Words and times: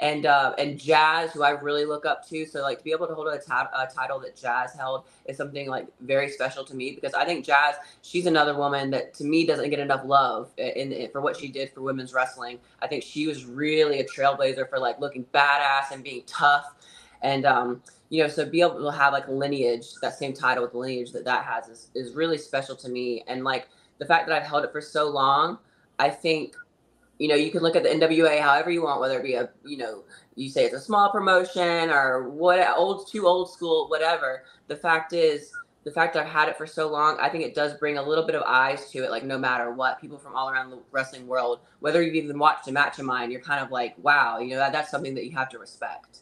and 0.00 0.26
uh, 0.26 0.54
and 0.58 0.78
Jazz, 0.78 1.32
who 1.32 1.42
I 1.42 1.50
really 1.50 1.84
look 1.84 2.06
up 2.06 2.28
to. 2.28 2.46
So 2.46 2.62
like 2.62 2.78
to 2.78 2.84
be 2.84 2.92
able 2.92 3.06
to 3.06 3.14
hold 3.14 3.28
a, 3.28 3.36
a 3.36 3.86
title 3.94 4.18
that 4.20 4.36
Jazz 4.36 4.74
held 4.74 5.04
is 5.26 5.36
something 5.36 5.68
like 5.68 5.86
very 6.00 6.30
special 6.30 6.64
to 6.64 6.74
me 6.74 6.92
because 6.92 7.14
I 7.14 7.24
think 7.24 7.44
Jazz, 7.44 7.76
she's 8.02 8.26
another 8.26 8.56
woman 8.56 8.90
that 8.90 9.14
to 9.14 9.24
me 9.24 9.46
doesn't 9.46 9.70
get 9.70 9.78
enough 9.78 10.04
love 10.04 10.50
in, 10.56 10.92
in 10.92 11.10
for 11.10 11.20
what 11.20 11.36
she 11.36 11.48
did 11.48 11.70
for 11.70 11.82
women's 11.82 12.12
wrestling. 12.12 12.58
I 12.82 12.86
think 12.86 13.02
she 13.02 13.26
was 13.26 13.44
really 13.44 14.00
a 14.00 14.04
trailblazer 14.04 14.68
for 14.68 14.78
like 14.78 15.00
looking 15.00 15.24
badass 15.34 15.90
and 15.92 16.02
being 16.02 16.22
tough, 16.26 16.74
and 17.22 17.44
um, 17.44 17.82
you 18.10 18.22
know, 18.22 18.28
so 18.28 18.44
be 18.44 18.60
able 18.60 18.82
to 18.82 18.96
have 18.96 19.12
like 19.12 19.28
lineage, 19.28 19.94
that 20.00 20.18
same 20.18 20.32
title 20.32 20.62
with 20.62 20.72
the 20.72 20.78
lineage 20.78 21.12
that 21.12 21.24
that 21.24 21.44
has 21.44 21.68
is 21.68 21.90
is 21.94 22.14
really 22.14 22.38
special 22.38 22.76
to 22.76 22.88
me, 22.88 23.24
and 23.26 23.44
like 23.44 23.68
the 23.98 24.06
fact 24.06 24.28
that 24.28 24.40
I've 24.40 24.48
held 24.48 24.64
it 24.64 24.72
for 24.72 24.80
so 24.80 25.08
long, 25.08 25.58
I 25.98 26.08
think 26.08 26.54
you 27.18 27.26
know, 27.26 27.34
you 27.34 27.50
can 27.50 27.62
look 27.62 27.74
at 27.74 27.82
the 27.82 27.88
NWA 27.88 28.40
however 28.40 28.70
you 28.70 28.82
want, 28.82 29.00
whether 29.00 29.18
it 29.18 29.24
be 29.24 29.34
a, 29.34 29.50
you 29.64 29.76
know, 29.76 30.04
you 30.36 30.48
say 30.48 30.64
it's 30.64 30.74
a 30.74 30.80
small 30.80 31.10
promotion 31.10 31.90
or 31.90 32.28
what 32.28 32.64
old, 32.76 33.10
too 33.10 33.26
old 33.26 33.50
school, 33.50 33.88
whatever. 33.88 34.44
The 34.68 34.76
fact 34.76 35.12
is, 35.12 35.52
the 35.84 35.90
fact 35.90 36.14
that 36.14 36.24
I've 36.24 36.32
had 36.32 36.48
it 36.48 36.56
for 36.56 36.66
so 36.66 36.88
long, 36.88 37.18
I 37.18 37.28
think 37.28 37.44
it 37.44 37.54
does 37.54 37.74
bring 37.74 37.98
a 37.98 38.02
little 38.02 38.24
bit 38.24 38.36
of 38.36 38.42
eyes 38.46 38.90
to 38.90 38.98
it. 39.04 39.10
Like 39.10 39.24
no 39.24 39.38
matter 39.38 39.72
what, 39.72 40.00
people 40.00 40.18
from 40.18 40.36
all 40.36 40.48
around 40.48 40.70
the 40.70 40.78
wrestling 40.92 41.26
world, 41.26 41.60
whether 41.80 42.02
you've 42.02 42.14
even 42.14 42.38
watched 42.38 42.68
a 42.68 42.72
match 42.72 42.98
of 42.98 43.04
mine, 43.04 43.32
you're 43.32 43.40
kind 43.40 43.64
of 43.64 43.72
like, 43.72 43.94
wow, 43.98 44.38
you 44.38 44.50
know, 44.50 44.58
that, 44.58 44.72
that's 44.72 44.90
something 44.90 45.14
that 45.14 45.24
you 45.24 45.32
have 45.32 45.48
to 45.48 45.58
respect. 45.58 46.20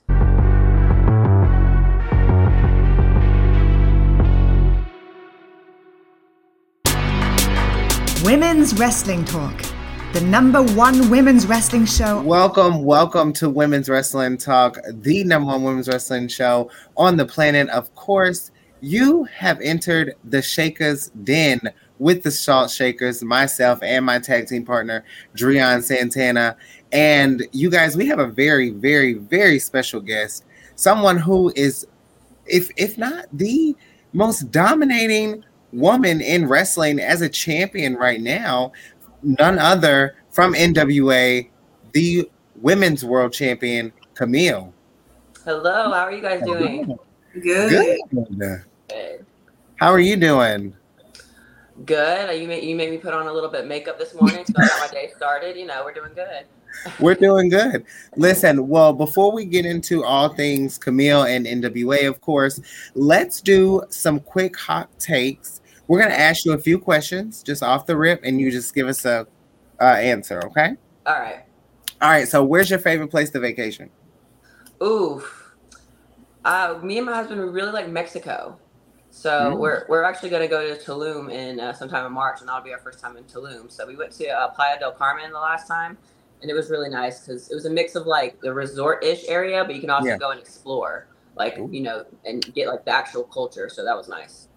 Women's 8.24 8.74
Wrestling 8.78 9.24
Talk 9.24 9.75
the 10.12 10.20
number 10.22 10.62
one 10.62 11.10
women's 11.10 11.46
wrestling 11.46 11.84
show. 11.84 12.22
Welcome, 12.22 12.84
welcome 12.84 13.32
to 13.34 13.50
Women's 13.50 13.88
Wrestling 13.88 14.38
Talk, 14.38 14.78
the 14.88 15.24
number 15.24 15.52
one 15.52 15.62
women's 15.62 15.88
wrestling 15.88 16.28
show 16.28 16.70
on 16.96 17.16
the 17.16 17.26
planet. 17.26 17.68
Of 17.68 17.94
course, 17.94 18.50
you 18.80 19.24
have 19.24 19.60
entered 19.60 20.14
the 20.24 20.40
Shakers 20.40 21.08
Den 21.24 21.60
with 21.98 22.22
the 22.22 22.30
Salt 22.30 22.70
Shakers, 22.70 23.22
myself 23.22 23.82
and 23.82 24.06
my 24.06 24.18
tag 24.18 24.46
team 24.46 24.64
partner, 24.64 25.04
Drian 25.34 25.82
Santana. 25.82 26.56
And 26.92 27.46
you 27.52 27.70
guys, 27.70 27.96
we 27.96 28.06
have 28.06 28.18
a 28.18 28.26
very, 28.26 28.70
very, 28.70 29.14
very 29.14 29.58
special 29.58 30.00
guest. 30.00 30.44
Someone 30.76 31.18
who 31.18 31.52
is, 31.56 31.86
if 32.46 32.70
if 32.76 32.96
not 32.96 33.26
the 33.32 33.76
most 34.12 34.50
dominating 34.50 35.44
woman 35.72 36.20
in 36.20 36.48
wrestling 36.48 37.00
as 37.00 37.20
a 37.20 37.28
champion 37.28 37.94
right 37.96 38.20
now 38.20 38.72
none 39.26 39.58
other 39.58 40.16
from 40.30 40.54
NWA, 40.54 41.48
the 41.92 42.30
women's 42.60 43.04
world 43.04 43.32
champion, 43.32 43.92
Camille. 44.14 44.72
Hello, 45.44 45.92
how 45.92 46.04
are 46.04 46.12
you 46.12 46.22
guys 46.22 46.42
doing? 46.42 46.98
Good. 47.34 47.70
Good. 48.10 48.64
Good. 48.88 49.26
How 49.76 49.90
are 49.90 50.00
you 50.00 50.16
doing? 50.16 50.74
Good. 51.84 52.40
You 52.40 52.48
made 52.48 52.64
you 52.64 52.74
made 52.74 52.90
me 52.90 52.98
put 52.98 53.12
on 53.12 53.26
a 53.26 53.32
little 53.32 53.50
bit 53.50 53.62
of 53.62 53.66
makeup 53.66 53.98
this 53.98 54.14
morning, 54.14 54.44
so 54.46 54.54
I 54.56 54.66
got 54.66 54.80
my 54.80 54.88
day 54.88 55.10
started. 55.14 55.56
You 55.56 55.66
know, 55.66 55.82
we're 55.84 55.92
doing 55.92 56.14
good. 56.14 56.46
we're 57.00 57.14
doing 57.14 57.48
good. 57.50 57.84
Listen, 58.16 58.68
well, 58.68 58.92
before 58.92 59.32
we 59.32 59.44
get 59.44 59.66
into 59.66 60.04
all 60.04 60.30
things 60.30 60.78
Camille 60.78 61.24
and 61.24 61.46
NWA, 61.46 62.08
of 62.08 62.20
course, 62.20 62.60
let's 62.94 63.40
do 63.40 63.82
some 63.90 64.20
quick 64.20 64.56
hot 64.56 64.88
takes 64.98 65.60
we're 65.88 66.00
gonna 66.00 66.14
ask 66.14 66.44
you 66.44 66.52
a 66.52 66.58
few 66.58 66.78
questions 66.78 67.42
just 67.42 67.62
off 67.62 67.86
the 67.86 67.96
rip, 67.96 68.20
and 68.24 68.40
you 68.40 68.50
just 68.50 68.74
give 68.74 68.88
us 68.88 69.04
a 69.04 69.26
uh, 69.80 69.84
answer. 69.84 70.40
Okay. 70.46 70.74
All 71.06 71.20
right. 71.20 71.44
All 72.00 72.10
right. 72.10 72.28
So, 72.28 72.44
where's 72.44 72.70
your 72.70 72.78
favorite 72.78 73.08
place 73.08 73.30
to 73.30 73.40
vacation? 73.40 73.90
Ooh, 74.82 75.22
uh, 76.44 76.78
me 76.82 76.98
and 76.98 77.06
my 77.06 77.14
husband 77.14 77.40
we 77.40 77.48
really 77.48 77.72
like 77.72 77.88
Mexico. 77.88 78.58
So 79.10 79.30
mm 79.30 79.58
we're 79.58 79.86
we're 79.88 80.02
actually 80.02 80.28
going 80.28 80.42
to 80.42 80.48
go 80.48 80.74
to 80.74 80.80
Tulum 80.80 81.32
in 81.32 81.58
uh, 81.58 81.72
sometime 81.72 82.04
in 82.04 82.12
March, 82.12 82.40
and 82.40 82.48
that'll 82.48 82.62
be 82.62 82.72
our 82.72 82.78
first 82.78 83.00
time 83.00 83.16
in 83.16 83.24
Tulum. 83.24 83.70
So 83.72 83.86
we 83.86 83.96
went 83.96 84.12
to 84.12 84.28
uh, 84.28 84.48
Playa 84.50 84.78
del 84.78 84.92
Carmen 84.92 85.32
the 85.32 85.40
last 85.40 85.66
time, 85.66 85.96
and 86.42 86.50
it 86.50 86.54
was 86.54 86.68
really 86.68 86.90
nice 86.90 87.20
because 87.20 87.50
it 87.50 87.54
was 87.54 87.64
a 87.64 87.70
mix 87.70 87.94
of 87.94 88.06
like 88.06 88.38
the 88.40 88.52
resort-ish 88.52 89.24
area, 89.26 89.64
but 89.64 89.74
you 89.74 89.80
can 89.80 89.88
also 89.88 90.08
yeah. 90.08 90.18
go 90.18 90.32
and 90.32 90.38
explore, 90.38 91.06
like 91.34 91.58
Ooh. 91.58 91.70
you 91.72 91.80
know, 91.80 92.04
and 92.26 92.52
get 92.54 92.68
like 92.68 92.84
the 92.84 92.90
actual 92.90 93.24
culture. 93.24 93.70
So 93.70 93.84
that 93.84 93.96
was 93.96 94.06
nice. 94.06 94.48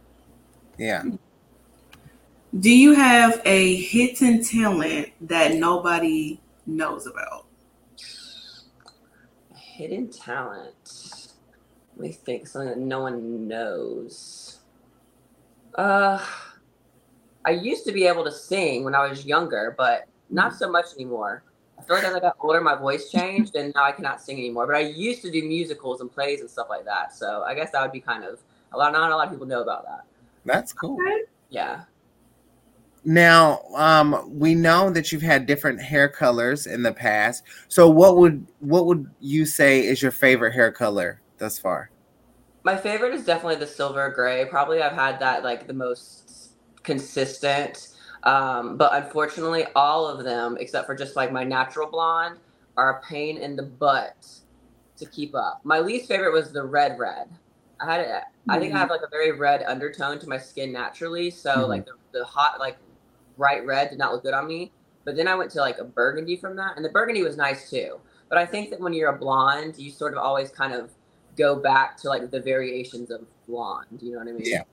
Yeah. 0.80 1.04
Do 2.58 2.76
you 2.76 2.94
have 2.94 3.42
a 3.46 3.76
hidden 3.76 4.44
talent 4.44 5.10
that 5.22 5.56
nobody 5.56 6.40
knows 6.66 7.06
about? 7.06 7.46
Hidden 9.54 10.10
talent. 10.10 11.34
Let 11.96 12.02
me 12.02 12.12
think. 12.14 12.48
Something 12.48 12.70
that 12.70 12.80
no 12.80 13.02
one 13.02 13.48
knows. 13.48 14.60
Uh, 15.76 16.26
I 17.46 17.52
used 17.52 17.86
to 17.86 17.92
be 17.92 18.08
able 18.08 18.24
to 18.24 18.32
sing 18.32 18.84
when 18.86 18.96
I 18.96 19.08
was 19.08 19.26
younger, 19.26 19.76
but 19.78 20.08
not 20.30 20.56
so 20.56 20.72
much 20.72 20.86
anymore. 20.96 21.44
I 21.78 21.84
feel 21.84 21.98
like 21.98 22.06
as 22.06 22.16
I 22.16 22.20
got 22.20 22.38
older, 22.40 22.62
my 22.62 22.76
voice 22.76 23.12
changed, 23.12 23.56
and 23.56 23.74
now 23.76 23.84
I 23.84 23.92
cannot 23.92 24.22
sing 24.22 24.38
anymore. 24.38 24.66
But 24.66 24.78
I 24.78 24.80
used 24.80 25.22
to 25.24 25.32
do 25.32 25.44
musicals 25.44 26.02
and 26.02 26.12
plays 26.12 26.40
and 26.40 26.50
stuff 26.50 26.68
like 26.70 26.86
that. 26.86 27.14
So 27.14 27.44
I 27.44 27.54
guess 27.54 27.72
that 27.72 27.82
would 27.82 27.92
be 27.92 28.00
kind 28.00 28.24
of 28.24 28.40
a 28.72 28.78
lot. 28.78 28.94
Not 28.94 29.12
a 29.12 29.16
lot 29.16 29.28
of 29.28 29.34
people 29.34 29.46
know 29.46 29.62
about 29.62 29.84
that. 29.84 30.06
That's 30.50 30.74
cool. 30.74 30.98
Okay. 31.00 31.22
Yeah. 31.50 31.84
Now, 33.06 33.62
um, 33.76 34.40
we 34.40 34.56
know 34.56 34.90
that 34.90 35.12
you've 35.12 35.22
had 35.22 35.46
different 35.46 35.82
hair 35.82 36.10
colors 36.10 36.66
in 36.66 36.84
the 36.84 36.92
past. 36.92 37.44
So, 37.68 37.90
what 37.90 38.18
would 38.18 38.46
what 38.60 38.88
would 38.88 39.10
you 39.20 39.46
say 39.46 39.86
is 39.86 40.02
your 40.02 40.12
favorite 40.12 40.54
hair 40.54 40.72
color 40.72 41.22
thus 41.38 41.60
far? 41.60 41.92
My 42.64 42.76
favorite 42.76 43.14
is 43.14 43.26
definitely 43.26 43.56
the 43.58 43.68
silver 43.68 44.10
gray. 44.10 44.46
Probably 44.46 44.82
I've 44.82 44.94
had 44.94 45.20
that 45.20 45.44
like 45.44 45.68
the 45.68 45.74
most 45.74 46.56
consistent. 46.84 47.90
Um, 48.24 48.76
but 48.76 48.92
unfortunately, 49.04 49.66
all 49.76 50.08
of 50.08 50.26
them, 50.26 50.58
except 50.60 50.86
for 50.86 50.96
just 50.96 51.16
like 51.16 51.31
my 51.31 51.44
natural 51.44 51.90
blonde, 51.90 52.38
are 52.76 52.98
a 52.98 53.02
pain 53.08 53.38
in 53.38 53.56
the 53.56 53.64
butt 53.64 54.28
to 54.98 55.06
keep 55.06 55.36
up. 55.36 55.62
My 55.64 55.80
least 55.80 56.08
favorite 56.08 56.34
was 56.34 56.52
the 56.52 56.66
red 56.66 57.00
red. 57.00 57.30
I 57.82 57.86
had 57.86 58.02
it. 58.02 58.24
I 58.48 58.60
think 58.60 58.72
I 58.72 58.76
mm-hmm. 58.76 58.78
have 58.78 58.90
like 58.90 59.02
a 59.02 59.10
very 59.10 59.32
red 59.32 59.64
undertone 59.64 60.20
to 60.20 60.28
my 60.28 60.38
skin 60.38 60.72
naturally. 60.72 61.30
So 61.30 61.52
mm-hmm. 61.52 61.70
like 61.70 61.86
the, 61.86 61.94
the 62.12 62.26
hot 62.26 62.60
like 62.60 62.78
bright 63.38 63.66
red 63.66 63.90
did 63.90 64.00
not 64.00 64.12
look 64.12 64.24
good 64.24 64.34
on 64.34 64.48
me. 64.48 64.72
But 65.06 65.16
then 65.16 65.28
I 65.28 65.36
went 65.36 65.50
to 65.52 65.60
like 65.60 65.78
a 65.80 65.84
burgundy 65.84 66.36
from 66.36 66.56
that, 66.58 66.76
and 66.76 66.86
the 66.86 66.90
burgundy 66.90 67.24
was 67.24 67.38
nice 67.38 67.70
too. 67.70 68.00
But 68.28 68.38
I 68.38 68.46
think 68.46 68.70
that 68.70 68.80
when 68.80 68.94
you're 68.94 69.10
a 69.10 69.18
blonde, 69.18 69.78
you 69.78 69.92
sort 69.92 70.14
of 70.14 70.20
always 70.20 70.52
kind 70.52 70.74
of 70.74 70.92
go 71.36 71.56
back 71.56 71.98
to 71.98 72.10
like 72.10 72.30
the 72.30 72.40
variations 72.40 73.10
of 73.10 73.22
blonde. 73.48 74.00
You 74.02 74.12
know 74.12 74.20
what 74.20 74.28
I 74.28 74.32
mean? 74.32 74.42
Yeah. 74.44 74.64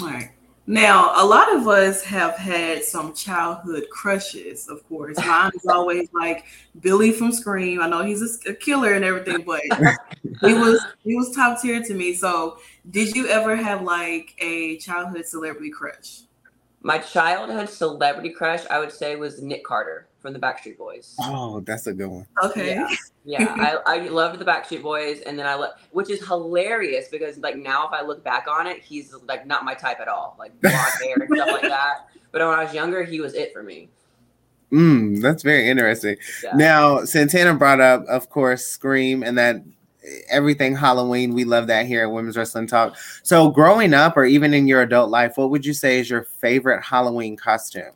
All 0.00 0.08
right. 0.08 0.30
Now, 0.66 1.12
a 1.16 1.26
lot 1.26 1.52
of 1.54 1.66
us 1.66 2.02
have 2.04 2.36
had 2.36 2.84
some 2.84 3.14
childhood 3.14 3.86
crushes, 3.90 4.68
of 4.68 4.86
course. 4.88 5.16
Mine 5.18 5.50
is 5.54 5.66
always 5.66 6.08
like 6.12 6.44
Billy 6.80 7.10
from 7.10 7.32
Scream. 7.32 7.80
I 7.80 7.88
know 7.88 8.04
he's 8.04 8.22
a, 8.46 8.50
a 8.50 8.54
killer 8.54 8.92
and 8.92 9.04
everything, 9.04 9.42
but 9.44 9.60
he 10.22 10.28
was 10.54 10.80
he 11.02 11.16
was 11.16 11.34
top 11.34 11.60
tier 11.60 11.82
to 11.82 11.94
me. 11.94 12.14
So, 12.14 12.58
did 12.90 13.16
you 13.16 13.26
ever 13.26 13.56
have 13.56 13.82
like 13.82 14.34
a 14.38 14.76
childhood 14.78 15.26
celebrity 15.26 15.70
crush? 15.70 16.20
My 16.80 16.98
childhood 16.98 17.68
celebrity 17.68 18.30
crush, 18.30 18.64
I 18.70 18.78
would 18.78 18.92
say, 18.92 19.16
was 19.16 19.42
Nick 19.42 19.64
Carter 19.64 20.06
from 20.22 20.32
the 20.32 20.38
Backstreet 20.38 20.78
Boys. 20.78 21.14
Oh, 21.20 21.60
that's 21.60 21.86
a 21.88 21.92
good 21.92 22.08
one. 22.08 22.26
Okay. 22.44 22.76
Yeah, 22.76 22.88
yeah 23.24 23.80
I, 23.86 23.96
I 23.96 23.98
loved 24.08 24.38
the 24.38 24.44
Backstreet 24.44 24.82
Boys, 24.82 25.20
and 25.20 25.38
then 25.38 25.46
I 25.46 25.54
love, 25.54 25.72
which 25.90 26.08
is 26.08 26.24
hilarious 26.26 27.08
because 27.08 27.36
like 27.38 27.56
now 27.56 27.86
if 27.86 27.92
I 27.92 28.02
look 28.02 28.22
back 28.24 28.46
on 28.48 28.66
it, 28.66 28.80
he's 28.80 29.12
like 29.26 29.46
not 29.46 29.64
my 29.64 29.74
type 29.74 30.00
at 30.00 30.08
all, 30.08 30.36
like 30.38 30.58
blonde 30.60 30.76
hair 31.02 31.16
and 31.16 31.28
stuff 31.34 31.48
like 31.48 31.62
that. 31.62 32.06
But 32.30 32.40
when 32.40 32.58
I 32.58 32.64
was 32.64 32.72
younger, 32.72 33.02
he 33.02 33.20
was 33.20 33.34
it 33.34 33.52
for 33.52 33.62
me. 33.62 33.90
Mm, 34.70 35.20
that's 35.20 35.42
very 35.42 35.68
interesting. 35.68 36.16
Yeah. 36.42 36.56
Now, 36.56 37.04
Santana 37.04 37.52
brought 37.54 37.80
up, 37.80 38.06
of 38.06 38.30
course, 38.30 38.64
Scream 38.64 39.22
and 39.22 39.36
that 39.36 39.62
everything 40.30 40.74
Halloween. 40.74 41.34
We 41.34 41.44
love 41.44 41.66
that 41.66 41.86
here 41.86 42.02
at 42.02 42.10
Women's 42.10 42.36
Wrestling 42.36 42.66
Talk. 42.66 42.96
So, 43.22 43.50
growing 43.50 43.94
up, 43.94 44.16
or 44.16 44.24
even 44.24 44.54
in 44.54 44.66
your 44.66 44.82
adult 44.82 45.10
life, 45.10 45.36
what 45.36 45.50
would 45.50 45.66
you 45.66 45.74
say 45.74 46.00
is 46.00 46.08
your 46.08 46.22
favorite 46.22 46.82
Halloween 46.82 47.36
costume? 47.36 47.92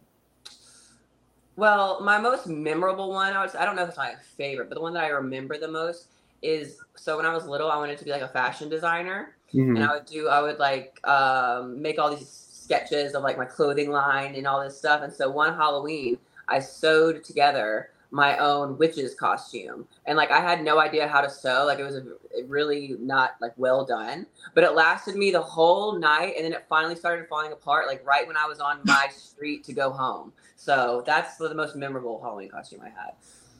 Well, 1.56 2.00
my 2.02 2.18
most 2.18 2.46
memorable 2.46 3.10
one, 3.10 3.32
I, 3.32 3.42
was, 3.42 3.54
I 3.54 3.64
don't 3.64 3.76
know 3.76 3.82
if 3.82 3.88
it's 3.88 3.98
my 3.98 4.14
favorite, 4.36 4.68
but 4.68 4.74
the 4.74 4.82
one 4.82 4.94
that 4.94 5.04
I 5.04 5.08
remember 5.08 5.58
the 5.58 5.68
most 5.68 6.08
is 6.42 6.78
so 6.94 7.16
when 7.16 7.24
I 7.26 7.32
was 7.32 7.46
little, 7.46 7.70
I 7.70 7.76
wanted 7.76 7.98
to 7.98 8.04
be 8.04 8.10
like 8.10 8.22
a 8.22 8.28
fashion 8.28 8.68
designer. 8.68 9.34
Mm-hmm. 9.54 9.76
And 9.76 9.84
I 9.84 9.94
would 9.94 10.04
do, 10.06 10.28
I 10.28 10.42
would 10.42 10.58
like 10.58 11.00
um, 11.08 11.80
make 11.80 11.98
all 11.98 12.14
these 12.14 12.28
sketches 12.28 13.14
of 13.14 13.22
like 13.22 13.38
my 13.38 13.44
clothing 13.44 13.90
line 13.90 14.34
and 14.34 14.46
all 14.46 14.62
this 14.62 14.76
stuff. 14.76 15.02
And 15.02 15.12
so 15.12 15.30
one 15.30 15.54
Halloween, 15.54 16.18
I 16.48 16.60
sewed 16.60 17.24
together 17.24 17.90
my 18.10 18.36
own 18.38 18.78
witch's 18.78 19.14
costume 19.14 19.86
and 20.06 20.16
like 20.16 20.30
i 20.30 20.40
had 20.40 20.62
no 20.62 20.78
idea 20.78 21.06
how 21.08 21.20
to 21.20 21.28
sew 21.28 21.64
like 21.66 21.78
it 21.78 21.84
was 21.84 21.96
a, 21.96 22.04
really 22.46 22.96
not 23.00 23.32
like 23.40 23.52
well 23.56 23.84
done 23.84 24.26
but 24.54 24.62
it 24.62 24.74
lasted 24.74 25.16
me 25.16 25.30
the 25.30 25.40
whole 25.40 25.98
night 25.98 26.34
and 26.36 26.44
then 26.44 26.52
it 26.52 26.64
finally 26.68 26.94
started 26.94 27.26
falling 27.28 27.52
apart 27.52 27.86
like 27.86 28.04
right 28.06 28.26
when 28.26 28.36
i 28.36 28.46
was 28.46 28.60
on 28.60 28.80
my 28.84 29.08
street 29.16 29.64
to 29.64 29.72
go 29.72 29.90
home 29.90 30.32
so 30.54 31.02
that's 31.06 31.36
the 31.36 31.54
most 31.54 31.76
memorable 31.76 32.20
halloween 32.22 32.48
costume 32.48 32.80
i 32.82 32.88
had 32.88 33.12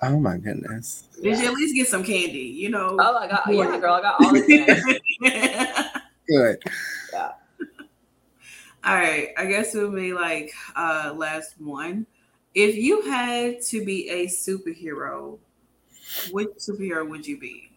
Oh 0.02 0.20
my 0.20 0.37
goodness. 0.37 1.08
Did 1.22 1.38
you 1.38 1.46
at 1.46 1.54
least 1.54 1.75
get 1.75 1.88
some 1.88 2.04
candy? 2.04 2.38
You 2.38 2.69
know. 2.69 2.96
Oh, 3.00 3.16
I 3.16 3.28
got 3.28 3.42
yeah, 3.49 3.78
girl. 3.78 3.94
I 3.94 4.02
got 4.02 4.20
all 4.20 4.32
the 4.32 4.42
candy. 5.22 6.00
Good. 6.28 6.62
Yeah. 7.12 7.32
All 8.84 8.94
right. 8.94 9.31
I 9.38 9.46
guess 9.46 9.75
it 9.75 9.82
would 9.82 9.94
be 9.94 10.12
like 10.12 10.52
uh 10.75 11.14
last 11.16 11.54
one. 11.58 12.06
If 12.56 12.74
you 12.74 13.02
had 13.02 13.60
to 13.64 13.84
be 13.84 14.08
a 14.08 14.26
superhero, 14.26 15.38
which 16.32 16.48
superhero 16.56 17.06
would 17.06 17.26
you 17.26 17.38
be? 17.38 17.70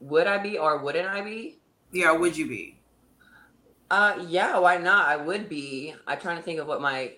Would 0.00 0.26
I 0.26 0.38
be 0.38 0.56
or 0.56 0.78
wouldn't 0.78 1.06
I 1.06 1.20
be? 1.20 1.58
Yeah, 1.92 2.12
would 2.12 2.34
you 2.34 2.48
be? 2.48 2.78
Uh, 3.90 4.24
yeah. 4.26 4.58
Why 4.58 4.78
not? 4.78 5.06
I 5.06 5.16
would 5.16 5.50
be. 5.50 5.94
I'm 6.06 6.18
trying 6.18 6.38
to 6.38 6.42
think 6.42 6.60
of 6.60 6.66
what 6.66 6.80
my. 6.80 7.12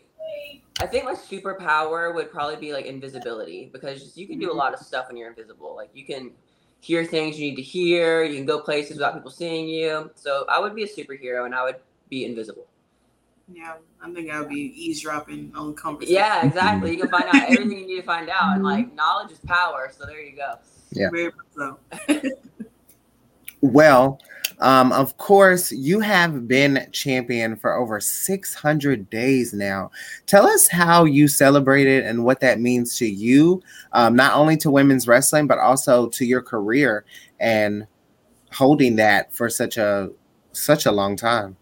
I 0.81 0.87
think 0.87 1.05
my 1.05 1.15
superpower 1.15 2.13
would 2.13 2.33
probably 2.33 2.57
be 2.57 2.73
like 2.73 2.87
invisibility 2.87 3.71
because 3.73 4.17
you 4.17 4.27
can 4.27 4.41
do 4.41 4.51
a 4.51 4.55
lot 4.55 4.75
of 4.75 4.81
stuff 4.81 5.07
when 5.09 5.17
you're 5.17 5.29
invisible. 5.29 5.77
Like 5.77 5.91
you 5.95 6.05
can 6.05 6.33
hear 6.81 7.05
things 7.05 7.39
you 7.39 7.51
need 7.51 7.57
to 7.57 7.63
hear. 7.63 8.25
You 8.25 8.37
can 8.37 8.47
go 8.47 8.61
places 8.61 8.97
without 8.97 9.15
people 9.15 9.31
seeing 9.31 9.69
you. 9.69 10.11
So 10.17 10.47
I 10.49 10.59
would 10.59 10.75
be 10.75 10.83
a 10.83 10.89
superhero 10.89 11.47
and 11.47 11.55
I 11.55 11.63
would 11.65 11.77
be 12.09 12.25
invisible. 12.25 12.68
Yeah, 13.51 13.77
I 14.03 14.13
think 14.13 14.31
I'll 14.31 14.47
be 14.47 14.73
eavesdropping 14.77 15.53
on 15.55 15.75
conversation. 15.75 16.17
Yeah, 16.17 16.45
exactly. 16.47 16.93
You 16.93 16.99
can 16.99 17.09
find 17.09 17.25
out 17.25 17.35
everything 17.35 17.79
you 17.79 17.87
need 17.87 17.97
to 17.97 18.03
find 18.03 18.29
out, 18.29 18.55
and 18.55 18.63
like 18.63 18.93
knowledge 18.95 19.33
is 19.33 19.39
power. 19.41 19.91
So 19.97 20.05
there 20.05 20.21
you 20.21 20.37
go. 20.37 20.55
Yeah. 20.91 21.09
Very 21.11 21.33
much 21.33 21.79
so. 22.07 22.31
Well, 23.61 24.21
um, 24.61 24.93
of 24.93 25.17
course, 25.19 25.73
you 25.73 26.01
have 26.01 26.47
been 26.47 26.89
champion 26.93 27.57
for 27.57 27.75
over 27.75 28.01
600 28.01 29.11
days 29.11 29.53
now. 29.53 29.91
Tell 30.27 30.47
us 30.47 30.69
how 30.69 31.05
you 31.05 31.27
celebrated 31.29 32.05
and 32.05 32.25
what 32.25 32.41
that 32.41 32.61
means 32.61 32.97
to 32.99 33.07
you, 33.07 33.63
um, 33.93 34.15
not 34.15 34.35
only 34.35 34.57
to 34.59 34.71
women's 34.71 35.09
wrestling, 35.09 35.47
but 35.47 35.59
also 35.59 36.09
to 36.11 36.25
your 36.25 36.43
career 36.43 37.05
and 37.41 37.87
holding 38.53 38.97
that 38.97 39.33
for 39.33 39.51
such 39.51 39.77
a 39.77 40.11
such 40.53 40.87
a 40.87 40.93
long 40.93 41.17
time. 41.17 41.57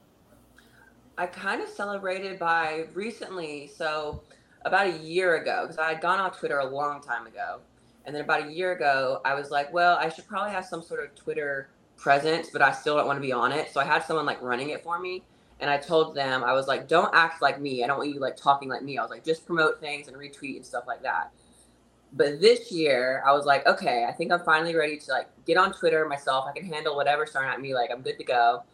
I 1.19 1.27
kind 1.27 1.63
of 1.63 1.69
celebrated 1.69 2.39
by 2.39 2.87
recently, 2.93 3.71
so 3.75 4.23
about 4.65 4.89
a 4.89 4.99
year 4.99 5.37
ago, 5.37 5.63
because 5.63 5.79
I 5.79 5.93
had 5.93 6.01
gone 6.01 6.19
on 6.19 6.31
Twitter 6.33 6.59
a 6.59 6.67
long 6.67 7.01
time 7.01 7.27
ago. 7.27 7.61
And 8.05 8.15
then 8.15 8.23
about 8.23 8.47
a 8.47 8.53
year 8.53 8.73
ago, 8.73 9.21
I 9.25 9.35
was 9.35 9.51
like, 9.51 9.73
well, 9.73 9.97
I 9.97 10.09
should 10.09 10.29
probably 10.29 10.53
have 10.53 10.65
some 10.65 10.83
sort 10.83 11.03
of 11.03 11.15
Twitter 11.15 11.71
presence, 11.97 12.51
but 12.53 12.63
I 12.63 12.73
still 12.73 12.97
don't 12.97 13.07
want 13.07 13.17
to 13.17 13.23
be 13.23 13.33
on 13.33 13.51
it. 13.51 13.73
So 13.73 13.81
I 13.81 13.85
had 13.85 14.05
someone 14.05 14.27
like 14.27 14.41
running 14.43 14.71
it 14.71 14.83
for 14.83 14.99
me. 14.99 15.25
And 15.59 15.71
I 15.71 15.79
told 15.79 16.15
them, 16.15 16.45
I 16.45 16.53
was 16.53 16.69
like, 16.69 16.87
don't 16.87 17.13
act 17.15 17.41
like 17.41 17.61
me. 17.61 17.83
I 17.83 17.87
don't 17.87 17.97
want 17.97 18.11
you 18.11 18.21
like 18.21 18.37
talking 18.37 18.69
like 18.69 18.83
me. 18.83 18.99
I 18.99 19.03
was 19.03 19.11
like, 19.11 19.25
just 19.25 19.47
promote 19.47 19.81
things 19.81 20.07
and 20.07 20.17
retweet 20.17 20.57
and 20.57 20.67
stuff 20.67 20.85
like 20.87 21.03
that. 21.03 21.31
But 22.13 22.41
this 22.41 22.71
year, 22.71 23.23
I 23.27 23.33
was 23.33 23.47
like, 23.47 23.67
okay, 23.67 24.05
I 24.07 24.13
think 24.13 24.31
I'm 24.31 24.41
finally 24.41 24.75
ready 24.75 24.99
to 24.99 25.11
like 25.11 25.29
get 25.47 25.57
on 25.57 25.73
Twitter 25.73 26.07
myself. 26.07 26.47
I 26.47 26.53
can 26.53 26.67
handle 26.67 26.95
whatever's 26.95 27.31
thrown 27.31 27.47
at 27.47 27.61
me. 27.61 27.75
Like, 27.75 27.91
I'm 27.91 28.03
good 28.03 28.19
to 28.19 28.25
go. 28.25 28.65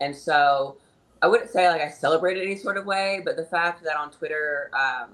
And 0.00 0.16
so 0.16 0.78
I 1.22 1.26
wouldn't 1.26 1.50
say 1.50 1.68
like 1.68 1.82
I 1.82 1.90
celebrated 1.90 2.42
any 2.42 2.56
sort 2.56 2.76
of 2.76 2.86
way, 2.86 3.20
but 3.24 3.36
the 3.36 3.44
fact 3.44 3.82
that 3.84 3.96
on 3.96 4.10
Twitter, 4.10 4.70
um, 4.74 5.10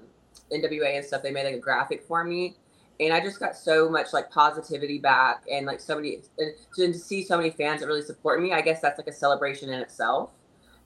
NWA 0.51 0.95
and 0.95 1.05
stuff, 1.05 1.21
they 1.21 1.31
made 1.31 1.45
like 1.45 1.55
a 1.55 1.59
graphic 1.59 2.03
for 2.03 2.23
me. 2.23 2.55
And 2.99 3.13
I 3.13 3.19
just 3.19 3.39
got 3.39 3.55
so 3.55 3.89
much 3.89 4.13
like 4.13 4.31
positivity 4.31 4.97
back 4.97 5.43
and 5.51 5.65
like 5.65 5.79
so 5.79 5.95
many, 5.95 6.19
and 6.39 6.53
to, 6.75 6.93
see 6.93 7.23
so 7.23 7.37
many 7.37 7.51
fans 7.51 7.81
that 7.81 7.87
really 7.87 8.01
support 8.01 8.41
me, 8.41 8.53
I 8.53 8.61
guess 8.61 8.81
that's 8.81 8.97
like 8.97 9.07
a 9.07 9.13
celebration 9.13 9.69
in 9.69 9.79
itself. 9.79 10.31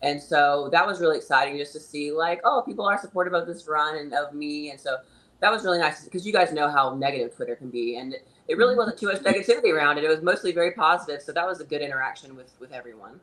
And 0.02 0.22
so 0.22 0.68
that 0.72 0.86
was 0.86 1.00
really 1.00 1.18
exciting 1.18 1.58
just 1.58 1.74
to 1.74 1.80
see 1.80 2.12
like, 2.12 2.42
oh, 2.44 2.64
people 2.66 2.86
are 2.86 3.00
supportive 3.00 3.34
of 3.34 3.48
this 3.48 3.68
run 3.68 3.98
and 3.98 4.14
of 4.14 4.34
me. 4.34 4.72
And 4.72 4.80
so 4.80 4.98
that 5.40 5.52
was 5.52 5.64
really 5.64 5.78
nice 5.78 6.04
because 6.04 6.26
you 6.26 6.34
guys 6.34 6.52
know 6.52 6.70
how 6.70 6.96
negative 6.96 7.36
Twitter 7.36 7.56
can 7.56 7.70
be. 7.70 7.98
And 7.98 8.16
it 8.48 8.58
really 8.58 8.76
wasn't 8.76 8.98
too 8.98 9.08
much 9.08 9.22
negativity 9.22 9.72
around 9.74 9.98
it. 10.00 10.04
It 10.04 10.10
was 10.10 10.22
mostly 10.22 10.52
very 10.52 10.72
positive. 10.72 11.22
So 11.22 11.32
that 11.32 11.46
was 11.46 11.62
a 11.62 11.66
good 11.66 11.82
interaction 11.82 12.36
with, 12.36 12.52
with 12.60 12.74
everyone. 12.74 13.20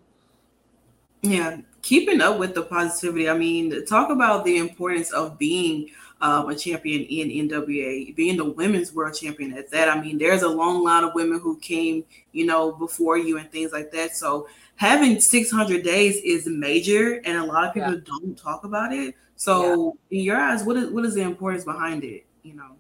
Yeah, 1.23 1.59
keeping 1.83 2.21
up 2.21 2.39
with 2.39 2.55
the 2.55 2.63
positivity. 2.63 3.29
I 3.29 3.37
mean, 3.37 3.85
talk 3.87 4.11
about 4.11 4.45
the 4.45 4.57
importance 4.59 5.13
of 5.13 5.39
being 5.39 5.91
um, 6.21 6.49
a 6.49 6.55
champion 6.55 7.03
in 7.03 7.49
NWA, 7.49 8.15
being 8.15 8.37
the 8.37 8.45
women's 8.45 8.93
world 8.93 9.15
champion 9.15 9.53
at 9.55 9.71
that. 9.71 9.89
I 9.89 10.01
mean, 10.01 10.19
there's 10.19 10.43
a 10.43 10.49
long 10.49 10.83
line 10.83 11.05
of 11.05 11.15
women 11.15 11.41
who 11.41 11.59
came, 11.59 12.05
you 12.33 12.47
know, 12.47 12.73
before 12.73 13.19
you 13.19 13.39
and 13.39 13.51
things 13.51 13.73
like 13.73 13.91
that. 13.93 14.17
So 14.17 14.49
having 14.77 15.21
600 15.21 15.83
days 15.83 16.17
is 16.25 16.47
major, 16.47 17.21
and 17.25 17.39
a 17.39 17.45
lot 17.45 17.65
of 17.65 17.75
people 17.75 17.95
Yeah. 17.95 18.01
don't 18.05 18.37
talk 18.39 18.65
about 18.65 18.93
it. 18.93 19.15
So, 19.37 19.97
in 20.11 20.21
your 20.23 20.37
eyes, 20.37 20.65
what 20.65 20.77
is 20.77 20.91
what 20.91 21.05
is 21.05 21.15
the 21.15 21.23
importance 21.23 21.65
behind 21.65 22.03
it? 22.03 22.27
You 22.43 22.55
know. 22.55 22.77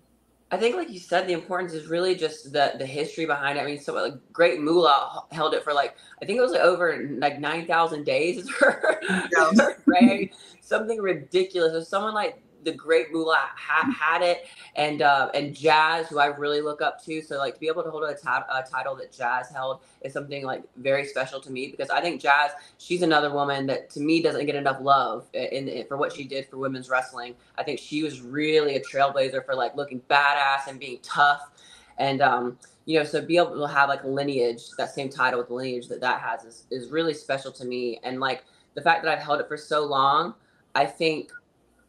I 0.51 0.57
think, 0.57 0.77
like 0.77 0.89
you 0.91 0.99
said, 0.99 1.27
the 1.27 1.35
importance 1.35 1.75
is 1.75 1.89
really 1.89 2.15
just 2.15 2.53
the 2.53 2.73
the 2.79 2.87
history 2.87 3.27
behind 3.27 3.59
it. 3.59 3.63
I 3.63 3.67
mean, 3.67 3.79
so 3.81 3.93
like 3.95 4.15
Great 4.33 4.61
Moolah 4.61 5.11
h- 5.31 5.37
held 5.37 5.53
it 5.55 5.63
for 5.63 5.75
like 5.75 5.97
I 6.23 6.25
think 6.25 6.39
it 6.39 6.41
was 6.43 6.53
like 6.53 6.63
over 6.63 7.07
like 7.19 7.39
nine 7.39 7.67
thousand 7.67 8.05
days 8.05 8.39
is 8.39 8.51
her, 8.61 8.99
Yeah. 9.33 9.53
her 9.87 10.25
something 10.63 11.01
ridiculous. 11.01 11.75
If 11.75 11.87
someone 11.89 12.15
like 12.15 12.43
the 12.65 12.73
Great 12.73 13.13
Moolah 13.13 13.39
ha- 13.57 13.91
had 13.91 14.23
it, 14.23 14.47
and 14.77 15.03
uh, 15.03 15.31
and 15.35 15.55
Jazz, 15.55 16.09
who 16.09 16.19
I 16.19 16.27
really 16.27 16.61
look 16.61 16.83
up 16.83 17.03
to, 17.05 17.23
so 17.23 17.39
like 17.39 17.55
to 17.55 17.61
be 17.61 17.69
able 17.69 17.83
to 17.83 17.91
hold 17.91 18.05
a, 18.05 18.15
title 18.15 18.97
that 18.97 19.13
Jazz 19.13 19.51
held 19.51 19.81
is 20.03 20.13
something 20.13 20.45
like 20.45 20.63
very 20.77 21.05
special 21.05 21.41
to 21.41 21.51
me 21.51 21.69
because 21.69 21.91
I 21.91 22.01
think 22.01 22.21
Jazz, 22.21 22.53
she's 22.79 23.03
another 23.03 23.33
woman 23.33 23.67
that 23.67 23.91
to 23.91 24.01
me 24.01 24.23
doesn't 24.23 24.47
get 24.47 24.55
enough 24.55 24.81
love 24.81 25.27
in, 25.33 25.69
in 25.69 25.87
for 25.87 25.97
what 25.97 26.13
she 26.13 26.25
did 26.25 26.47
for 26.47 26.59
women's 26.59 26.89
wrestling. 26.89 27.35
I 27.57 27.63
think 27.63 27.79
she 27.79 28.03
was 28.03 28.21
really 28.21 28.77
a 28.77 28.81
trailblazer 28.81 29.45
for 29.45 29.55
like 29.55 29.77
looking 29.77 30.01
badass 30.11 30.67
and 30.69 30.79
being 30.79 30.99
tough, 31.03 31.51
and 31.99 32.21
um, 32.21 32.59
you 32.85 32.99
know, 32.99 33.05
so 33.05 33.21
be 33.21 33.37
able 33.37 33.59
to 33.59 33.73
have 33.73 33.89
like 33.89 34.03
a 34.03 34.09
lineage, 34.09 34.71
that 34.79 34.95
same 34.95 35.09
title 35.09 35.41
with 35.41 35.51
lineage 35.51 35.89
that 35.89 36.01
that 36.01 36.21
has 36.21 36.45
is 36.45 36.65
is 36.71 36.91
really 36.91 37.15
special 37.15 37.53
to 37.53 37.65
me, 37.65 38.01
and 38.03 38.21
like 38.21 38.45
the 38.75 38.81
fact 38.81 39.03
that 39.05 39.13
I've 39.17 39.23
held 39.25 39.41
it 39.41 39.49
for 39.49 39.57
so 39.57 39.85
long, 39.85 40.35
I 40.75 40.87
think. 40.87 41.31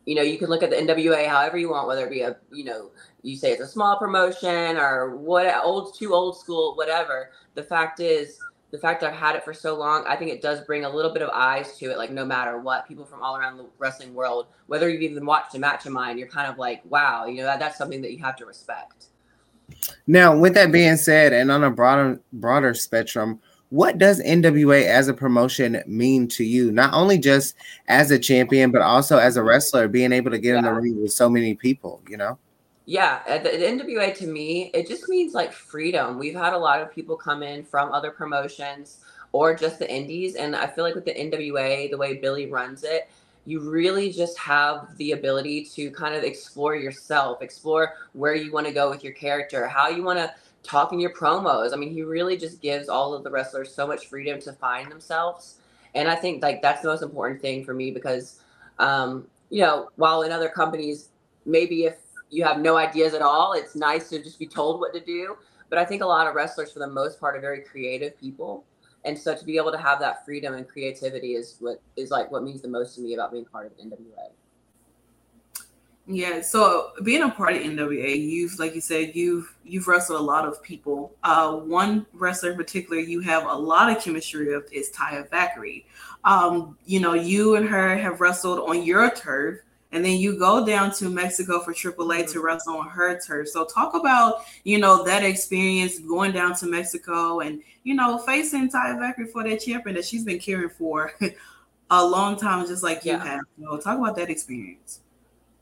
You 0.10 0.16
know, 0.16 0.24
you 0.24 0.38
can 0.38 0.50
look 0.50 0.64
at 0.64 0.72
the 0.72 0.76
NWA 0.76 1.28
however 1.28 1.58
you 1.58 1.70
want, 1.70 1.88
whether 1.88 2.06
it 2.06 2.10
be 2.10 2.22
a, 2.22 2.36
you 2.52 2.64
know, 2.64 2.90
you 3.22 3.38
say 3.38 3.52
it's 3.52 3.62
a 3.62 3.68
small 3.68 3.98
promotion 4.00 4.78
or 4.78 5.16
what 5.16 5.54
old 5.64 5.96
too 5.96 6.14
old 6.14 6.40
school 6.40 6.76
whatever. 6.76 7.30
The 7.54 7.64
fact 7.64 8.00
is 8.00 8.40
the 8.72 8.78
fact 8.78 9.02
i've 9.02 9.14
had 9.14 9.36
it 9.36 9.44
for 9.44 9.52
so 9.52 9.76
long 9.76 10.06
i 10.06 10.16
think 10.16 10.30
it 10.30 10.44
does 10.44 10.62
bring 10.62 10.86
a 10.86 10.90
little 10.90 11.12
bit 11.12 11.24
of 11.24 11.30
eyes 11.34 11.76
to 11.76 11.90
it 11.90 11.98
like 11.98 12.12
no 12.12 12.24
matter 12.24 12.60
what 12.60 12.88
people 12.88 13.04
from 13.04 13.20
all 13.24 13.36
around 13.36 13.58
the 13.58 13.66
wrestling 13.80 14.14
world 14.14 14.46
whether 14.68 14.88
you've 14.88 15.02
even 15.02 15.26
watched 15.26 15.56
a 15.56 15.60
match 15.60 15.88
of 15.88 15.92
mine 15.92 16.20
you're 16.20 16.28
kind 16.28 16.48
of 16.48 16.60
like 16.60 16.84
wow 16.86 17.26
you 17.26 17.38
know 17.38 17.46
that, 17.46 17.58
that's 17.60 17.80
something 17.80 18.00
that 18.00 18.12
you 18.12 18.20
have 18.20 18.36
to 18.36 18.46
respect. 18.46 19.08
Now, 20.08 20.36
with 20.36 20.54
that 20.56 20.72
being 20.72 20.98
said, 20.98 21.34
and 21.34 21.52
on 21.52 21.64
a 21.64 21.72
broader 21.72 22.20
broader 22.34 22.74
spectrum, 22.74 23.40
what 23.70 23.98
does 23.98 24.22
NWA 24.22 24.86
as 24.86 25.08
a 25.08 25.14
promotion 25.14 25.82
mean 25.86 26.28
to 26.30 26.44
you? 26.44 26.72
Not 26.72 26.94
only 26.94 27.18
just 27.18 27.56
as 27.88 28.12
a 28.12 28.20
champion, 28.20 28.72
but 28.72 28.82
also 28.82 29.18
as 29.18 29.38
a 29.38 29.44
wrestler, 29.44 29.88
being 29.88 30.12
able 30.12 30.32
to 30.32 30.40
get 30.40 30.56
in 30.56 30.64
the 30.64 30.74
ring 30.74 31.02
with 31.02 31.12
so 31.12 31.30
many 31.30 31.54
people. 31.54 32.02
You 32.10 32.18
know. 32.18 32.38
yeah 32.90 33.22
uh, 33.28 33.38
the, 33.38 33.52
the 33.52 33.66
nwa 33.66 34.16
to 34.16 34.26
me 34.26 34.72
it 34.74 34.88
just 34.88 35.08
means 35.08 35.36
like 35.36 35.54
freedom 35.54 36.18
we've 36.18 36.34
had 36.34 36.54
a 36.54 36.58
lot 36.58 36.82
of 36.82 36.92
people 36.92 37.16
come 37.16 37.44
in 37.44 37.64
from 37.64 37.92
other 37.92 38.10
promotions 38.10 38.98
or 39.32 39.54
just 39.54 39.78
the 39.78 39.88
indies 39.88 40.34
and 40.34 40.56
i 40.56 40.66
feel 40.66 40.84
like 40.84 40.96
with 40.96 41.06
the 41.06 41.14
nwa 41.14 41.88
the 41.92 41.98
way 41.98 42.16
billy 42.16 42.48
runs 42.50 42.84
it 42.84 43.08
you 43.46 43.60
really 43.60 44.12
just 44.12 44.36
have 44.40 44.88
the 44.98 45.12
ability 45.12 45.64
to 45.64 45.92
kind 45.92 46.16
of 46.16 46.24
explore 46.24 46.76
yourself 46.76 47.44
explore 47.44 47.94
where 48.14 48.34
you 48.34 48.52
want 48.52 48.66
to 48.66 48.74
go 48.74 48.90
with 48.90 49.04
your 49.04 49.14
character 49.14 49.68
how 49.68 49.88
you 49.88 50.02
want 50.02 50.18
to 50.18 50.34
talk 50.64 50.92
in 50.92 51.00
your 51.00 51.14
promos 51.14 51.74
i 51.74 51.76
mean 51.76 51.92
he 51.92 52.04
really 52.04 52.38
just 52.38 52.62
gives 52.62 52.90
all 52.90 53.14
of 53.14 53.24
the 53.24 53.32
wrestlers 53.32 53.74
so 53.74 53.88
much 53.88 54.08
freedom 54.08 54.40
to 54.40 54.52
find 54.54 54.92
themselves 54.92 55.56
and 55.96 56.08
i 56.08 56.16
think 56.16 56.44
like 56.44 56.62
that's 56.62 56.82
the 56.82 56.88
most 56.88 57.02
important 57.02 57.42
thing 57.42 57.64
for 57.64 57.74
me 57.74 57.92
because 57.92 58.42
um 58.80 59.26
you 59.50 59.62
know 59.62 59.90
while 59.96 60.22
in 60.24 60.32
other 60.32 60.50
companies 60.50 61.10
maybe 61.46 61.86
if 61.86 61.96
you 62.30 62.44
have 62.44 62.60
no 62.60 62.78
ideas 62.78 63.14
at 63.14 63.22
all. 63.22 63.54
It's 63.54 63.76
nice 63.76 64.10
to 64.10 64.22
just 64.22 64.40
be 64.40 64.48
told 64.48 64.80
what 64.80 64.94
to 64.94 65.00
do. 65.00 65.38
But 65.70 65.80
I 65.80 65.86
think 65.86 66.02
a 66.02 66.06
lot 66.06 66.28
of 66.28 66.36
wrestlers, 66.36 66.72
for 66.72 66.80
the 66.80 66.88
most 66.88 67.20
part, 67.20 67.36
are 67.36 67.42
very 67.42 67.62
creative 67.62 68.20
people. 68.20 68.66
And 69.06 69.18
so 69.18 69.36
to 69.36 69.46
be 69.46 69.58
able 69.58 69.72
to 69.72 69.78
have 69.78 70.00
that 70.00 70.26
freedom 70.26 70.54
and 70.54 70.68
creativity 70.68 71.36
is 71.36 71.56
what 71.60 71.82
is 71.96 72.12
like 72.12 72.32
what 72.32 72.44
means 72.44 72.62
the 72.62 72.68
most 72.68 72.96
to 72.96 73.02
me 73.02 73.14
about 73.14 73.32
being 73.32 73.46
part 73.46 73.68
of 73.68 73.78
NWA. 73.78 74.32
Yeah, 76.12 76.42
so 76.42 76.90
being 77.04 77.22
a 77.22 77.30
part 77.30 77.54
of 77.56 77.62
NWA, 77.62 78.16
you've 78.20 78.58
like 78.58 78.74
you 78.74 78.82
said, 78.82 79.16
you've 79.16 79.56
you've 79.64 79.88
wrestled 79.88 80.20
a 80.20 80.24
lot 80.24 80.44
of 80.48 80.62
people. 80.64 81.14
Uh, 81.24 81.58
one 81.58 82.08
wrestler 82.14 82.50
in 82.52 82.58
particular 82.58 83.00
you 83.00 83.20
have 83.20 83.46
a 83.46 83.54
lot 83.54 83.96
of 83.96 84.04
chemistry 84.04 84.52
with 84.56 84.74
is 84.74 84.90
Taya 84.90 85.30
Valkyrie. 85.30 85.86
Um, 86.24 86.80
you 86.88 87.00
know, 87.00 87.14
you 87.14 87.58
and 87.58 87.70
her 87.70 87.96
have 87.96 88.22
wrestled 88.22 88.58
on 88.68 88.82
your 88.82 89.12
turf, 89.12 89.60
and 89.92 90.04
then 90.04 90.18
you 90.18 90.40
go 90.40 90.66
down 90.66 90.92
to 90.96 91.10
Mexico 91.10 91.60
for 91.60 91.76
AAA 91.76 92.24
to 92.32 92.42
wrestle 92.42 92.78
on 92.78 92.90
her 92.90 93.20
turf. 93.22 93.48
So 93.50 93.64
talk 93.66 93.94
about 93.94 94.46
you 94.64 94.80
know 94.80 95.04
that 95.04 95.24
experience 95.24 96.00
going 96.00 96.32
down 96.32 96.56
to 96.56 96.66
Mexico 96.66 97.42
and 97.42 97.62
you 97.84 97.94
know 97.94 98.18
facing 98.18 98.68
Taya 98.72 98.98
Valkyrie 98.98 99.28
for 99.28 99.44
that 99.44 99.60
champion 99.62 99.96
that 99.96 100.06
she's 100.06 100.24
been 100.26 100.40
caring 100.40 100.70
for 100.70 101.14
a 101.92 102.04
long 102.04 102.36
time, 102.36 102.66
just 102.66 102.82
like 102.82 103.06
you 103.06 103.12
Yeah. 103.12 103.24
have. 103.24 103.42
So 103.62 103.78
talk 103.78 104.00
about 104.00 104.16
that 104.16 104.32
experience. 104.32 105.02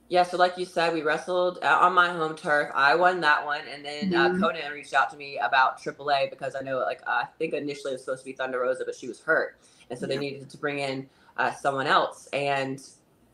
Yeah, 0.10 0.24
so 0.24 0.38
like 0.38 0.58
you 0.58 0.66
said, 0.66 0.94
we 0.94 1.02
wrestled 1.02 1.60
on 1.64 1.94
my 1.94 2.10
home 2.10 2.36
turf. 2.36 2.72
I 2.74 2.96
won 2.96 3.20
that 3.22 3.46
one, 3.46 3.62
and 3.74 3.84
then 3.84 4.12
mm-hmm. 4.12 4.42
uh, 4.42 4.48
Konnan 4.48 4.72
reached 4.72 4.94
out 4.94 5.10
to 5.10 5.18
me 5.18 5.38
about 5.38 5.82
AAA 5.82 6.30
because 6.30 6.56
I 6.56 6.62
know, 6.62 6.80
like, 6.80 7.02
uh, 7.06 7.24
I 7.24 7.26
think 7.38 7.54
initially 7.54 7.92
it 7.92 7.96
was 7.96 8.06
supposed 8.06 8.22
to 8.22 8.26
be 8.26 8.32
Thunder 8.32 8.60
Rosa, 8.62 8.84
but 8.86 8.96
she 8.96 9.10
was 9.10 9.20
hurt, 9.20 9.58
and 9.90 10.00
so 10.00 10.06
yeah. 10.06 10.16
they 10.16 10.20
needed 10.20 10.50
to 10.50 10.58
bring 10.58 10.80
in 10.80 11.10
uh, 11.36 11.52
someone 11.52 11.88
else. 11.88 12.28
And 12.32 12.82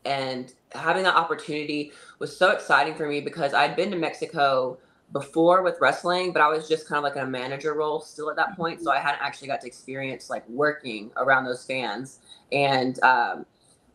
and 0.04 0.52
having 0.72 1.04
that 1.04 1.14
opportunity 1.14 1.92
was 2.18 2.36
so 2.36 2.50
exciting 2.50 2.94
for 2.94 3.08
me 3.08 3.20
because 3.20 3.54
I'd 3.54 3.76
been 3.76 3.90
to 3.92 3.96
Mexico 3.96 4.76
before 5.12 5.62
with 5.62 5.76
wrestling, 5.80 6.32
but 6.32 6.42
I 6.42 6.48
was 6.48 6.68
just 6.68 6.88
kind 6.88 6.98
of 6.98 7.04
like 7.04 7.14
in 7.14 7.22
a 7.22 7.30
manager 7.30 7.74
role 7.74 8.00
still 8.00 8.30
at 8.30 8.36
that 8.36 8.56
point, 8.56 8.82
so 8.82 8.90
I 8.90 8.98
hadn't 8.98 9.22
actually 9.22 9.46
got 9.46 9.60
to 9.60 9.66
experience 9.68 10.28
like 10.28 10.46
working 10.48 11.12
around 11.18 11.44
those 11.44 11.64
fans 11.64 12.18
and. 12.50 13.00
Um, 13.04 13.46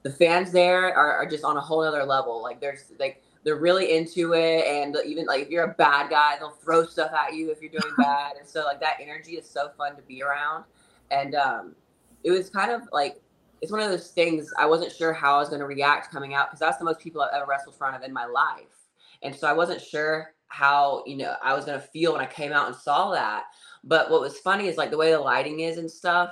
the 0.10 0.16
fans 0.16 0.52
there 0.52 0.96
are, 0.96 1.18
are 1.18 1.26
just 1.26 1.44
on 1.44 1.56
a 1.56 1.62
whole 1.62 1.82
other 1.82 2.04
level. 2.04 2.42
Like 2.42 2.60
there's 2.60 2.92
like 3.00 3.22
they're 3.44 3.58
really 3.58 3.96
into 3.96 4.34
it, 4.34 4.66
and 4.66 4.98
even 5.06 5.26
like 5.28 5.44
if 5.44 5.50
you're 5.50 5.66
a 5.66 5.76
bad 5.76 6.10
guy, 6.10 6.36
they'll 6.40 6.50
throw 6.50 6.86
stuff 6.86 7.12
at 7.14 7.36
you 7.36 7.52
if 7.52 7.62
you're 7.62 7.72
doing 7.72 7.94
bad, 7.98 8.36
and 8.38 8.48
so 8.48 8.64
like 8.64 8.80
that 8.80 8.98
energy 9.00 9.34
is 9.34 9.48
so 9.48 9.70
fun 9.78 9.96
to 9.96 10.02
be 10.02 10.24
around. 10.24 10.64
And 11.12 11.36
um, 11.36 11.76
it 12.24 12.32
was 12.32 12.50
kind 12.50 12.72
of 12.72 12.82
like 12.92 13.22
it's 13.62 13.72
one 13.72 13.82
of 13.82 13.90
those 13.92 14.10
things 14.10 14.52
I 14.58 14.66
wasn't 14.66 14.92
sure 14.92 15.14
how 15.14 15.36
I 15.36 15.40
was 15.40 15.50
going 15.50 15.60
to 15.62 15.68
react 15.68 16.12
coming 16.12 16.34
out 16.34 16.50
because 16.50 16.60
that's 16.60 16.78
the 16.78 16.86
most 16.86 17.00
people 17.00 17.22
I've 17.22 17.34
ever 17.34 17.46
wrestled 17.48 17.76
in 17.76 17.78
front 17.78 17.96
of 17.96 18.02
in 18.02 18.12
my 18.12 18.26
life, 18.26 18.88
and 19.22 19.36
so 19.36 19.48
I 19.48 19.54
wasn't 19.54 19.82
sure 19.82 20.34
how 20.48 21.04
you 21.06 21.18
know 21.18 21.36
I 21.44 21.54
was 21.54 21.66
going 21.66 21.80
to 21.80 21.88
feel 21.88 22.14
when 22.14 22.22
I 22.22 22.26
came 22.26 22.52
out 22.52 22.66
and 22.66 22.76
saw 22.76 23.12
that. 23.12 23.44
But 23.84 24.10
what 24.10 24.22
was 24.22 24.40
funny 24.40 24.68
is 24.68 24.76
like 24.76 24.90
the 24.90 24.98
way 24.98 25.12
the 25.12 25.20
lighting 25.20 25.60
is 25.60 25.78
and 25.78 25.90
stuff 25.90 26.32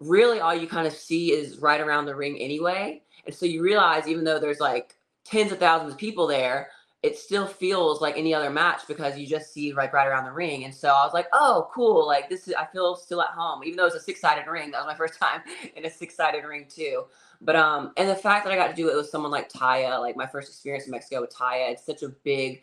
really 0.00 0.40
all 0.40 0.54
you 0.54 0.66
kind 0.66 0.86
of 0.86 0.92
see 0.92 1.32
is 1.32 1.58
right 1.58 1.80
around 1.80 2.06
the 2.06 2.14
ring 2.14 2.38
anyway. 2.38 3.02
And 3.26 3.34
so 3.34 3.46
you 3.46 3.62
realize 3.62 4.06
even 4.06 4.24
though 4.24 4.38
there's 4.38 4.60
like 4.60 4.96
tens 5.24 5.52
of 5.52 5.58
thousands 5.58 5.92
of 5.92 5.98
people 5.98 6.26
there, 6.26 6.68
it 7.02 7.16
still 7.16 7.46
feels 7.46 8.00
like 8.00 8.16
any 8.16 8.34
other 8.34 8.50
match 8.50 8.82
because 8.88 9.16
you 9.16 9.26
just 9.26 9.52
see 9.52 9.72
like 9.72 9.92
right 9.92 10.08
around 10.08 10.24
the 10.24 10.32
ring. 10.32 10.64
And 10.64 10.74
so 10.74 10.88
I 10.88 11.04
was 11.04 11.14
like, 11.14 11.28
oh, 11.32 11.68
cool. 11.72 12.06
Like 12.06 12.28
this 12.28 12.48
is, 12.48 12.54
I 12.54 12.64
feel 12.66 12.96
still 12.96 13.22
at 13.22 13.28
home, 13.28 13.62
even 13.62 13.76
though 13.76 13.86
it's 13.86 13.94
a 13.94 14.00
six 14.00 14.20
sided 14.20 14.50
ring. 14.50 14.72
That 14.72 14.84
was 14.84 14.92
my 14.92 14.94
first 15.06 15.18
time 15.18 15.42
in 15.76 15.84
a 15.84 15.90
six 15.90 16.16
sided 16.16 16.44
ring 16.44 16.66
too. 16.68 17.04
But, 17.40 17.54
um, 17.54 17.92
and 17.96 18.08
the 18.08 18.16
fact 18.16 18.44
that 18.44 18.52
I 18.52 18.56
got 18.56 18.68
to 18.68 18.74
do 18.74 18.88
it 18.88 18.96
with 18.96 19.08
someone 19.08 19.30
like 19.30 19.48
Taya, 19.48 20.00
like 20.00 20.16
my 20.16 20.26
first 20.26 20.48
experience 20.48 20.86
in 20.86 20.90
Mexico 20.90 21.20
with 21.20 21.32
Taya, 21.32 21.70
it's 21.70 21.86
such 21.86 22.02
a 22.02 22.08
big, 22.08 22.62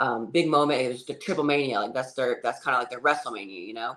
um, 0.00 0.32
big 0.32 0.48
moment. 0.48 0.82
It 0.82 0.88
was 0.88 1.04
the 1.04 1.14
Triplemania. 1.14 1.74
Like 1.74 1.94
that's 1.94 2.14
their, 2.14 2.40
that's 2.42 2.60
kind 2.64 2.74
of 2.74 2.80
like 2.80 2.90
their 2.90 3.00
WrestleMania, 3.00 3.66
you 3.66 3.74
know? 3.74 3.96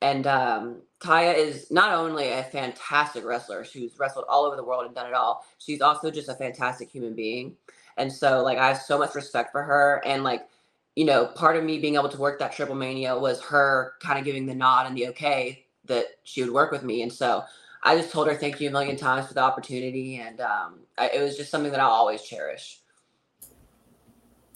And 0.00 0.26
um, 0.26 0.82
Taya 1.00 1.36
is 1.36 1.70
not 1.70 1.92
only 1.92 2.28
a 2.30 2.44
fantastic 2.44 3.24
wrestler, 3.24 3.64
she's 3.64 3.98
wrestled 3.98 4.26
all 4.28 4.44
over 4.44 4.56
the 4.56 4.64
world 4.64 4.86
and 4.86 4.94
done 4.94 5.08
it 5.08 5.14
all. 5.14 5.44
She's 5.58 5.80
also 5.80 6.10
just 6.10 6.28
a 6.28 6.34
fantastic 6.34 6.90
human 6.90 7.14
being. 7.14 7.56
And 7.96 8.12
so, 8.12 8.42
like, 8.42 8.58
I 8.58 8.68
have 8.68 8.78
so 8.78 8.98
much 8.98 9.14
respect 9.14 9.50
for 9.50 9.62
her. 9.62 10.00
And, 10.04 10.22
like, 10.22 10.48
you 10.94 11.04
know, 11.04 11.26
part 11.26 11.56
of 11.56 11.64
me 11.64 11.78
being 11.78 11.96
able 11.96 12.08
to 12.08 12.18
work 12.18 12.38
that 12.38 12.52
Triplemania 12.52 13.20
was 13.20 13.42
her 13.42 13.94
kind 14.00 14.18
of 14.18 14.24
giving 14.24 14.46
the 14.46 14.54
nod 14.54 14.86
and 14.86 14.96
the 14.96 15.08
okay 15.08 15.64
that 15.86 16.06
she 16.24 16.42
would 16.42 16.52
work 16.52 16.70
with 16.70 16.84
me. 16.84 17.02
And 17.02 17.12
so 17.12 17.44
I 17.82 17.96
just 17.96 18.12
told 18.12 18.28
her 18.28 18.34
thank 18.34 18.60
you 18.60 18.68
a 18.68 18.72
million 18.72 18.96
times 18.96 19.26
for 19.26 19.34
the 19.34 19.40
opportunity. 19.40 20.16
And 20.16 20.40
um, 20.40 20.80
I, 20.96 21.08
it 21.08 21.22
was 21.22 21.36
just 21.36 21.50
something 21.50 21.70
that 21.72 21.80
I'll 21.80 21.90
always 21.90 22.22
cherish. 22.22 22.80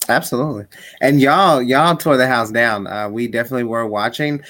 Absolutely. 0.09 0.65
And 1.01 1.21
y'all, 1.21 1.63
y'all 1.63 1.97
tore 1.97 2.17
the 2.17 2.27
house 2.27 2.51
down. 2.51 2.87
Uh, 2.87 3.09
we 3.09 3.29
definitely 3.29 3.65
were 3.65 3.87
watching. 3.87 4.43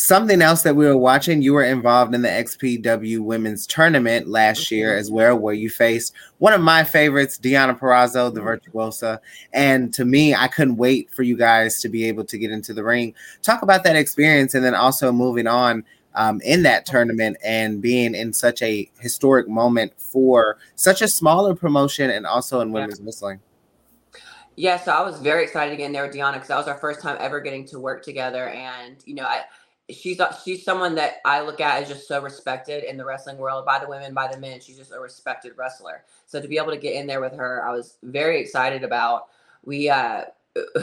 Something 0.00 0.42
else 0.42 0.62
that 0.62 0.76
we 0.76 0.86
were 0.86 0.96
watching, 0.96 1.42
you 1.42 1.54
were 1.54 1.64
involved 1.64 2.14
in 2.14 2.22
the 2.22 2.28
XPW 2.28 3.18
women's 3.18 3.66
tournament 3.66 4.28
last 4.28 4.70
year 4.70 4.96
as 4.96 5.10
well, 5.10 5.36
where 5.36 5.54
you 5.54 5.68
faced 5.68 6.14
one 6.38 6.52
of 6.52 6.60
my 6.60 6.84
favorites, 6.84 7.36
Deonna 7.36 7.76
Purrazzo, 7.76 8.32
the 8.32 8.38
mm-hmm. 8.38 8.46
virtuosa. 8.46 9.20
And 9.52 9.92
to 9.94 10.04
me, 10.04 10.36
I 10.36 10.46
couldn't 10.46 10.76
wait 10.76 11.10
for 11.10 11.24
you 11.24 11.36
guys 11.36 11.80
to 11.80 11.88
be 11.88 12.04
able 12.04 12.24
to 12.26 12.38
get 12.38 12.52
into 12.52 12.72
the 12.72 12.84
ring. 12.84 13.12
Talk 13.42 13.62
about 13.62 13.82
that 13.82 13.96
experience 13.96 14.54
and 14.54 14.64
then 14.64 14.76
also 14.76 15.10
moving 15.10 15.48
on 15.48 15.84
um, 16.14 16.40
in 16.44 16.62
that 16.62 16.86
tournament 16.86 17.36
and 17.44 17.82
being 17.82 18.14
in 18.14 18.32
such 18.32 18.62
a 18.62 18.88
historic 19.00 19.48
moment 19.48 20.00
for 20.00 20.58
such 20.76 21.02
a 21.02 21.08
smaller 21.08 21.56
promotion 21.56 22.08
and 22.08 22.24
also 22.24 22.60
in 22.60 22.70
women's 22.70 23.00
yeah. 23.00 23.04
wrestling. 23.04 23.40
Yeah, 24.54 24.78
so 24.78 24.92
I 24.92 25.02
was 25.02 25.18
very 25.18 25.42
excited 25.42 25.72
to 25.72 25.76
get 25.76 25.86
in 25.86 25.92
there 25.92 26.04
with 26.06 26.14
Deonna 26.14 26.34
because 26.34 26.48
that 26.48 26.56
was 26.56 26.68
our 26.68 26.78
first 26.78 27.00
time 27.00 27.16
ever 27.18 27.40
getting 27.40 27.64
to 27.66 27.80
work 27.80 28.04
together. 28.04 28.48
And, 28.48 28.96
you 29.04 29.14
know, 29.14 29.24
I, 29.24 29.42
she's 29.90 30.20
she's 30.44 30.64
someone 30.64 30.94
that 30.96 31.16
I 31.24 31.40
look 31.40 31.60
at 31.60 31.82
as 31.82 31.88
just 31.88 32.06
so 32.06 32.20
respected 32.20 32.84
in 32.84 32.96
the 32.96 33.04
wrestling 33.04 33.38
world 33.38 33.64
by 33.64 33.78
the 33.78 33.88
women, 33.88 34.14
by 34.14 34.30
the 34.30 34.38
men. 34.38 34.60
She's 34.60 34.76
just 34.76 34.92
a 34.92 35.00
respected 35.00 35.52
wrestler. 35.56 36.04
So 36.26 36.40
to 36.40 36.48
be 36.48 36.58
able 36.58 36.72
to 36.72 36.78
get 36.78 36.94
in 36.94 37.06
there 37.06 37.20
with 37.20 37.34
her, 37.34 37.66
I 37.66 37.72
was 37.72 37.96
very 38.02 38.40
excited 38.40 38.84
about. 38.84 39.26
We 39.64 39.88
uh 39.88 40.24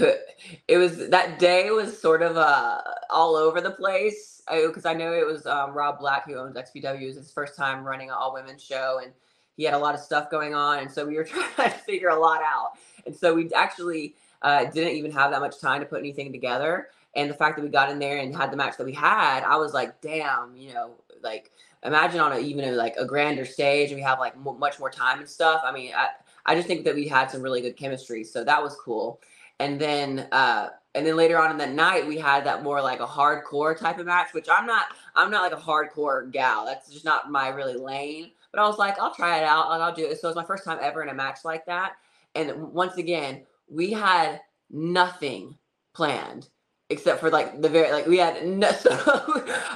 it 0.67 0.77
was 0.77 1.09
that 1.09 1.39
day 1.39 1.69
was 1.69 1.99
sort 1.99 2.21
of 2.21 2.37
uh 2.37 2.81
all 3.09 3.35
over 3.35 3.61
the 3.61 3.71
place 3.71 4.41
because 4.49 4.85
I, 4.85 4.91
I, 4.91 4.93
know 4.93 5.11
it 5.11 5.25
was 5.25 5.45
um, 5.47 5.73
Rob 5.73 5.99
Black 5.99 6.25
who 6.25 6.35
owns 6.35 6.55
XPW. 6.55 7.01
It 7.01 7.07
was 7.07 7.15
his 7.15 7.31
first 7.31 7.55
time 7.55 7.83
running 7.83 8.09
an 8.09 8.15
all 8.17 8.33
women 8.33 8.57
show 8.57 9.01
and 9.03 9.11
he 9.57 9.63
had 9.63 9.73
a 9.73 9.77
lot 9.77 9.95
of 9.95 10.01
stuff 10.01 10.29
going 10.29 10.53
on 10.53 10.79
and 10.79 10.91
so 10.91 11.05
we 11.05 11.15
were 11.15 11.23
trying 11.55 11.71
to 11.71 11.77
figure 11.79 12.09
a 12.09 12.19
lot 12.19 12.41
out 12.41 12.71
and 13.05 13.15
so 13.15 13.33
we 13.33 13.51
actually 13.53 14.15
uh, 14.41 14.65
didn't 14.65 14.93
even 14.95 15.11
have 15.11 15.31
that 15.31 15.41
much 15.41 15.59
time 15.59 15.79
to 15.79 15.85
put 15.85 15.99
anything 15.99 16.31
together 16.31 16.89
and 17.15 17.29
the 17.29 17.33
fact 17.33 17.55
that 17.55 17.63
we 17.63 17.69
got 17.69 17.89
in 17.89 17.99
there 17.99 18.17
and 18.17 18.35
had 18.35 18.51
the 18.51 18.57
match 18.57 18.77
that 18.77 18.85
we 18.85 18.93
had, 18.93 19.43
I 19.43 19.55
was 19.55 19.73
like, 19.73 20.01
damn, 20.01 20.55
you 20.55 20.73
know, 20.73 20.95
like 21.21 21.51
imagine 21.83 22.19
on 22.19 22.33
a 22.33 22.39
even 22.39 22.65
a, 22.65 22.71
like 22.71 22.95
a 22.97 23.05
grander 23.05 23.45
stage 23.45 23.91
and 23.91 23.97
we 23.97 24.03
have 24.03 24.19
like 24.19 24.33
m- 24.35 24.59
much 24.59 24.79
more 24.79 24.89
time 24.89 25.19
and 25.19 25.29
stuff. 25.29 25.61
I 25.63 25.71
mean, 25.71 25.93
I, 25.95 26.09
I 26.45 26.55
just 26.55 26.67
think 26.67 26.83
that 26.85 26.95
we 26.95 27.07
had 27.07 27.31
some 27.31 27.41
really 27.41 27.61
good 27.61 27.77
chemistry, 27.77 28.23
so 28.23 28.43
that 28.43 28.61
was 28.61 28.75
cool. 28.75 29.21
And 29.59 29.79
then 29.79 30.27
uh 30.31 30.69
and 30.93 31.05
then 31.05 31.15
later 31.15 31.39
on 31.39 31.51
in 31.51 31.57
that 31.57 31.71
night 31.73 32.05
we 32.05 32.17
had 32.17 32.45
that 32.45 32.63
more 32.63 32.81
like 32.81 32.99
a 32.99 33.07
hardcore 33.07 33.77
type 33.77 33.99
of 33.99 34.05
match, 34.05 34.33
which 34.33 34.47
I'm 34.51 34.65
not 34.65 34.87
I'm 35.15 35.31
not 35.31 35.49
like 35.49 35.59
a 35.59 35.63
hardcore 35.63 36.29
gal. 36.31 36.65
That's 36.65 36.91
just 36.91 37.05
not 37.05 37.31
my 37.31 37.49
really 37.49 37.75
lane. 37.75 38.31
But 38.51 38.61
I 38.61 38.67
was 38.67 38.77
like, 38.77 38.99
I'll 38.99 39.13
try 39.13 39.37
it 39.37 39.43
out 39.43 39.71
and 39.71 39.81
I'll 39.81 39.93
do 39.93 40.05
it. 40.05 40.19
So 40.19 40.27
it 40.27 40.31
was 40.31 40.35
my 40.35 40.45
first 40.45 40.63
time 40.63 40.79
ever 40.81 41.01
in 41.03 41.09
a 41.09 41.13
match 41.13 41.39
like 41.43 41.65
that. 41.65 41.93
And 42.35 42.73
once 42.73 42.97
again, 42.97 43.45
we 43.69 43.91
had 43.91 44.41
nothing 44.69 45.57
planned 45.93 46.49
except 46.89 47.19
for 47.19 47.29
like 47.29 47.61
the 47.61 47.69
very 47.69 47.91
like 47.91 48.05
we 48.05 48.17
had 48.17 48.45
no, 48.47 48.71
so 48.71 48.91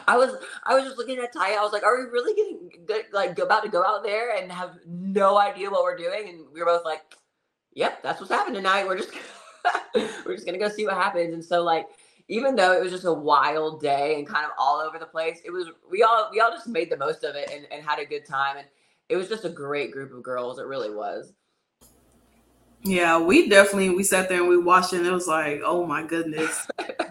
I 0.07 0.15
was 0.17 0.35
I 0.63 0.75
was 0.75 0.83
just 0.83 0.97
looking 0.97 1.19
at 1.19 1.33
Ty. 1.33 1.55
I 1.55 1.61
was 1.61 1.71
like, 1.71 1.83
are 1.83 1.97
we 1.97 2.03
really 2.09 2.35
getting 2.35 2.85
good, 2.85 3.05
like 3.11 3.37
about 3.39 3.63
to 3.63 3.69
go 3.69 3.83
out 3.83 4.03
there 4.03 4.35
and 4.35 4.51
have 4.51 4.77
no 4.87 5.37
idea 5.37 5.69
what 5.69 5.83
we're 5.83 5.97
doing? 5.97 6.29
And 6.29 6.45
we 6.53 6.59
were 6.59 6.65
both 6.65 6.85
like, 6.85 7.01
yep, 7.73 8.01
that's 8.03 8.19
what's 8.19 8.31
happening 8.31 8.55
tonight. 8.55 8.87
We're 8.87 8.97
just 8.97 9.11
we're 10.25 10.35
just 10.35 10.45
gonna 10.45 10.59
go 10.59 10.69
see 10.69 10.85
what 10.85 10.95
happens. 10.95 11.33
And 11.33 11.43
so 11.43 11.63
like 11.63 11.87
even 12.27 12.55
though 12.55 12.73
it 12.73 12.81
was 12.81 12.91
just 12.91 13.05
a 13.05 13.13
wild 13.13 13.81
day 13.81 14.15
and 14.19 14.27
kind 14.27 14.45
of 14.45 14.51
all 14.57 14.79
over 14.79 14.99
the 14.99 15.05
place, 15.05 15.41
it 15.43 15.51
was 15.51 15.67
we 15.89 16.03
all 16.03 16.29
we 16.31 16.39
all 16.39 16.51
just 16.51 16.67
made 16.67 16.91
the 16.91 16.97
most 16.97 17.23
of 17.23 17.35
it 17.35 17.49
and, 17.51 17.65
and 17.71 17.83
had 17.83 17.99
a 17.99 18.05
good 18.05 18.25
time. 18.25 18.57
And 18.57 18.67
it 19.09 19.17
was 19.17 19.27
just 19.27 19.45
a 19.45 19.49
great 19.49 19.91
group 19.91 20.13
of 20.13 20.21
girls. 20.21 20.59
It 20.59 20.67
really 20.67 20.91
was. 20.91 21.33
Yeah, 22.83 23.19
we 23.19 23.49
definitely 23.49 23.89
we 23.89 24.03
sat 24.03 24.29
there 24.29 24.39
and 24.39 24.47
we 24.47 24.57
watched 24.57 24.93
it 24.93 24.99
and 24.99 25.07
it 25.07 25.11
was 25.11 25.27
like, 25.27 25.61
oh 25.65 25.85
my 25.85 26.01
goodness. 26.01 26.65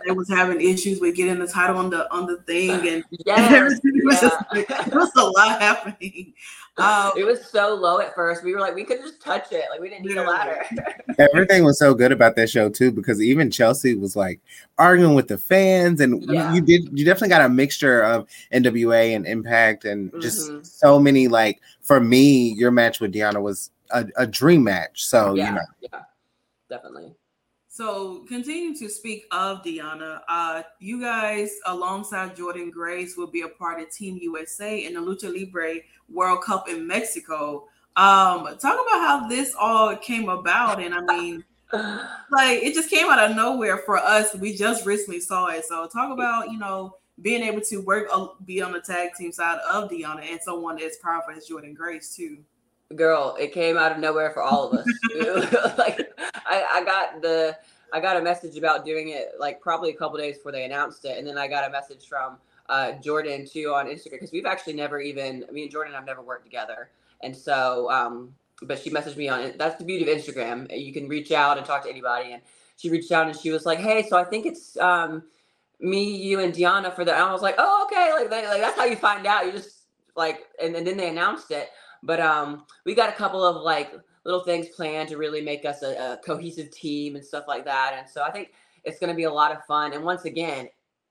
they 0.06 0.12
was 0.12 0.28
having 0.28 0.60
issues 0.60 0.98
with 1.00 1.14
getting 1.14 1.38
the 1.38 1.46
title 1.46 1.76
on 1.76 1.90
the 1.90 2.10
on 2.12 2.26
the 2.26 2.38
thing 2.42 2.88
and 2.88 3.04
yes, 3.26 3.52
everything 3.52 4.00
was 4.04 4.22
yeah. 4.22 4.30
just 4.66 4.94
was 4.94 5.10
a 5.16 5.24
lot 5.24 5.60
happening. 5.60 6.32
Um, 6.78 7.10
it 7.16 7.24
was 7.24 7.44
so 7.44 7.74
low 7.74 7.98
at 8.00 8.14
first. 8.14 8.44
We 8.44 8.54
were 8.54 8.60
like, 8.60 8.76
we 8.76 8.84
could 8.84 9.00
just 9.00 9.20
touch 9.20 9.50
it. 9.50 9.64
Like 9.68 9.80
we 9.80 9.88
didn't 9.88 10.06
need 10.06 10.14
yeah. 10.14 10.24
a 10.24 10.30
ladder. 10.30 10.64
Everything 11.18 11.64
was 11.64 11.78
so 11.78 11.92
good 11.92 12.12
about 12.12 12.36
that 12.36 12.48
show 12.48 12.68
too, 12.68 12.92
because 12.92 13.20
even 13.20 13.50
Chelsea 13.50 13.96
was 13.96 14.14
like 14.14 14.40
arguing 14.78 15.14
with 15.14 15.26
the 15.26 15.38
fans, 15.38 16.00
and 16.00 16.24
yeah. 16.30 16.54
you 16.54 16.60
did 16.60 16.96
you 16.96 17.04
definitely 17.04 17.30
got 17.30 17.44
a 17.44 17.48
mixture 17.48 18.02
of 18.02 18.28
NWA 18.52 19.16
and 19.16 19.26
Impact, 19.26 19.84
and 19.84 20.12
just 20.22 20.50
mm-hmm. 20.50 20.62
so 20.62 21.00
many 21.00 21.26
like 21.26 21.60
for 21.82 22.00
me, 22.00 22.52
your 22.52 22.70
match 22.70 23.00
with 23.00 23.12
Deonna 23.12 23.42
was 23.42 23.70
a, 23.90 24.06
a 24.16 24.26
dream 24.26 24.64
match. 24.64 25.04
So 25.04 25.34
yeah, 25.34 25.48
you 25.48 25.54
know, 25.54 25.66
yeah, 25.80 26.02
definitely. 26.68 27.14
So, 27.78 28.24
continuing 28.26 28.76
to 28.78 28.88
speak 28.88 29.26
of 29.30 29.62
Deonna, 29.62 30.22
uh, 30.28 30.64
you 30.80 31.00
guys, 31.00 31.60
alongside 31.64 32.34
Jordynne 32.34 32.72
Grace, 32.72 33.16
will 33.16 33.28
be 33.28 33.42
a 33.42 33.48
part 33.48 33.80
of 33.80 33.88
Team 33.88 34.18
USA 34.20 34.84
in 34.84 34.94
the 34.94 35.00
Lucha 35.00 35.32
Libre 35.32 35.76
World 36.08 36.42
Cup 36.42 36.68
in 36.68 36.88
Mexico. 36.88 37.68
Um, 37.94 38.46
talk 38.58 38.74
about 38.74 39.00
how 39.00 39.28
this 39.28 39.54
all 39.56 39.94
came 39.94 40.28
about, 40.28 40.82
and 40.82 40.92
I 40.92 41.02
mean, 41.02 41.44
like 41.72 42.64
it 42.64 42.74
just 42.74 42.90
came 42.90 43.06
out 43.06 43.30
of 43.30 43.36
nowhere 43.36 43.78
for 43.78 43.96
us. 43.96 44.34
We 44.34 44.56
just 44.56 44.84
recently 44.84 45.20
saw 45.20 45.46
it, 45.46 45.64
so 45.64 45.86
talk 45.86 46.10
about 46.10 46.50
you 46.50 46.58
know 46.58 46.96
being 47.22 47.44
able 47.44 47.60
to 47.60 47.76
work, 47.76 48.08
uh, 48.12 48.26
be 48.44 48.60
on 48.60 48.72
the 48.72 48.80
tag 48.80 49.10
team 49.16 49.30
side 49.30 49.60
of 49.72 49.88
Deonna, 49.88 50.28
and 50.28 50.40
someone 50.42 50.82
as 50.82 50.96
powerful 50.96 51.32
as 51.32 51.48
Jordynne 51.48 51.76
Grace 51.76 52.16
too 52.16 52.38
girl, 52.96 53.36
it 53.38 53.52
came 53.52 53.76
out 53.76 53.92
of 53.92 53.98
nowhere 53.98 54.30
for 54.30 54.42
all 54.42 54.70
of 54.70 54.78
us. 54.78 54.86
like 55.78 56.10
I, 56.46 56.66
I 56.72 56.84
got 56.84 57.22
the 57.22 57.56
I 57.92 58.00
got 58.00 58.16
a 58.16 58.22
message 58.22 58.56
about 58.56 58.84
doing 58.84 59.08
it 59.08 59.32
like 59.38 59.60
probably 59.60 59.90
a 59.90 59.94
couple 59.94 60.18
days 60.18 60.36
before 60.36 60.52
they 60.52 60.64
announced 60.64 61.04
it, 61.04 61.18
and 61.18 61.26
then 61.26 61.38
I 61.38 61.48
got 61.48 61.68
a 61.68 61.70
message 61.70 62.06
from 62.08 62.36
uh, 62.68 62.92
Jordynne 63.02 63.50
too 63.50 63.72
on 63.74 63.86
Instagram 63.86 64.12
because 64.12 64.32
we've 64.32 64.46
actually 64.46 64.74
never 64.74 65.00
even 65.00 65.44
me 65.52 65.64
and 65.64 65.72
Jordynne 65.72 65.92
have 65.92 66.06
never 66.06 66.22
worked 66.22 66.44
together, 66.44 66.90
and 67.22 67.36
so 67.36 67.90
um, 67.90 68.34
but 68.62 68.78
she 68.78 68.90
messaged 68.90 69.16
me 69.16 69.28
on 69.28 69.40
it. 69.40 69.58
That's 69.58 69.76
the 69.76 69.84
beauty 69.84 70.10
of 70.10 70.16
Instagram. 70.16 70.66
You 70.76 70.92
can 70.92 71.08
reach 71.08 71.30
out 71.32 71.58
and 71.58 71.66
talk 71.66 71.84
to 71.84 71.90
anybody. 71.90 72.32
And 72.32 72.42
she 72.76 72.90
reached 72.90 73.12
out 73.12 73.26
and 73.26 73.36
she 73.36 73.50
was 73.50 73.66
like, 73.66 73.78
"Hey, 73.78 74.06
so 74.08 74.16
I 74.16 74.24
think 74.24 74.46
it's 74.46 74.76
um, 74.78 75.22
me, 75.80 76.16
you, 76.16 76.40
and 76.40 76.52
Deonna 76.52 76.94
for 76.94 77.04
the." 77.04 77.12
And 77.12 77.22
I 77.22 77.32
was 77.32 77.42
like, 77.42 77.56
"Oh, 77.58 77.86
okay." 77.86 78.12
Like, 78.12 78.30
like 78.30 78.60
that's 78.60 78.76
how 78.76 78.84
you 78.84 78.96
find 78.96 79.26
out. 79.26 79.46
You 79.46 79.52
just 79.52 79.82
like, 80.16 80.46
and, 80.62 80.74
and 80.74 80.86
then 80.86 80.96
they 80.96 81.08
announced 81.08 81.50
it. 81.50 81.70
But 82.02 82.20
um, 82.20 82.64
we 82.84 82.94
got 82.94 83.08
a 83.08 83.12
couple 83.12 83.44
of 83.44 83.62
like 83.62 83.92
little 84.24 84.44
things 84.44 84.68
planned 84.68 85.08
to 85.08 85.16
really 85.16 85.40
make 85.40 85.64
us 85.64 85.82
a, 85.82 86.12
a 86.12 86.18
cohesive 86.24 86.70
team 86.70 87.16
and 87.16 87.24
stuff 87.24 87.44
like 87.48 87.64
that. 87.64 87.94
And 87.98 88.08
so 88.08 88.22
I 88.22 88.30
think 88.30 88.52
it's 88.84 88.98
going 88.98 89.10
to 89.10 89.16
be 89.16 89.24
a 89.24 89.32
lot 89.32 89.52
of 89.52 89.64
fun. 89.64 89.92
And 89.92 90.04
once 90.04 90.24
again, 90.24 90.68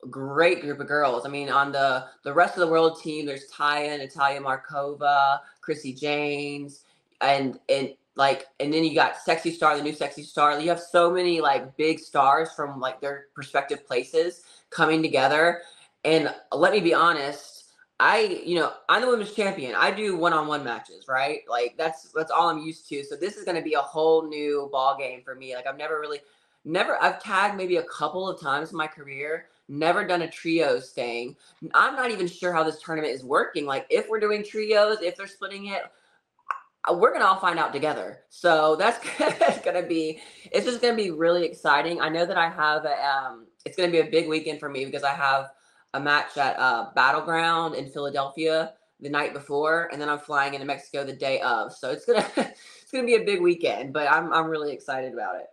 great 0.10 0.62
group 0.62 0.80
of 0.80 0.88
girls. 0.88 1.26
I 1.26 1.30
mean, 1.30 1.50
on 1.50 1.72
the 1.72 2.06
the 2.24 2.34
rest 2.34 2.54
of 2.56 2.62
the 2.62 2.68
world 2.68 3.02
team, 3.02 3.26
there's 3.26 3.50
Taya, 3.52 3.98
Natalia 3.98 4.40
Markova, 4.40 5.40
Chrissy 5.62 5.94
James, 5.94 6.84
and 7.22 7.60
and 7.70 7.94
like 8.16 8.46
and 8.60 8.74
then 8.74 8.84
you 8.84 8.94
got 8.96 9.18
Sexy 9.18 9.52
Star, 9.52 9.76
the 9.76 9.84
new 9.84 9.94
Sexy 9.94 10.24
Star. 10.24 10.60
You 10.60 10.70
have 10.70 10.80
so 10.80 11.12
many 11.12 11.42
like 11.42 11.76
big 11.78 12.00
stars 12.00 12.52
from 12.56 12.80
like 12.80 13.02
their 13.02 13.26
respective 13.36 13.86
places 13.86 14.44
coming 14.70 15.02
together. 15.02 15.62
And 16.04 16.34
let 16.52 16.72
me 16.72 16.80
be 16.80 16.94
honest, 16.94 17.57
I, 18.00 18.42
you 18.46 18.56
know, 18.56 18.74
I'm 18.90 19.02
the 19.02 19.08
women's 19.08 19.34
champion. 19.34 19.74
I 19.76 19.90
do 19.90 20.16
one-on-one 20.16 20.64
matches, 20.64 21.08
right? 21.08 21.40
Like 21.50 21.76
that's 21.78 22.12
that's 22.14 22.32
all 22.32 22.50
I'm 22.50 22.60
used 22.60 22.88
to. 22.90 23.04
So 23.04 23.16
this 23.16 23.38
is 23.38 23.44
going 23.44 23.58
to 23.58 23.64
be 23.64 23.74
a 23.74 23.82
whole 23.82 24.28
new 24.28 24.70
ball 24.72 24.96
game 24.98 25.22
for 25.24 25.34
me. 25.34 25.56
Like 25.56 25.66
I've 25.66 25.78
never 25.78 26.00
really 26.00 26.20
never 26.64 27.02
I've 27.02 27.22
tagged 27.22 27.58
maybe 27.58 27.78
a 27.78 27.84
couple 27.84 28.30
of 28.30 28.40
times 28.40 28.72
in 28.72 28.78
my 28.78 28.86
career, 28.86 29.48
never 29.68 30.06
done 30.06 30.22
a 30.22 30.30
trios 30.30 30.92
thing. 30.92 31.36
I'm 31.74 31.96
not 31.96 32.12
even 32.12 32.28
sure 32.28 32.54
how 32.54 32.64
this 32.64 32.82
tournament 32.82 33.14
is 33.14 33.24
working. 33.24 33.66
Like 33.66 33.88
if 33.90 34.08
we're 34.10 34.20
doing 34.20 34.44
trios, 34.44 35.02
if 35.02 35.16
they're 35.16 35.26
splitting 35.26 35.68
it, 35.68 35.84
we're 36.94 37.12
gonna 37.12 37.26
all 37.26 37.40
find 37.40 37.58
out 37.58 37.74
together. 37.74 38.20
So 38.30 38.76
that's, 38.76 39.00
gonna 39.66 39.84
be 39.84 40.22
it's 40.52 40.66
just 40.66 40.82
gonna 40.82 40.96
be 40.96 41.10
really 41.10 41.46
exciting. 41.46 42.00
I 42.00 42.10
know 42.10 42.28
that 42.28 42.38
I 42.38 42.50
have 42.50 42.86
a, 42.86 43.06
um 43.06 43.48
it's 43.66 43.76
gonna 43.76 43.92
be 43.92 44.00
a 44.00 44.06
big 44.06 44.28
weekend 44.28 44.60
for 44.60 44.70
me 44.70 44.86
because 44.86 45.04
I 45.04 45.14
have 45.14 45.50
a 45.94 46.00
match 46.00 46.38
at 46.38 46.58
uh, 46.58 46.88
Battleground 46.96 47.76
in 47.76 47.90
Philadelphia 47.90 48.74
the 49.00 49.10
night 49.10 49.34
before, 49.34 49.90
and 49.92 50.02
then 50.02 50.10
I'm 50.10 50.20
flying 50.20 50.54
into 50.54 50.66
Mexico 50.66 51.04
the 51.04 51.14
day 51.14 51.40
of. 51.42 51.74
So 51.74 51.92
it's 51.92 52.06
gonna 52.06 52.26
it's 52.38 52.92
gonna 52.92 53.06
be 53.06 53.16
a 53.16 53.24
big 53.24 53.42
weekend, 53.42 53.94
but 53.94 54.12
I'm 54.12 54.34
I'm 54.34 54.48
really 54.48 54.72
excited 54.72 55.14
about 55.14 55.36
it. 55.36 55.48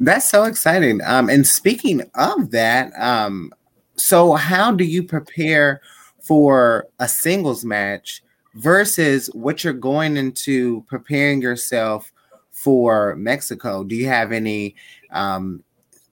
That's 0.00 0.28
so 0.28 0.44
exciting. 0.44 1.00
Um, 1.04 1.28
and 1.30 1.46
speaking 1.46 2.02
of 2.14 2.50
that, 2.50 2.92
um, 3.00 3.52
so 3.96 4.34
how 4.34 4.72
do 4.72 4.84
you 4.84 5.02
prepare 5.04 5.80
for 6.20 6.88
a 6.98 7.06
singles 7.06 7.64
match 7.64 8.22
versus 8.54 9.28
what 9.34 9.62
you're 9.62 9.72
going 9.72 10.16
into 10.16 10.82
preparing 10.82 11.40
yourself 11.40 12.12
for 12.50 13.14
Mexico? 13.16 13.84
Do 13.84 13.94
you 13.94 14.06
have 14.08 14.32
any 14.32 14.74
um, 15.10 15.62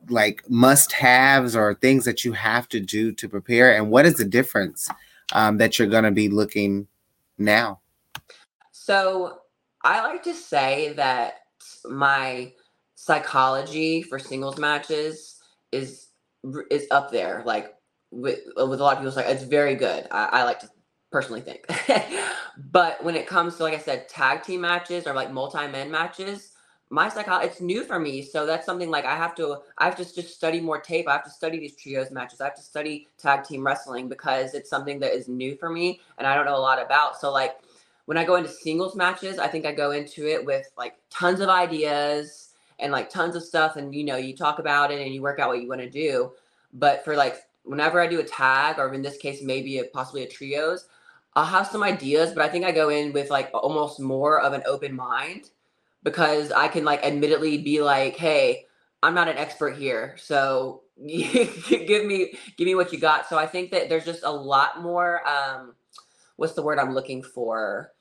like 0.09 0.49
must 0.49 0.93
haves 0.93 1.55
or 1.55 1.75
things 1.75 2.05
that 2.05 2.25
you 2.25 2.33
have 2.33 2.69
to 2.71 2.81
do 2.81 3.13
to 3.13 3.29
prepare? 3.29 3.75
And 3.75 3.91
what 3.91 4.07
is 4.07 4.15
the 4.15 4.25
difference 4.25 4.89
um, 5.33 5.59
that 5.59 5.79
you're 5.79 5.89
going 5.89 6.05
to 6.05 6.11
be 6.11 6.29
looking 6.29 6.87
now? 7.39 7.81
So 8.73 9.39
I 9.83 10.03
like 10.03 10.23
to 10.25 10.35
say 10.35 10.93
that 10.95 11.35
my 11.85 12.53
psychology 12.95 14.03
for 14.03 14.19
singles 14.19 14.59
matches 14.59 15.41
is 15.73 16.09
is 16.71 16.87
up 16.91 17.11
there. 17.11 17.43
Like 17.45 17.75
with 18.11 18.41
with 18.57 18.81
a 18.81 18.85
lot 18.85 18.97
of 18.97 19.03
people, 19.03 19.17
like 19.17 19.33
it's 19.33 19.45
very 19.45 19.75
good. 19.75 20.07
I, 20.11 20.29
I 20.33 20.45
like 20.45 20.61
to 20.61 20.71
personally 21.11 21.41
think, 21.41 21.67
but 22.71 23.03
when 23.05 23.17
it 23.17 23.27
comes 23.27 23.57
to 23.57 23.65
like 23.65 23.75
I 23.75 23.79
said, 23.79 24.09
tag 24.09 24.43
team 24.43 24.61
matches 24.61 25.07
or 25.07 25.15
like 25.15 25.33
multi 25.33 25.67
men 25.69 25.91
matches, 25.91 26.52
my 26.93 27.09
psychology 27.09 27.47
it's 27.47 27.63
new 27.63 27.85
for 27.85 27.99
me 27.99 28.21
so 28.21 28.45
that's 28.45 28.67
something 28.67 28.91
like 28.91 29.07
i 29.07 29.17
have 29.17 29.35
to 29.35 29.57
i 29.79 29.87
have 29.87 29.97
to 29.97 30.05
just 30.15 30.37
study 30.37 30.61
more 30.61 30.79
tape 30.79 31.09
i 31.09 31.13
have 31.13 31.25
to 31.25 31.31
study 31.31 31.59
these 31.59 31.75
trios 31.75 32.11
matches 32.11 32.41
i 32.41 32.45
have 32.45 32.55
to 32.55 32.61
study 32.61 33.09
tag 33.17 33.43
team 33.45 33.67
wrestling 33.67 34.11
because 34.11 34.53
it's 34.53 34.69
something 34.69 35.01
that 35.01 35.15
is 35.15 35.27
new 35.27 35.57
for 35.57 35.71
me 35.71 36.01
and 36.19 36.27
i 36.27 36.35
don't 36.35 36.45
know 36.45 36.57
a 36.57 36.59
lot 36.59 36.81
about 36.81 37.19
so 37.19 37.33
like 37.33 37.57
when 38.05 38.19
i 38.19 38.25
go 38.25 38.35
into 38.35 38.51
singles 38.51 38.95
matches 38.95 39.39
i 39.39 39.49
think 39.49 39.65
i 39.65 39.73
go 39.73 39.93
into 39.93 40.27
it 40.27 40.45
with 40.45 40.71
like 40.77 40.97
tons 41.09 41.41
of 41.41 41.49
ideas 41.49 42.51
and 42.79 42.93
like 42.93 43.09
tons 43.09 43.35
of 43.35 43.43
stuff 43.43 43.77
and 43.77 43.95
you 43.95 44.05
know 44.05 44.17
you 44.17 44.37
talk 44.37 44.59
about 44.59 44.91
it 44.91 45.01
and 45.01 45.15
you 45.15 45.23
work 45.23 45.39
out 45.39 45.49
what 45.49 45.63
you 45.63 45.69
want 45.69 45.81
to 45.81 45.89
do 45.89 46.31
but 46.75 47.03
for 47.07 47.17
like 47.17 47.37
whenever 47.63 48.03
i 48.03 48.07
do 48.07 48.21
a 48.21 48.25
tag 48.25 48.79
or 48.79 48.93
in 48.93 49.01
this 49.01 49.17
case 49.17 49.41
maybe 49.43 49.79
a, 49.79 49.85
possibly 49.85 50.25
a 50.25 50.29
trios 50.29 50.89
i'll 51.37 51.47
have 51.47 51.67
some 51.67 51.83
ideas 51.83 52.35
but 52.35 52.45
i 52.45 52.49
think 52.51 52.67
i 52.67 52.71
go 52.71 52.91
in 52.91 53.15
with 53.15 53.31
like 53.31 53.49
almost 53.55 53.99
more 53.99 54.43
of 54.43 54.53
an 54.53 54.63
open 54.67 54.95
mind 54.95 55.49
because 56.03 56.51
I 56.53 56.69
can 56.69 56.85
like 56.85 57.05
admittedly 57.05 57.59
be 57.59 57.83
like, 57.83 58.17
hey, 58.17 58.67
I'm 59.03 59.15
not 59.15 59.29
an 59.29 59.39
expert 59.39 59.77
here. 59.77 60.17
So 60.19 60.83
give 61.07 62.05
me 62.05 62.33
give 62.57 62.67
me 62.67 62.75
what 62.75 62.93
you 62.93 62.99
got. 62.99 63.29
So 63.29 63.39
I 63.39 63.47
think 63.47 63.71
that 63.71 63.89
there's 63.89 64.05
just 64.05 64.23
a 64.25 64.31
lot 64.31 64.83
more 64.83 65.27
um 65.29 65.75
what's 66.37 66.55
the 66.55 66.63
word 66.63 66.79
I'm 66.79 66.95
looking 66.95 67.23
for? 67.23 67.93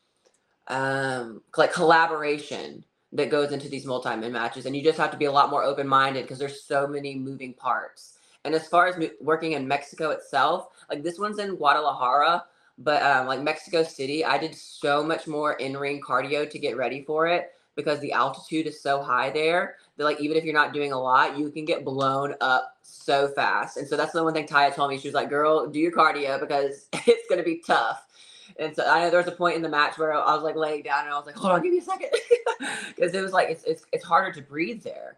Um 0.68 1.42
like 1.58 1.74
collaboration 1.74 2.86
that 3.14 3.30
goes 3.30 3.52
into 3.52 3.68
these 3.68 3.86
multi-man 3.86 4.32
matches 4.32 4.66
and 4.66 4.76
you 4.76 4.84
just 4.84 4.98
have 4.98 5.12
to 5.12 5.18
be 5.18 5.26
a 5.26 5.32
lot 5.32 5.50
more 5.50 5.64
open-minded 5.64 6.22
because 6.24 6.40
there's 6.40 6.64
so 6.64 6.88
many 6.88 7.16
moving 7.16 7.54
parts. 7.54 8.18
And 8.46 8.56
as 8.56 8.68
far 8.68 8.88
as 8.88 8.96
working 9.20 9.52
in 9.52 9.68
Mexico 9.68 10.12
itself, 10.12 10.70
like 10.90 11.04
this 11.04 11.20
one's 11.20 11.38
in 11.38 11.56
Guadalajara, 11.56 12.46
but 12.78 13.04
um, 13.04 13.28
like 13.28 13.42
Mexico 13.42 13.84
City, 13.84 14.24
I 14.24 14.38
did 14.38 14.56
so 14.56 15.04
much 15.04 15.28
more 15.28 15.54
in-ring 15.54 16.02
cardio 16.02 16.50
to 16.50 16.58
get 16.58 16.78
ready 16.78 17.04
for 17.04 17.28
it 17.28 17.52
because 17.76 18.00
the 18.00 18.12
altitude 18.12 18.68
is 18.68 18.82
so 18.82 19.02
high 19.02 19.30
there 19.30 19.76
that 19.98 20.04
like 20.04 20.20
even 20.20 20.38
if 20.38 20.44
you're 20.44 20.54
not 20.54 20.74
doing 20.74 20.92
a 20.92 21.00
lot, 21.00 21.38
you 21.38 21.50
can 21.50 21.66
get 21.66 21.86
blown 21.86 22.36
up 22.42 22.78
so 22.82 23.30
fast. 23.30 23.78
And 23.78 23.88
so 23.88 23.96
that's 23.98 24.12
the 24.12 24.24
one 24.24 24.34
thing 24.34 24.48
Taya 24.48 24.74
told 24.74 24.90
me. 24.90 24.98
She 24.98 25.08
was 25.08 25.16
like, 25.16 25.30
"Girl, 25.30 25.68
do 25.68 25.80
your 25.80 25.92
cardio 25.92 26.40
because 26.40 26.88
it's 26.94 27.28
gonna 27.30 27.44
be 27.44 27.62
tough." 27.66 28.06
And 28.60 28.76
so 28.76 28.86
I 28.86 29.02
know 29.02 29.10
there 29.10 29.20
was 29.20 29.28
a 29.28 29.36
point 29.36 29.56
in 29.56 29.62
the 29.62 29.70
match 29.70 29.98
where 29.98 30.14
I 30.14 30.34
was 30.34 30.44
like 30.44 30.56
laying 30.56 30.84
down 30.84 31.06
and 31.06 31.14
I 31.14 31.18
was 31.18 31.26
like, 31.26 31.36
"Hold 31.36 31.54
on, 31.54 31.62
give 31.62 31.72
me 31.72 31.80
a 31.80 31.82
second. 31.82 32.10
because 32.96 33.14
it 33.14 33.22
was 33.22 33.32
like 33.32 33.50
it's, 33.50 33.64
it's 33.64 33.86
it's 33.92 34.04
harder 34.04 34.32
to 34.34 34.42
breathe 34.42 34.84
there. 34.84 35.18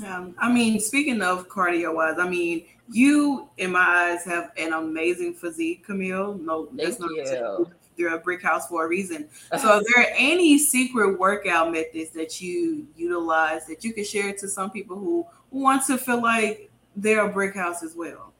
Yeah, 0.00 0.28
I 0.38 0.50
mean, 0.50 0.80
speaking 0.80 1.20
of 1.20 1.48
cardio 1.48 1.94
wise, 1.94 2.18
I 2.18 2.28
mean, 2.28 2.64
you 2.90 3.48
in 3.58 3.72
my 3.72 3.80
eyes 3.80 4.24
have 4.24 4.50
an 4.56 4.72
amazing 4.72 5.34
physique, 5.34 5.84
Camille. 5.84 6.38
No, 6.38 6.66
Thank 6.66 6.78
that's 6.80 7.00
not 7.00 7.10
you 7.10 7.70
you're 7.96 8.14
a 8.14 8.18
brick 8.18 8.42
house 8.42 8.68
for 8.68 8.84
a 8.84 8.88
reason. 8.88 9.28
Uh-huh. 9.50 9.58
So, 9.58 9.68
are 9.68 9.82
there 9.94 10.14
any 10.16 10.58
secret 10.58 11.18
workout 11.18 11.72
methods 11.72 12.10
that 12.10 12.40
you 12.40 12.86
utilize 12.96 13.66
that 13.66 13.84
you 13.84 13.92
can 13.92 14.04
share 14.04 14.32
to 14.32 14.48
some 14.48 14.70
people 14.70 14.96
who 14.96 15.26
want 15.50 15.86
to 15.86 15.98
feel 15.98 16.22
like 16.22 16.70
they're 16.96 17.26
a 17.26 17.32
brick 17.32 17.54
house 17.54 17.82
as 17.82 17.94
well? 17.94 18.32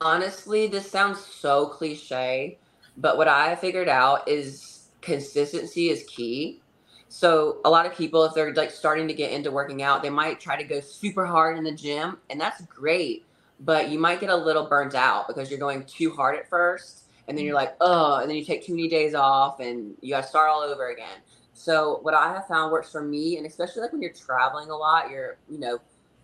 Honestly, 0.00 0.66
this 0.66 0.90
sounds 0.90 1.20
so 1.20 1.66
cliche, 1.66 2.58
but 2.96 3.16
what 3.16 3.28
I 3.28 3.54
figured 3.56 3.88
out 3.88 4.26
is 4.26 4.88
consistency 5.00 5.90
is 5.90 6.04
key. 6.04 6.62
So 7.08 7.58
a 7.64 7.70
lot 7.70 7.86
of 7.86 7.94
people, 7.94 8.24
if 8.24 8.34
they're 8.34 8.54
like 8.54 8.70
starting 8.70 9.08
to 9.08 9.14
get 9.14 9.32
into 9.32 9.50
working 9.50 9.82
out, 9.82 10.02
they 10.02 10.10
might 10.10 10.38
try 10.40 10.56
to 10.56 10.64
go 10.64 10.80
super 10.80 11.26
hard 11.26 11.58
in 11.58 11.64
the 11.64 11.72
gym, 11.72 12.18
and 12.30 12.40
that's 12.40 12.62
great. 12.66 13.26
But 13.58 13.90
you 13.90 13.98
might 13.98 14.20
get 14.20 14.30
a 14.30 14.36
little 14.36 14.66
burnt 14.66 14.94
out 14.94 15.28
because 15.28 15.50
you're 15.50 15.58
going 15.58 15.84
too 15.84 16.12
hard 16.12 16.36
at 16.36 16.48
first 16.48 17.09
and 17.30 17.38
then 17.38 17.44
you're 17.44 17.54
like, 17.54 17.76
oh, 17.80 18.16
and 18.16 18.28
then 18.28 18.36
you 18.36 18.44
take 18.44 18.66
too 18.66 18.74
many 18.74 18.88
days 18.88 19.14
off 19.14 19.60
and 19.60 19.94
you 20.00 20.10
got 20.10 20.22
to 20.22 20.26
start 20.26 20.50
all 20.50 20.62
over 20.62 20.90
again. 20.90 21.18
So 21.54 22.00
what 22.02 22.12
I 22.12 22.32
have 22.32 22.48
found 22.48 22.72
works 22.72 22.90
for 22.90 23.02
me, 23.02 23.36
and 23.36 23.46
especially 23.46 23.82
like 23.82 23.92
when 23.92 24.02
you're 24.02 24.12
traveling 24.12 24.68
a 24.68 24.76
lot, 24.76 25.10
you're 25.10 25.36
you 25.48 25.60
know 25.60 25.78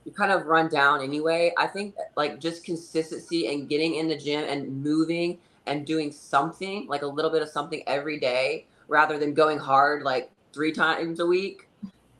you 0.04 0.10
kind 0.10 0.32
of 0.32 0.46
run 0.46 0.68
down 0.68 1.00
anyway. 1.00 1.52
I 1.56 1.68
think 1.68 1.94
like 2.16 2.40
just 2.40 2.64
consistency 2.64 3.46
and 3.46 3.68
getting 3.68 3.94
in 3.94 4.08
the 4.08 4.16
gym 4.16 4.46
and 4.48 4.82
moving 4.82 5.38
and 5.66 5.86
doing 5.86 6.10
something 6.10 6.88
like 6.88 7.02
a 7.02 7.06
little 7.06 7.30
bit 7.30 7.40
of 7.40 7.50
something 7.50 7.84
every 7.86 8.18
day 8.18 8.66
rather 8.88 9.16
than 9.16 9.32
going 9.32 9.58
hard 9.58 10.02
like 10.02 10.28
three 10.52 10.72
times 10.72 11.20
a 11.20 11.26
week 11.26 11.68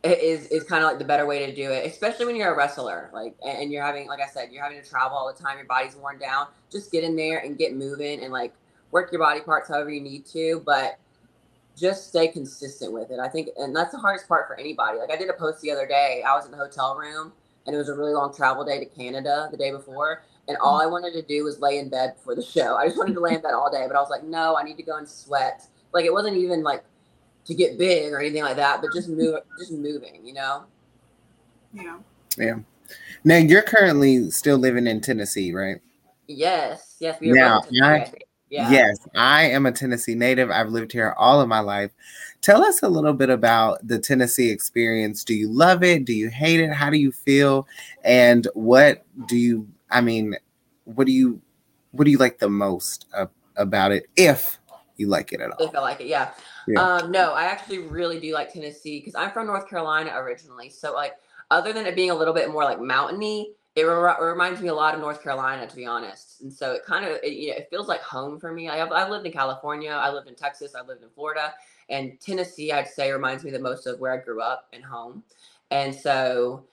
is 0.05 0.47
is 0.49 0.63
kind 0.63 0.85
of 0.85 0.91
like 0.91 0.99
the 0.99 1.05
better 1.05 1.27
way 1.27 1.47
to 1.47 1.55
do 1.55 1.71
it 1.71 1.87
especially 1.87 2.27
when 2.27 2.37
you're 2.37 2.53
a 2.53 2.57
wrestler 2.57 3.09
like 3.13 3.35
and 3.45 3.73
you're 3.73 3.85
having 3.85 4.09
like 4.09 4.21
i 4.21 4.27
said 4.27 4.51
you're 4.53 4.63
having 4.63 4.81
to 4.81 4.89
travel 4.89 5.17
all 5.17 5.33
the 5.33 5.43
time 5.43 5.57
your 5.57 5.67
body's 5.67 5.97
worn 5.97 6.19
down 6.19 6.47
just 6.71 6.93
get 6.93 7.03
in 7.03 7.17
there 7.17 7.39
and 7.39 7.57
get 7.57 7.75
moving 7.75 8.23
and 8.23 8.33
like 8.33 8.53
work 8.91 9.13
your 9.13 9.21
body 9.21 9.41
parts 9.41 9.69
however 9.69 9.91
you 9.91 10.01
need 10.01 10.27
to, 10.27 10.63
but 10.65 10.99
just 11.77 12.09
stay 12.09 12.29
consistent 12.29 12.93
with 12.93 13.11
it. 13.11 13.19
I 13.19 13.29
think, 13.29 13.51
and 13.59 13.77
that's 13.77 13.93
the 13.93 13.99
hardest 13.99 14.29
part 14.29 14.47
for 14.47 14.59
anybody. 14.59 14.99
Like 14.99 15.11
I 15.11 15.17
did 15.17 15.29
a 15.29 15.35
post 15.35 15.61
the 15.61 15.71
other 15.71 15.87
day. 15.87 16.23
I 16.27 16.35
was 16.35 16.47
in 16.47 16.51
the 16.51 16.57
hotel 16.57 16.97
room, 16.97 17.33
and 17.67 17.75
it 17.75 17.79
was 17.79 17.89
a 17.89 17.95
really 17.95 18.13
long 18.13 18.35
travel 18.35 18.65
day 18.65 18.79
to 18.79 18.87
Canada 18.87 19.49
the 19.51 19.57
day 19.57 19.71
before, 19.71 20.23
and 20.49 20.57
all 20.59 20.79
mm-hmm. 20.79 20.89
I 20.89 20.91
wanted 20.91 21.13
to 21.13 21.23
do 21.23 21.45
was 21.45 21.61
lay 21.61 21.79
in 21.79 21.89
bed 21.89 22.15
before 22.15 22.35
the 22.35 22.43
show. 22.43 22.77
I 22.77 22.87
just 22.87 22.97
wanted 22.97 23.15
to 23.15 23.21
lay 23.21 23.35
in 23.35 23.43
bed 23.43 23.53
all 23.53 23.71
day, 23.71 23.85
but 23.87 23.97
I 23.97 24.01
was 24.01 24.11
like, 24.11 24.25
no, 24.25 24.57
I 24.57 24.63
need 24.63 24.77
to 24.79 24.83
go 24.83 24.97
and 24.97 25.09
sweat. 25.09 25.67
Like 25.93 26.05
it 26.05 26.13
wasn't 26.13 26.37
even 26.37 26.63
like 26.63 26.85
to 27.47 27.55
get 27.55 27.79
big 27.79 28.13
or 28.13 28.21
anything 28.21 28.43
like 28.43 28.57
that, 28.57 28.81
but 28.81 28.93
just 28.93 29.09
move, 29.09 29.39
just 29.59 29.73
moving, 29.73 30.25
you 30.25 30.33
know. 30.33 30.65
Yeah. 31.73 31.99
Yeah. 32.37 32.59
Now 33.25 33.37
you're 33.37 33.63
currently 33.63 34.31
still 34.31 34.59
living 34.59 34.87
in 34.87 35.01
Tennessee, 35.01 35.53
right? 35.53 35.81
Yes. 36.27 36.97
Yes. 36.99 37.21
We 37.21 37.33
are 37.33 37.35
now, 37.35 37.63
I, 37.83 38.13
Yeah. 38.49 38.71
Yes, 38.71 38.99
I 39.15 39.45
am 39.45 39.67
a 39.67 39.73
Tennessee 39.73 40.15
native. 40.15 40.51
I've 40.51 40.69
lived 40.69 40.93
here 40.93 41.15
all 41.19 41.41
of 41.41 41.49
my 41.49 41.61
life. 41.61 41.91
Tell 42.43 42.63
us 42.63 42.83
a 42.83 42.89
little 42.89 43.13
bit 43.13 43.29
about 43.29 43.87
the 43.87 43.99
Tennessee 43.99 44.51
experience. 44.51 45.25
Do 45.25 45.35
you 45.35 45.49
love 45.49 45.83
it? 45.83 46.05
Do 46.05 46.13
you 46.13 46.29
hate 46.29 46.61
it? 46.61 46.73
How 46.73 46.91
do 46.91 46.97
you 46.97 47.11
feel? 47.11 47.67
And 48.05 48.47
what 48.55 49.05
do 49.27 49.37
you 49.37 49.67
I 49.91 50.01
mean, 50.01 50.37
what 50.85 51.07
do 51.07 51.13
you 51.13 51.41
what 51.93 52.05
do 52.05 52.11
you 52.11 52.19
like 52.19 52.39
the 52.39 52.49
most 52.49 53.07
uh, 53.15 53.27
about 53.57 53.93
it 53.93 54.07
if 54.17 54.59
you 54.97 55.09
like 55.09 55.33
it 55.33 55.41
at 55.41 55.51
all? 55.51 55.67
If 55.67 55.75
I 55.75 55.81
like 55.81 56.01
it, 56.01 56.07
yeah. 56.07 56.33
Yeah. 56.69 56.83
Um, 56.83 57.11
no, 57.11 57.33
I 57.33 57.45
actually 57.45 57.79
really 57.79 58.21
do 58.21 58.33
like 58.35 58.53
Tennessee 58.53 58.99
because 58.99 59.15
I'm 59.15 59.31
from 59.31 59.47
North 59.47 59.69
Carolina 59.69 60.13
originally. 60.15 60.69
So 60.69 60.93
like, 60.93 61.15
other 61.51 61.73
than 61.73 61.87
it 61.87 61.95
being 61.95 62.11
a 62.11 62.15
little 62.15 62.35
bit 62.35 62.51
more 62.51 62.65
like 62.65 62.81
mountainy, 62.81 63.53
it 63.77 63.83
re- 63.83 64.15
reminds 64.21 64.63
me 64.63 64.69
a 64.69 64.75
lot 64.75 64.95
of 64.95 65.01
North 65.01 65.23
Carolina, 65.23 65.67
to 65.67 65.77
be 65.77 65.85
honest. 65.85 66.41
And 66.41 66.51
so 66.53 66.73
it 66.73 66.85
kind 66.85 67.05
of 67.05 67.19
it, 67.23 67.35
you 67.35 67.51
know, 67.51 67.57
it 67.57 67.69
feels 67.71 67.89
like 67.89 68.01
home 68.01 68.41
for 68.41 68.51
me. 68.51 68.71
I 68.71 68.77
have 68.77 68.91
I 68.91 69.09
lived 69.09 69.27
in 69.27 69.33
California, 69.33 69.91
I 69.91 70.11
lived 70.11 70.29
in 70.29 70.35
Texas, 70.35 70.75
I 70.75 70.83
lived 70.83 71.03
in 71.03 71.11
Florida, 71.11 71.53
and 71.91 72.19
Tennessee. 72.19 72.73
I'd 72.73 72.89
say 72.89 73.13
reminds 73.13 73.45
me 73.45 73.51
the 73.51 73.59
most 73.59 73.87
of 73.87 74.01
where 74.01 74.13
I 74.13 74.17
grew 74.17 74.41
up 74.41 74.67
and 74.73 74.83
home. 74.83 75.23
And 75.71 75.95
so, 75.95 76.65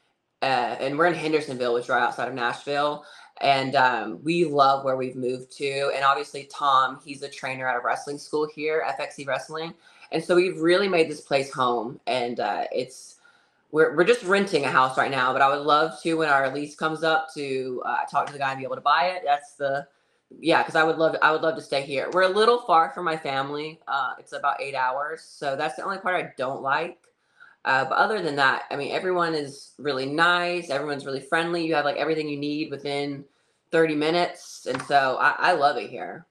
uh, 0.42 0.78
and 0.80 0.98
we're 0.98 1.08
in 1.08 1.14
Hendersonville, 1.14 1.74
which 1.74 1.84
is 1.84 1.90
right 1.90 2.02
outside 2.02 2.30
of 2.30 2.36
Nashville. 2.36 3.04
And 3.42 3.76
um, 3.76 4.24
we 4.24 4.46
love 4.46 4.86
where 4.86 4.96
we've 4.96 5.16
moved 5.16 5.52
to. 5.58 5.92
And 5.94 6.06
obviously, 6.06 6.48
Tom, 6.54 7.00
he's 7.04 7.22
a 7.24 7.30
trainer 7.30 7.68
at 7.68 7.76
a 7.76 7.82
wrestling 7.84 8.18
school 8.18 8.48
here, 8.48 8.86
FXC 8.98 9.28
Wrestling. 9.28 9.74
And 10.12 10.24
so 10.24 10.36
we've 10.36 10.60
really 10.60 10.88
made 10.88 11.10
this 11.10 11.22
place 11.22 11.52
home. 11.52 12.00
And 12.08 12.40
uh, 12.40 12.66
it's 12.72 13.13
we're, 13.74 13.96
we're 13.96 14.04
just 14.04 14.24
renting 14.24 14.66
a 14.66 14.70
house 14.70 15.00
right 15.00 15.10
now, 15.10 15.34
but 15.34 15.42
I 15.42 15.50
would 15.50 15.66
love 15.66 16.00
to 16.04 16.14
when 16.14 16.30
our 16.30 16.54
lease 16.54 16.76
comes 16.76 17.04
up 17.04 17.34
to 17.34 17.82
uh, 17.84 18.06
talk 18.06 18.28
to 18.28 18.34
the 18.34 18.38
guy 18.38 18.52
and 18.52 18.60
be 18.60 18.64
able 18.64 18.76
to 18.76 18.82
buy 18.82 19.08
it. 19.16 19.24
That's 19.26 19.56
the 19.56 19.88
yeah, 20.40 20.62
because 20.62 20.76
I 20.76 20.84
would 20.84 20.98
love 20.98 21.16
I 21.24 21.32
would 21.32 21.42
love 21.42 21.56
to 21.56 21.62
stay 21.62 21.82
here. 21.82 22.08
We're 22.14 22.22
a 22.22 22.30
little 22.30 22.60
far 22.60 22.92
from 22.92 23.06
my 23.06 23.18
family. 23.18 23.80
Uh, 23.88 24.14
it's 24.20 24.34
about 24.34 24.62
eight 24.62 24.76
hours, 24.76 25.24
so 25.24 25.56
that's 25.56 25.76
the 25.76 25.84
only 25.84 25.98
part 25.98 26.24
I 26.24 26.34
don't 26.38 26.62
like. 26.62 27.00
Uh, 27.66 27.86
but 27.86 27.96
other 27.96 28.22
than 28.22 28.36
that, 28.36 28.64
I 28.70 28.76
mean, 28.76 28.92
everyone 28.92 29.34
is 29.34 29.72
really 29.80 30.06
nice. 30.06 30.70
Everyone's 30.70 31.06
really 31.06 31.22
friendly. 31.22 31.66
You 31.66 31.74
have 31.74 31.86
like 31.86 31.98
everything 31.98 32.30
you 32.30 32.38
need 32.38 32.70
within 32.70 33.26
30 33.72 33.96
minutes, 33.96 34.68
and 34.70 34.80
so 34.84 35.18
I, 35.20 35.36
I 35.40 35.52
love 35.54 35.78
it 35.78 35.90
here. 35.90 36.28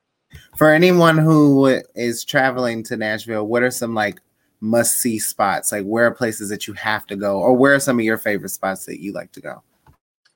For 0.57 0.71
anyone 0.71 1.19
who 1.19 1.83
is 1.97 2.25
traveling 2.25 2.85
to 2.85 2.97
Nashville, 2.97 3.49
what 3.49 3.65
are 3.65 3.71
some 3.73 3.95
like 3.95 4.21
must 4.63 5.01
see 5.01 5.19
spots? 5.19 5.73
Like 5.73 5.85
where 5.85 6.07
are 6.07 6.15
places 6.15 6.49
that 6.49 6.67
you 6.67 6.73
have 6.75 7.07
to 7.09 7.17
go, 7.17 7.39
or 7.41 7.55
where 7.55 7.75
are 7.75 7.81
some 7.81 7.99
of 7.99 8.05
your 8.05 8.17
favorite 8.17 8.51
spots 8.51 8.87
that 8.87 9.03
you 9.03 9.13
like 9.13 9.33
to 9.33 9.41
go? 9.41 9.63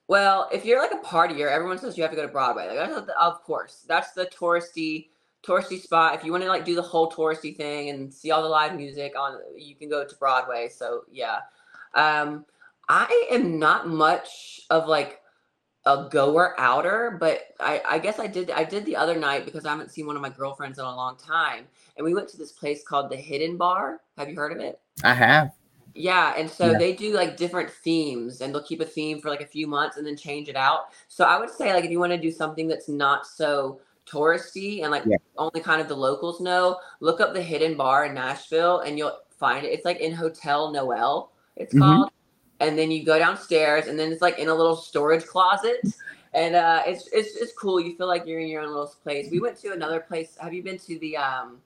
Well, 0.08 0.48
if 0.52 0.64
you're 0.64 0.80
like 0.80 0.92
a 0.92 1.04
partier, 1.06 1.50
everyone 1.50 1.78
says 1.78 1.96
you 1.96 2.02
have 2.02 2.12
to 2.12 2.16
go 2.16 2.22
to 2.22 2.32
Broadway. 2.32 2.68
Like 2.68 2.76
that's 2.76 3.06
the, 3.06 3.18
of 3.20 3.42
course, 3.42 3.84
that's 3.88 4.12
the 4.12 4.26
touristy 4.26 5.08
touristy 5.46 5.80
spot. 5.80 6.14
If 6.14 6.24
you 6.24 6.32
want 6.32 6.42
to 6.42 6.48
like 6.48 6.64
do 6.64 6.74
the 6.74 6.82
whole 6.82 7.10
touristy 7.10 7.56
thing 7.56 7.90
and 7.90 8.12
see 8.12 8.32
all 8.32 8.42
the 8.42 8.48
live 8.48 8.74
music 8.76 9.14
on, 9.18 9.38
you 9.56 9.76
can 9.76 9.88
go 9.88 10.04
to 10.04 10.14
Broadway. 10.16 10.68
So 10.68 11.02
yeah, 11.10 11.38
um, 11.94 12.44
I 12.88 13.28
am 13.30 13.58
not 13.58 13.88
much 13.88 14.60
of 14.70 14.88
like 14.88 15.20
a 15.86 16.08
goer 16.10 16.54
outer, 16.58 17.16
but 17.18 17.54
I, 17.60 17.80
I 17.88 17.98
guess 17.98 18.18
I 18.18 18.26
did 18.26 18.50
I 18.50 18.64
did 18.64 18.84
the 18.84 18.96
other 18.96 19.16
night 19.18 19.44
because 19.44 19.64
I 19.64 19.70
haven't 19.70 19.90
seen 19.92 20.06
one 20.06 20.16
of 20.16 20.22
my 20.22 20.28
girlfriends 20.28 20.78
in 20.78 20.84
a 20.84 20.94
long 20.94 21.16
time, 21.16 21.64
and 21.96 22.04
we 22.04 22.12
went 22.12 22.28
to 22.30 22.36
this 22.36 22.52
place 22.52 22.82
called 22.84 23.10
the 23.10 23.16
Hidden 23.16 23.56
Bar. 23.56 24.00
Have 24.18 24.28
you 24.28 24.34
heard 24.34 24.52
of 24.52 24.58
it? 24.58 24.80
I 25.04 25.14
have. 25.14 25.52
Yeah, 25.94 26.34
and 26.36 26.50
so 26.50 26.72
Yeah. 26.72 26.78
they 26.78 26.92
do 26.92 27.14
like 27.14 27.36
different 27.36 27.70
themes, 27.70 28.40
and 28.40 28.52
they'll 28.52 28.62
keep 28.62 28.80
a 28.80 28.84
theme 28.84 29.20
for 29.20 29.30
like 29.30 29.40
a 29.40 29.46
few 29.46 29.66
months 29.66 29.96
and 29.96 30.06
then 30.06 30.16
change 30.16 30.48
it 30.48 30.56
out. 30.56 30.88
So 31.08 31.24
I 31.24 31.38
would 31.38 31.50
say 31.50 31.72
like 31.72 31.84
if 31.84 31.90
you 31.90 32.00
want 32.00 32.12
to 32.12 32.18
do 32.18 32.30
something 32.30 32.68
that's 32.68 32.88
not 32.88 33.26
so 33.26 33.80
touristy 34.06 34.82
and 34.82 34.90
like 34.90 35.04
Yeah. 35.06 35.16
only 35.38 35.60
kind 35.60 35.80
of 35.80 35.88
the 35.88 35.96
locals 35.96 36.40
know, 36.40 36.78
look 37.00 37.20
up 37.20 37.32
the 37.32 37.42
Hidden 37.42 37.76
Bar 37.76 38.06
in 38.06 38.14
Nashville, 38.14 38.80
and 38.80 38.98
you'll 38.98 39.18
find 39.38 39.64
it. 39.64 39.68
It's 39.68 39.84
like 39.84 40.00
in 40.00 40.12
Hotel 40.12 40.70
Noel. 40.72 41.30
It's 41.56 41.74
Mhm. 41.74 41.78
called, 41.78 42.10
and 42.60 42.78
then 42.78 42.90
you 42.90 43.04
go 43.04 43.18
downstairs, 43.18 43.86
and 43.86 43.98
then 43.98 44.12
it's 44.12 44.22
like 44.22 44.38
in 44.38 44.48
a 44.48 44.54
little 44.54 44.76
storage 44.76 45.26
closet. 45.26 45.86
And 46.34 46.54
uh, 46.54 46.82
it's 46.86 47.08
it's 47.12 47.34
it's 47.36 47.52
cool. 47.54 47.80
You 47.80 47.96
feel 47.96 48.06
like 48.08 48.26
you're 48.26 48.40
in 48.40 48.48
your 48.48 48.62
own 48.62 48.68
little 48.68 48.92
place. 49.02 49.28
We 49.30 49.40
went 49.40 49.56
to 49.58 49.72
another 49.72 50.00
place. 50.00 50.36
Have 50.40 50.52
you 50.52 50.62
been 50.62 50.78
to 50.78 50.98
the 50.98 51.16
um 51.16 51.58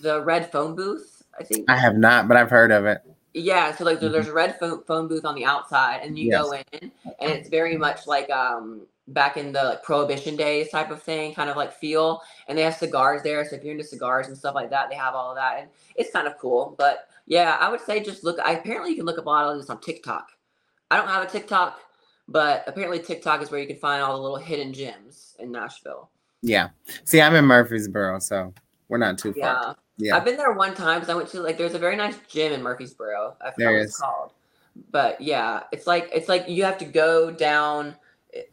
the 0.00 0.22
red 0.22 0.50
phone 0.52 0.74
booth? 0.74 1.22
I 1.38 1.44
think 1.44 1.66
I 1.68 1.76
have 1.76 1.96
not, 1.96 2.28
but 2.28 2.36
I've 2.36 2.50
heard 2.50 2.72
of 2.72 2.84
it. 2.86 3.02
yeah, 3.32 3.74
so 3.74 3.84
like 3.84 4.00
Mhm. 4.00 4.12
there's 4.12 4.28
a 4.28 4.32
red 4.32 4.58
phone, 4.58 4.82
phone 4.84 5.08
booth 5.08 5.24
on 5.24 5.34
the 5.34 5.44
outside, 5.44 6.00
and 6.02 6.18
you 6.18 6.30
go 6.30 6.52
in, 6.52 6.64
and 6.82 7.30
it's 7.30 7.48
very 7.48 7.76
much 7.76 8.06
like 8.06 8.28
um 8.30 8.82
back 9.08 9.36
in 9.36 9.52
the 9.52 9.62
like, 9.64 9.82
prohibition 9.82 10.36
days 10.36 10.70
type 10.70 10.90
of 10.90 11.02
thing, 11.02 11.34
kind 11.34 11.50
of 11.50 11.56
like 11.56 11.72
feel. 11.72 12.20
And 12.48 12.58
they 12.58 12.62
have 12.62 12.74
cigars 12.76 13.22
there, 13.22 13.44
so 13.44 13.56
if 13.56 13.62
you're 13.64 13.72
into 13.72 13.84
cigars 13.84 14.28
and 14.28 14.36
stuff 14.36 14.54
like 14.54 14.70
that, 14.70 14.90
they 14.90 14.96
have 14.96 15.14
all 15.14 15.30
of 15.30 15.36
that, 15.36 15.58
and 15.60 15.68
it's 15.96 16.10
kind 16.12 16.26
of 16.26 16.36
cool. 16.38 16.74
But 16.78 17.08
yeah, 17.30 17.56
I 17.60 17.70
would 17.70 17.80
say 17.80 18.02
just 18.02 18.24
look. 18.24 18.40
I 18.40 18.54
apparently 18.54 18.90
you 18.90 18.96
can 18.96 19.06
look 19.06 19.16
up 19.18 19.26
a 19.26 19.28
lot 19.28 19.46
of 19.46 19.56
this 19.56 19.70
on 19.70 19.80
TikTok. 19.80 20.28
I 20.90 20.96
don't 20.96 21.06
have 21.06 21.22
a 21.22 21.30
TikTok, 21.30 21.78
but 22.26 22.64
apparently 22.66 22.98
TikTok 22.98 23.40
is 23.40 23.52
where 23.52 23.60
you 23.60 23.68
can 23.68 23.76
find 23.76 24.02
all 24.02 24.16
the 24.16 24.22
little 24.22 24.36
hidden 24.36 24.72
gems 24.72 25.36
in 25.38 25.52
Nashville. 25.52 26.10
Yeah. 26.42 26.70
See, 27.04 27.20
I'm 27.20 27.36
in 27.36 27.44
Murfreesboro, 27.44 28.18
so 28.18 28.52
we're 28.88 28.98
not 28.98 29.16
too 29.16 29.32
far. 29.32 29.76
Yeah. 29.98 30.08
Yeah. 30.08 30.16
I've 30.16 30.24
been 30.24 30.36
there 30.38 30.52
one 30.52 30.74
time 30.74 30.98
because 30.98 31.08
I 31.08 31.14
went 31.14 31.28
to 31.28 31.40
like 31.40 31.56
there's 31.56 31.74
a 31.74 31.78
very 31.78 31.94
nice 31.94 32.16
gym 32.28 32.52
in 32.52 32.62
Murfreesboro. 32.62 33.36
I 33.40 33.44
forgot 33.52 33.56
There 33.58 33.72
what 33.74 33.82
it's 33.82 33.92
is. 33.92 33.98
called. 34.00 34.32
But 34.90 35.20
yeah, 35.20 35.62
it's 35.70 35.86
like 35.86 36.10
it's 36.12 36.28
like 36.28 36.48
you 36.48 36.64
have 36.64 36.78
to 36.78 36.84
go 36.84 37.30
down 37.30 37.94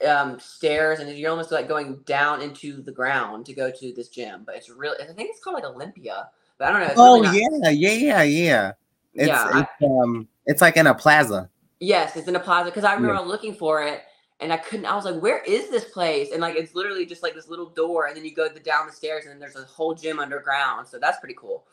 um 0.08 0.40
stairs 0.40 1.00
and 1.00 1.18
you're 1.18 1.32
almost 1.32 1.52
like 1.52 1.68
going 1.68 1.98
down 2.06 2.42
into 2.42 2.82
the 2.82 2.92
ground 2.92 3.46
to 3.48 3.54
go 3.54 3.72
to 3.72 3.94
this 3.94 4.10
gym. 4.10 4.44
But 4.46 4.56
it's 4.56 4.70
really 4.70 5.02
I 5.02 5.08
think 5.14 5.32
it's 5.32 5.44
called 5.44 5.56
like 5.56 5.64
Olympia. 5.64 6.30
But 6.58 6.70
I 6.70 6.72
don't 6.72 6.82
know. 6.82 6.88
It's 6.88 6.98
Oh 6.98 7.16
really 7.22 7.28
nice. 7.28 7.50
yeah, 7.64 7.70
yeah, 7.72 7.92
yeah, 7.92 8.24
yeah. 8.24 8.72
It's, 9.14 9.28
Yeah, 9.28 9.44
I- 9.82 9.86
um 9.86 10.28
it's 10.46 10.62
like 10.62 10.78
in 10.78 10.88
a 10.88 10.96
plaza. 10.96 11.50
Yes, 11.80 12.16
it's 12.16 12.28
in 12.28 12.36
a 12.36 12.40
plaza 12.40 12.70
because 12.72 12.84
I 12.84 12.94
remember 12.94 13.14
Yeah. 13.22 13.28
looking 13.28 13.54
for 13.54 13.84
it 13.84 14.02
and 14.40 14.52
I 14.54 14.58
couldn't. 14.58 14.86
I 14.86 14.96
was 14.96 15.06
like, 15.06 15.22
"Where 15.22 15.40
is 15.44 15.70
this 15.70 15.86
place?" 15.86 16.32
And 16.32 16.42
like, 16.42 16.56
it's 16.56 16.74
literally 16.76 17.06
just 17.06 17.24
like 17.24 17.34
this 17.36 17.48
little 17.48 17.70
door, 17.70 18.08
and 18.08 18.16
then 18.18 18.24
you 18.26 18.34
go 18.34 18.48
the, 18.50 18.60
down 18.60 18.88
the 18.88 18.94
stairs, 18.94 19.26
and 19.26 19.32
then 19.32 19.40
there's 19.40 19.56
a 19.56 19.64
whole 19.66 19.94
gym 19.96 20.20
underground. 20.20 20.88
So 20.88 20.98
that's 21.00 21.20
pretty 21.20 21.36
cool. 21.36 21.66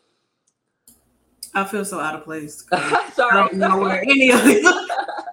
I 1.54 1.64
feel 1.64 1.84
so 1.84 2.00
out 2.00 2.14
of 2.16 2.24
place. 2.24 2.62
'cause 2.62 2.80
I 2.82 3.10
sorry, 3.10 3.34
don't 3.34 3.54
know 3.54 3.78
where 3.78 4.02
any 4.02 4.30
of 4.32 4.44
these. 4.46 4.66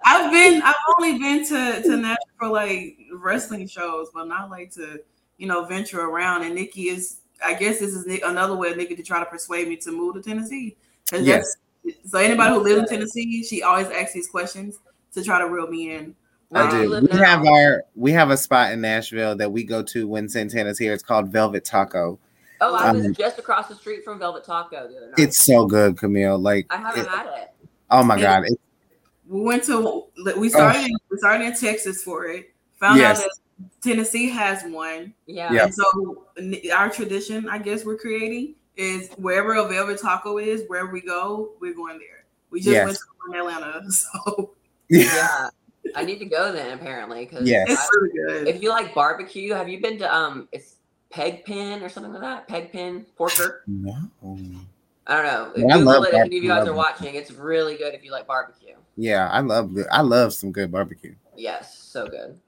I've 0.06 0.32
been. 0.32 0.62
I've 0.62 0.76
only 1.00 1.18
been 1.20 1.46
to 1.48 1.82
to 1.84 1.98
Nashville 1.98 2.18
for 2.40 2.50
like 2.50 2.98
wrestling 3.14 3.68
shows, 3.68 4.10
but 4.14 4.26
not 4.28 4.50
like 4.50 4.72
to 4.74 5.02
you 5.38 5.48
know 5.48 5.66
venture 5.66 6.02
around. 6.02 6.44
And 6.44 6.56
Nikki 6.56 6.90
is. 6.90 7.21
I 7.44 7.54
guess 7.56 7.80
this 7.80 7.94
is 7.94 8.06
another 8.24 8.56
way 8.56 8.72
of 8.72 8.78
Nikki 8.78 8.96
to 8.96 9.04
try 9.04 9.20
to 9.20 9.26
persuade 9.26 9.68
me 9.68 9.76
to 9.78 9.92
move 9.92 10.16
to 10.16 10.22
Tennessee. 10.22 10.76
Yes. 11.14 11.58
So 12.06 12.20
anybody 12.20 12.54
who 12.54 12.62
lives 12.62 12.80
in 12.84 12.88
Tennessee, 12.98 13.44
she 13.44 13.64
always 13.64 13.88
asks 13.88 14.14
these 14.14 14.28
questions 14.30 14.78
to 15.14 15.24
try 15.24 15.40
to 15.40 15.48
reel 15.48 15.68
me 15.68 15.96
in. 15.96 16.16
I 16.54 16.70
do 16.70 16.78
you 16.78 16.84
do. 16.84 16.90
live 16.90 17.04
We 17.04 17.10
now? 17.20 17.26
have 17.26 17.46
our 17.46 17.84
we 17.96 18.12
have 18.12 18.30
a 18.30 18.38
spot 18.38 18.72
in 18.74 18.82
Nashville 18.82 19.36
that 19.38 19.52
we 19.52 19.64
go 19.64 19.82
to 19.84 20.08
when 20.08 20.28
Santana's 20.30 20.78
here. 20.78 20.94
It's 20.94 21.02
called 21.04 21.30
Velvet 21.30 21.64
Taco. 21.66 22.20
Oh, 22.60 22.76
I 22.76 22.92
was 22.92 23.06
Um, 23.06 23.14
just 23.16 23.40
across 23.40 23.68
the 23.68 23.76
street 23.76 24.04
from 24.04 24.20
Velvet 24.20 24.44
Taco 24.44 24.88
the 24.88 24.98
other 24.98 25.08
night. 25.08 25.14
It's 25.18 25.44
so 25.44 25.66
good, 25.66 25.98
Camille. 25.98 26.38
Like 26.38 26.68
I 26.70 26.78
haven't 26.78 27.06
it- 27.06 27.10
had 27.10 27.26
it. 27.42 27.52
oh 27.90 28.04
my 28.04 28.16
And- 28.16 28.24
god. 28.24 28.44
It, 28.46 28.60
We 29.28 29.42
went 29.42 29.64
to. 29.64 30.04
We 30.38 30.50
started. 30.50 30.84
in, 30.86 30.92
we 31.10 31.18
started 31.18 31.46
in 31.46 31.54
Texas 31.56 32.04
for 32.04 32.26
it. 32.28 32.52
Found 32.82 33.00
Yes. 33.00 33.20
out 33.20 33.24
that 33.24 33.38
Tennessee 33.82 34.30
has 34.30 34.64
one. 34.64 35.14
Yeah. 35.26 35.52
Yeah. 35.52 35.66
And 35.66 35.74
so 35.74 36.26
our 36.74 36.90
tradition, 36.90 37.50
I 37.50 37.58
guess 37.58 37.86
we're 37.86 37.98
creating 37.98 38.56
is 38.78 39.10
wherever 39.18 39.56
a 39.56 39.68
velvet 39.68 40.00
taco 40.02 40.38
is, 40.38 40.64
wherever 40.68 40.92
we 40.92 41.02
go, 41.02 41.52
we're 41.60 41.74
going 41.74 41.98
there. 42.00 42.26
We 42.50 42.60
just 42.60 42.72
Yes. 42.72 42.86
went 42.86 42.98
to 42.98 43.04
one 43.28 43.38
Atlanta, 43.40 43.92
so 43.92 44.52
Yeah. 44.90 45.50
I 45.96 46.04
need 46.06 46.20
to 46.20 46.26
go 46.26 46.52
then 46.52 46.72
apparently 46.78 47.26
because 47.26 47.48
Yes. 47.48 47.68
it's 47.70 47.90
really 47.94 48.14
good. 48.28 48.48
if 48.48 48.62
you 48.62 48.70
like 48.70 48.94
barbecue, 48.94 49.54
have 49.54 49.68
you 49.68 49.82
been 49.82 49.98
to 50.00 50.16
um 50.16 50.48
it's 50.52 50.76
Peg 51.10 51.44
Pin 51.44 51.84
or 51.84 51.90
something 51.90 52.14
like 52.14 52.22
that? 52.22 52.48
Peg 52.48 52.72
Pin 52.72 53.06
Porker. 53.18 53.64
no. 53.68 53.96
I 55.08 55.16
don't 55.22 55.26
know. 55.26 55.52
Yeah, 55.68 55.76
I 55.76 55.78
Google 55.80 55.94
love 55.94 56.06
it 56.06 56.14
if 56.14 56.32
you 56.44 56.48
guys 56.48 56.68
are 56.68 56.74
watching. 56.74 57.16
It's 57.16 57.32
really 57.32 57.76
good 57.76 57.94
if 57.96 58.04
you 58.06 58.12
like 58.12 58.28
barbecue. 58.28 58.76
Yeah, 58.96 59.28
I 59.30 59.40
love 59.42 59.76
I 59.92 60.02
love 60.02 60.32
some 60.34 60.52
good 60.52 60.72
barbecue. 60.72 61.16
Yes, 61.36 61.78
so 61.78 62.08
good. 62.08 62.40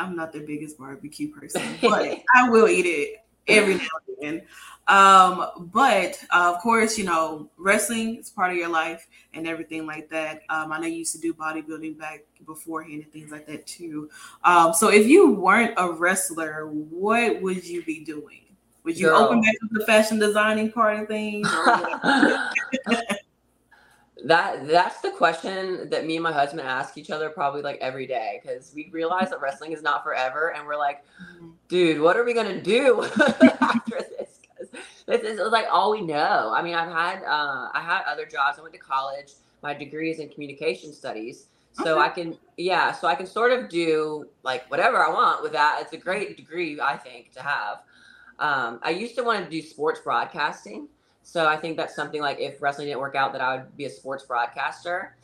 I'm 0.00 0.16
not 0.16 0.32
the 0.32 0.40
biggest 0.40 0.78
barbecue 0.78 1.28
person, 1.28 1.62
but 1.82 2.20
I 2.34 2.48
will 2.48 2.68
eat 2.68 2.86
it 2.86 3.24
every 3.46 3.74
now 3.74 3.88
and 4.08 4.16
then. 4.20 4.42
Um, 4.88 5.68
but 5.72 6.18
uh, 6.30 6.52
of 6.54 6.60
course, 6.60 6.98
you 6.98 7.04
know, 7.04 7.48
wrestling 7.56 8.16
is 8.16 8.30
part 8.30 8.50
of 8.50 8.56
your 8.56 8.68
life 8.68 9.06
and 9.34 9.46
everything 9.46 9.86
like 9.86 10.08
that. 10.10 10.42
Um, 10.48 10.72
I 10.72 10.80
know 10.80 10.86
you 10.86 10.96
used 10.96 11.14
to 11.14 11.20
do 11.20 11.32
bodybuilding 11.32 11.96
back 11.98 12.24
beforehand 12.44 13.02
and 13.02 13.12
things 13.12 13.30
like 13.30 13.46
that 13.46 13.66
too. 13.66 14.10
Um, 14.42 14.72
so 14.72 14.88
if 14.88 15.06
you 15.06 15.30
weren't 15.30 15.74
a 15.76 15.92
wrestler, 15.92 16.66
what 16.66 17.40
would 17.40 17.64
you 17.64 17.84
be 17.84 18.04
doing? 18.04 18.40
Would 18.82 18.98
you 18.98 19.08
Girl. 19.08 19.18
open 19.18 19.42
back 19.42 19.54
up 19.62 19.70
the 19.70 19.84
fashion 19.84 20.18
designing 20.18 20.72
part 20.72 20.98
of 20.98 21.06
things? 21.06 21.48
That 24.24 24.66
that's 24.68 25.00
the 25.00 25.10
question 25.10 25.88
that 25.90 26.04
me 26.06 26.16
and 26.16 26.22
my 26.22 26.32
husband 26.32 26.60
ask 26.62 26.98
each 26.98 27.10
other 27.10 27.30
probably 27.30 27.62
like 27.62 27.78
every 27.80 28.06
day 28.06 28.40
because 28.42 28.72
we 28.74 28.88
realize 28.92 29.30
that 29.30 29.40
wrestling 29.40 29.72
is 29.72 29.82
not 29.82 30.04
forever, 30.04 30.52
and 30.54 30.66
we're 30.66 30.76
like, 30.76 31.02
Mhm. 31.40 31.52
dude, 31.68 32.00
what 32.00 32.16
are 32.16 32.24
we 32.24 32.34
gonna 32.34 32.60
do 32.60 33.02
after 33.60 33.96
this? 34.18 34.40
this 35.06 35.22
is 35.22 35.40
like 35.50 35.66
all 35.70 35.90
we 35.90 36.02
know. 36.02 36.52
I 36.54 36.60
mean, 36.62 36.74
I've 36.74 36.92
had 36.92 37.24
uh, 37.24 37.70
I 37.72 37.80
had 37.80 38.02
other 38.06 38.26
jobs. 38.26 38.58
I 38.58 38.62
went 38.62 38.74
to 38.74 38.80
college. 38.80 39.32
My 39.62 39.74
degree 39.74 40.10
is 40.10 40.18
in 40.18 40.28
communication 40.28 40.92
studies, 40.92 41.46
so 41.72 41.94
Okay. 41.98 42.00
I 42.06 42.08
can 42.10 42.38
yeah, 42.58 42.92
so 42.92 43.08
I 43.08 43.14
can 43.14 43.26
sort 43.26 43.52
of 43.52 43.68
do 43.70 44.26
like 44.42 44.70
whatever 44.70 44.98
I 45.04 45.08
want 45.10 45.42
with 45.42 45.52
that. 45.52 45.78
It's 45.82 45.92
a 45.94 45.96
great 45.98 46.36
degree, 46.36 46.78
I 46.80 46.96
think, 46.96 47.32
to 47.32 47.42
have. 47.42 47.78
Um, 48.38 48.80
I 48.82 48.90
used 48.90 49.16
to 49.16 49.22
want 49.22 49.44
to 49.44 49.50
do 49.50 49.62
sports 49.62 50.00
broadcasting. 50.00 50.88
So 51.30 51.46
I 51.46 51.56
think 51.56 51.76
that's 51.76 51.94
something 51.94 52.20
like 52.20 52.40
if 52.40 52.60
wrestling 52.60 52.88
didn't 52.88 52.98
work 52.98 53.14
out, 53.14 53.32
that 53.34 53.40
I 53.40 53.54
would 53.58 53.76
be 53.76 53.84
a 53.84 53.90
sports 53.90 54.24
broadcaster. 54.24 55.14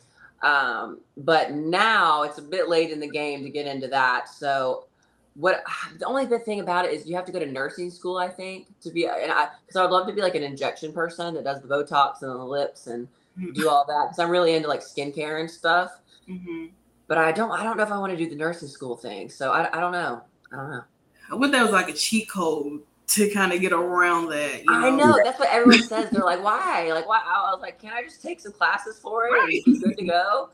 Um, 0.41 1.01
but 1.17 1.51
now 1.51 2.23
it's 2.23 2.37
a 2.37 2.41
bit 2.41 2.69
late 2.69 2.91
in 2.91 3.01
the 3.01 3.09
game 3.09 3.43
to 3.43 3.49
get 3.49 3.67
into 3.67 3.89
that. 3.89 4.29
So 4.29 4.85
what 5.33 5.65
the 5.99 6.05
only 6.05 6.25
good 6.25 6.45
thing 6.45 6.61
about 6.61 6.85
it 6.85 6.93
is 6.93 7.05
you 7.05 7.13
have 7.17 7.25
to 7.25 7.33
go 7.33 7.39
to 7.39 7.45
nursing 7.45 7.91
school, 7.91 8.17
I 8.17 8.29
think, 8.29 8.67
to 8.83 8.89
be 8.89 9.05
and 9.05 9.33
I 9.33 9.49
because 9.65 9.75
I 9.75 9.81
would 9.81 9.91
love 9.91 10.07
to 10.07 10.13
be 10.13 10.21
like 10.21 10.35
an 10.35 10.43
injection 10.43 10.93
person 10.93 11.35
that 11.35 11.43
does 11.43 11.61
the 11.61 11.67
Botox 11.67 12.21
and 12.21 12.31
the 12.31 12.37
lips 12.37 12.87
and 12.87 13.09
do 13.53 13.67
all 13.67 13.83
that 13.85 14.05
because 14.05 14.19
I'm 14.19 14.29
really 14.29 14.55
into 14.55 14.69
like 14.69 14.79
skincare 14.79 15.41
and 15.41 15.51
stuff. 15.51 15.91
Mhm. 16.29 16.69
But 17.07 17.17
I 17.17 17.33
don't 17.33 17.51
I 17.51 17.63
don't 17.65 17.75
know 17.75 17.83
if 17.83 17.91
I 17.91 17.99
want 17.99 18.11
to 18.13 18.17
do 18.17 18.29
the 18.29 18.35
nursing 18.37 18.69
school 18.69 18.95
thing. 18.95 19.27
So 19.29 19.51
I, 19.51 19.67
I 19.77 19.81
don't 19.81 19.91
know. 19.91 20.21
I 20.53 20.55
don't 20.55 20.71
know. 20.71 20.83
I 21.29 21.35
wish 21.35 21.51
there 21.51 21.63
was 21.63 21.73
like 21.73 21.89
a 21.89 21.93
cheat 21.93 22.29
code 22.29 22.81
to 23.07 23.29
kind 23.29 23.53
of 23.53 23.61
get 23.61 23.71
around 23.71 24.29
that. 24.29 24.63
You 24.63 24.71
know? 24.71 24.87
I 24.87 24.89
know 24.89 25.19
that's 25.23 25.39
what 25.39 25.49
everyone 25.49 25.87
says. 25.87 26.09
They're 26.11 26.23
like, 26.23 26.43
why? 26.43 26.91
Like, 26.93 27.07
why? 27.07 27.21
I 27.25 27.51
was 27.51 27.61
like, 27.61 27.79
can 27.79 27.93
I 27.93 28.03
just 28.03 28.21
take 28.21 28.39
some 28.39 28.51
classes 28.51 28.99
for 28.99 29.27
it 29.27 29.31
Right. 29.31 29.63
be 29.65 29.79
good 29.79 29.97
to 29.97 30.05
go? 30.05 30.49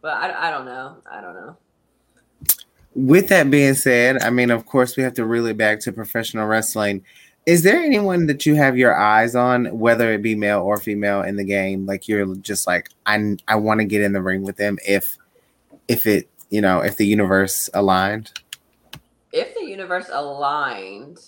But 0.00 0.14
I, 0.14 0.48
I 0.48 0.50
don't 0.50 0.64
know. 0.64 0.96
I 1.10 1.20
don't 1.20 1.34
know. 1.34 1.56
With 2.94 3.28
that 3.28 3.50
being 3.50 3.74
said, 3.74 4.22
I 4.22 4.30
mean, 4.30 4.50
of 4.50 4.66
course, 4.66 4.96
we 4.96 5.02
have 5.02 5.14
to 5.14 5.26
reel 5.26 5.46
it 5.46 5.56
back 5.56 5.80
to 5.80 5.92
professional 5.92 6.46
wrestling. 6.46 7.04
Is 7.46 7.62
there 7.62 7.78
anyone 7.78 8.26
that 8.26 8.44
you 8.44 8.54
have 8.56 8.76
your 8.76 8.96
eyes 8.96 9.34
on, 9.34 9.66
whether 9.78 10.12
it 10.12 10.22
be 10.22 10.34
male 10.34 10.60
or 10.60 10.78
female 10.78 11.22
in 11.22 11.36
the 11.36 11.44
game? 11.44 11.86
Like 11.86 12.08
you're 12.08 12.34
just 12.36 12.66
like, 12.66 12.90
I 13.06 13.36
I 13.46 13.56
want 13.56 13.80
to 13.80 13.86
get 13.86 14.02
in 14.02 14.12
the 14.12 14.22
ring 14.22 14.42
with 14.42 14.56
them 14.56 14.78
if 14.86 15.16
if 15.88 16.06
it 16.06 16.28
you 16.50 16.60
know 16.60 16.80
if 16.80 16.96
the 16.96 17.06
universe 17.06 17.70
aligned. 17.74 18.32
If 19.32 19.54
the 19.54 19.64
universe 19.64 20.10
aligned, 20.12 21.20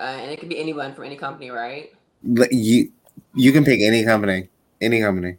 uh, 0.00 0.18
and 0.20 0.30
it 0.30 0.40
could 0.40 0.48
be 0.48 0.58
anyone 0.58 0.94
from 0.94 1.04
any 1.04 1.16
company, 1.16 1.50
right? 1.50 1.92
L- 2.38 2.46
You 2.50 2.90
you 3.34 3.52
can 3.52 3.64
pick 3.64 3.80
any 3.80 4.02
company, 4.04 4.48
any 4.80 5.00
company. 5.00 5.36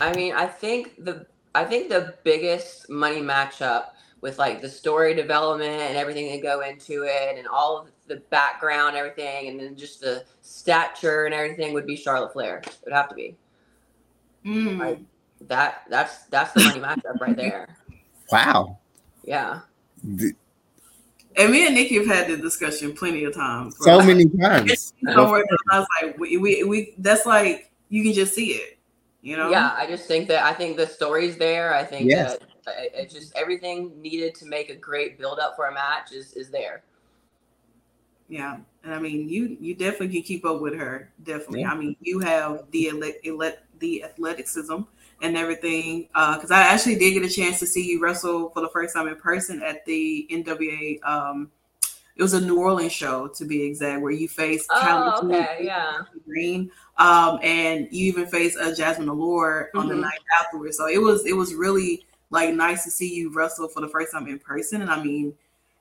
I 0.00 0.12
mean, 0.14 0.34
I 0.34 0.46
think 0.46 0.94
the 1.04 1.26
I 1.54 1.64
think 1.64 1.88
the 1.88 2.14
biggest 2.22 2.88
money 2.90 3.20
matchup 3.20 3.86
with 4.20 4.38
like 4.38 4.60
the 4.60 4.68
story 4.68 5.14
development 5.14 5.80
and 5.80 5.96
everything 5.96 6.30
that 6.30 6.42
go 6.42 6.60
into 6.60 7.04
it 7.04 7.38
and 7.38 7.46
all 7.48 7.78
of 7.78 7.88
the 8.06 8.16
background, 8.30 8.96
everything, 8.96 9.48
and 9.48 9.58
then 9.58 9.76
just 9.76 10.00
the 10.00 10.24
stature 10.42 11.24
and 11.24 11.34
everything 11.34 11.72
would 11.72 11.86
be 11.86 11.96
Charlotte 11.96 12.32
Flair. 12.32 12.58
It 12.58 12.78
would 12.84 12.94
have 12.94 13.08
to 13.08 13.14
be 13.14 13.36
Mm. 14.44 14.80
Right. 14.80 15.04
that. 15.48 15.82
That's 15.90 16.24
that's 16.26 16.52
the 16.52 16.62
money 16.62 16.80
matchup 16.80 17.20
right 17.20 17.36
there. 17.36 17.66
Wow. 18.30 18.78
Yeah. 19.24 19.60
Th- 20.18 20.34
And 21.38 21.52
me 21.52 21.66
and 21.66 21.74
Nikki 21.74 21.94
have 21.96 22.06
had 22.06 22.26
this 22.26 22.40
discussion 22.40 22.92
plenty 22.92 23.24
of 23.24 23.34
times. 23.34 23.76
bro. 23.78 23.98
So 24.00 24.06
many 24.06 24.26
times. 24.26 24.92
Somewhere 25.04 25.44
down, 25.44 25.58
I 25.70 25.78
was 25.78 25.88
like, 26.02 26.18
we, 26.18 26.36
we, 26.36 26.64
we, 26.64 26.94
that's 26.98 27.26
like 27.26 27.70
you 27.88 28.02
can 28.02 28.12
just 28.12 28.34
see 28.34 28.52
it, 28.52 28.78
you 29.22 29.36
know? 29.36 29.48
Yeah, 29.50 29.72
I 29.76 29.86
just 29.86 30.06
think 30.06 30.28
that 30.28 30.44
I 30.44 30.52
think 30.52 30.76
the 30.76 30.86
story's 30.86 31.36
there. 31.36 31.74
I 31.74 31.84
think 31.84 32.10
Yes. 32.10 32.38
that 32.38 32.42
uh, 32.66 32.82
it, 32.82 32.92
it 32.94 33.10
just 33.10 33.34
everything 33.36 34.00
needed 34.02 34.34
to 34.36 34.46
make 34.46 34.68
a 34.68 34.74
great 34.74 35.16
build 35.18 35.38
up 35.38 35.54
for 35.56 35.66
a 35.66 35.72
match 35.72 36.12
is 36.12 36.32
is 36.34 36.50
there. 36.50 36.82
Yeah, 38.28 38.58
and 38.84 38.92
I 38.92 38.98
mean, 38.98 39.28
you 39.28 39.56
you 39.58 39.74
definitely 39.74 40.08
can 40.08 40.22
keep 40.22 40.44
up 40.44 40.60
with 40.60 40.74
her. 40.74 41.10
Definitely. 41.22 41.60
Yeah. 41.62 41.70
I 41.72 41.76
mean, 41.76 41.96
you 42.02 42.18
have 42.18 42.64
the 42.72 42.88
ele- 42.90 43.14
ele- 43.24 43.56
the 43.78 44.04
athleticism 44.04 44.80
and 45.22 45.36
everything. 45.36 46.08
Because 46.14 46.50
I 46.50 46.62
actually 46.62 46.96
did 46.96 47.12
get 47.14 47.24
a 47.24 47.28
chance 47.34 47.58
to 47.60 47.66
see 47.66 47.84
you 47.86 48.00
wrestle 48.02 48.50
for 48.50 48.60
the 48.60 48.68
first 48.68 48.94
time 48.94 49.08
in 49.08 49.16
person 49.16 49.62
at 49.62 49.84
the 49.84 50.26
NWA. 50.30 51.00
Um, 51.02 51.50
it 52.16 52.22
was 52.22 52.34
a 52.34 52.40
New 52.40 52.58
Orleans 52.58 52.92
show, 52.92 53.28
to 53.28 53.44
be 53.44 53.62
exact, 53.62 54.02
where 54.02 54.10
you 54.10 54.26
faced 54.28 54.68
Oh, 54.72 55.14
Callie 55.20 55.34
okay, 55.36 55.58
yeah. 55.62 55.98
Green, 56.26 56.68
um, 56.96 57.38
and 57.44 57.86
you 57.92 58.06
even 58.06 58.26
faced 58.26 58.58
uh, 58.58 58.72
Jazmin 58.72 59.08
Allure 59.08 59.70
on 59.76 59.86
the 59.88 59.94
Mhm. 59.94 60.00
night 60.00 60.18
afterwards. 60.40 60.76
So 60.76 60.88
it 60.88 61.00
was 61.00 61.24
it 61.26 61.34
was 61.36 61.54
really 61.54 62.04
like 62.30 62.52
nice 62.54 62.82
to 62.84 62.90
see 62.90 63.14
you 63.14 63.32
wrestle 63.32 63.68
for 63.68 63.80
the 63.80 63.88
first 63.88 64.10
time 64.12 64.26
in 64.26 64.38
person. 64.40 64.82
And 64.82 64.90
I 64.90 65.00
mean, 65.02 65.32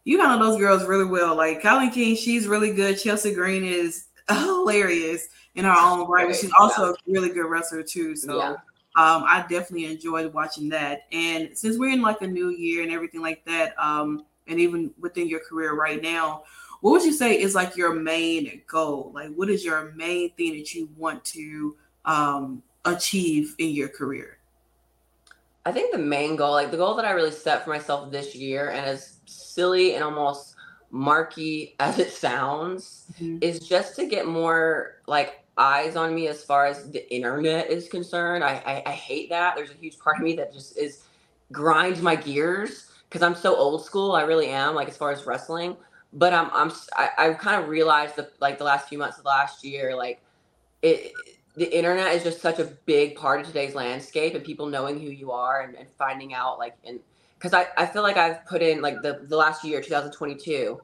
you 0.04 0.20
kind 0.20 0.40
of 0.40 0.48
those 0.48 0.60
girls 0.60 0.86
really 0.86 1.06
well. 1.06 1.36
Like 1.36 1.62
Kilynn 1.64 1.92
King, 1.92 2.16
she's 2.16 2.48
really 2.48 2.72
good. 2.72 3.00
Chelsea 3.00 3.34
Green 3.34 3.64
is 3.64 4.06
hilarious 4.30 5.28
in 5.56 5.66
her 5.66 5.72
own 5.76 6.08
right, 6.08 6.28
but 6.28 6.36
she's 6.36 6.54
also 6.60 6.94
a 6.94 6.96
really 7.08 7.30
good 7.30 7.48
wrestler 7.50 7.82
too. 7.82 8.16
So 8.16 8.38
Yeah. 8.38 8.56
Um, 8.98 9.24
I 9.28 9.46
definitely 9.48 9.86
enjoyed 9.86 10.34
watching 10.34 10.70
that. 10.70 11.04
And 11.12 11.56
since 11.56 11.78
we're 11.78 11.92
in 11.92 12.02
like 12.02 12.22
a 12.24 12.28
new 12.28 12.50
year 12.50 12.82
and 12.82 12.92
everything 12.92 13.22
like 13.22 13.46
that, 13.46 13.78
um, 13.78 14.26
and 14.48 14.60
even 14.60 14.92
within 15.00 15.28
your 15.28 15.40
career 15.42 15.76
right 15.76 16.02
now, 16.02 16.44
what 16.82 16.92
would 16.92 17.04
you 17.04 17.14
say 17.14 17.40
is 17.40 17.54
like 17.54 17.76
your 17.78 17.94
main 17.94 18.62
goal? 18.66 19.12
Like, 19.14 19.34
what 19.36 19.52
is 19.52 19.64
your 19.64 19.92
main 19.96 20.32
thing 20.34 20.58
that 20.58 20.74
you 20.74 20.90
want 20.98 21.24
to 21.26 21.76
um, 22.06 22.64
achieve 22.86 23.54
in 23.60 23.70
your 23.70 23.88
career? 23.88 24.40
I 25.64 25.72
think 25.72 25.92
the 25.92 26.00
main 26.00 26.36
goal, 26.36 26.54
like 26.54 26.72
the 26.72 26.78
goal 26.78 26.96
that 26.96 27.06
I 27.06 27.12
really 27.12 27.32
set 27.32 27.64
for 27.64 27.70
myself 27.70 28.12
this 28.12 28.34
year, 28.34 28.70
and 28.70 28.84
as 28.86 29.20
silly 29.26 29.94
and 29.94 30.04
almost 30.04 30.56
marky 30.90 31.76
as 31.80 32.00
it 32.00 32.12
sounds, 32.12 33.06
Mhm. 33.22 33.44
is 33.44 33.60
just 33.60 33.96
to 33.98 34.08
get 34.08 34.26
more 34.28 35.02
like 35.08 35.44
eyes 35.58 35.96
on 35.96 36.14
me 36.14 36.28
as 36.28 36.44
far 36.44 36.66
as 36.66 36.90
the 36.92 37.14
internet 37.14 37.70
is 37.70 37.88
concerned. 37.88 38.44
I, 38.44 38.62
I, 38.66 38.84
I 38.88 38.92
hate 38.92 39.30
that. 39.30 39.56
There's 39.56 39.72
a 39.72 39.76
huge 39.76 40.00
part 40.00 40.18
of 40.18 40.24
me 40.24 40.36
that 40.36 40.54
just 40.54 40.78
is 40.78 41.04
grinds 41.52 42.02
my 42.02 42.16
gears 42.16 42.92
because 43.10 43.22
I'm 43.22 43.36
so 43.36 43.56
old 43.56 43.86
school. 43.86 44.14
I 44.14 44.24
really 44.24 44.50
am, 44.50 44.76
like 44.76 44.88
as 44.88 44.98
far 44.98 45.12
as 45.12 45.26
wrestling. 45.26 45.76
But 46.14 46.34
I'm 46.34 46.50
I'm 46.54 46.72
I, 46.96 47.10
I've 47.18 47.38
kind 47.38 47.62
of 47.62 47.70
realized 47.70 48.16
that 48.16 48.32
like 48.40 48.58
the 48.58 48.64
last 48.64 48.88
few 48.88 48.98
months 48.98 49.18
of 49.18 49.26
last 49.26 49.64
year, 49.64 49.96
like 49.96 50.22
it 50.82 51.12
the 51.56 51.76
internet 51.76 52.14
is 52.14 52.24
just 52.24 52.40
such 52.40 52.60
a 52.60 52.66
big 52.86 53.16
part 53.16 53.42
of 53.42 53.48
today's 53.48 53.74
landscape 53.74 54.36
and 54.36 54.44
people 54.44 54.68
knowing 54.68 55.00
who 55.00 55.10
you 55.10 55.32
are 55.32 55.62
and, 55.62 55.76
and 55.76 55.88
finding 55.98 56.34
out 56.34 56.60
like 56.60 56.76
and 56.86 57.00
because 57.38 57.54
I, 57.54 57.68
I 57.78 57.86
feel 57.86 58.02
like 58.02 58.18
I've 58.18 58.46
put 58.46 58.62
in 58.62 58.82
like 58.82 59.02
the, 59.02 59.22
the 59.28 59.38
last 59.38 59.64
year, 59.64 59.82
2022, 59.82 60.82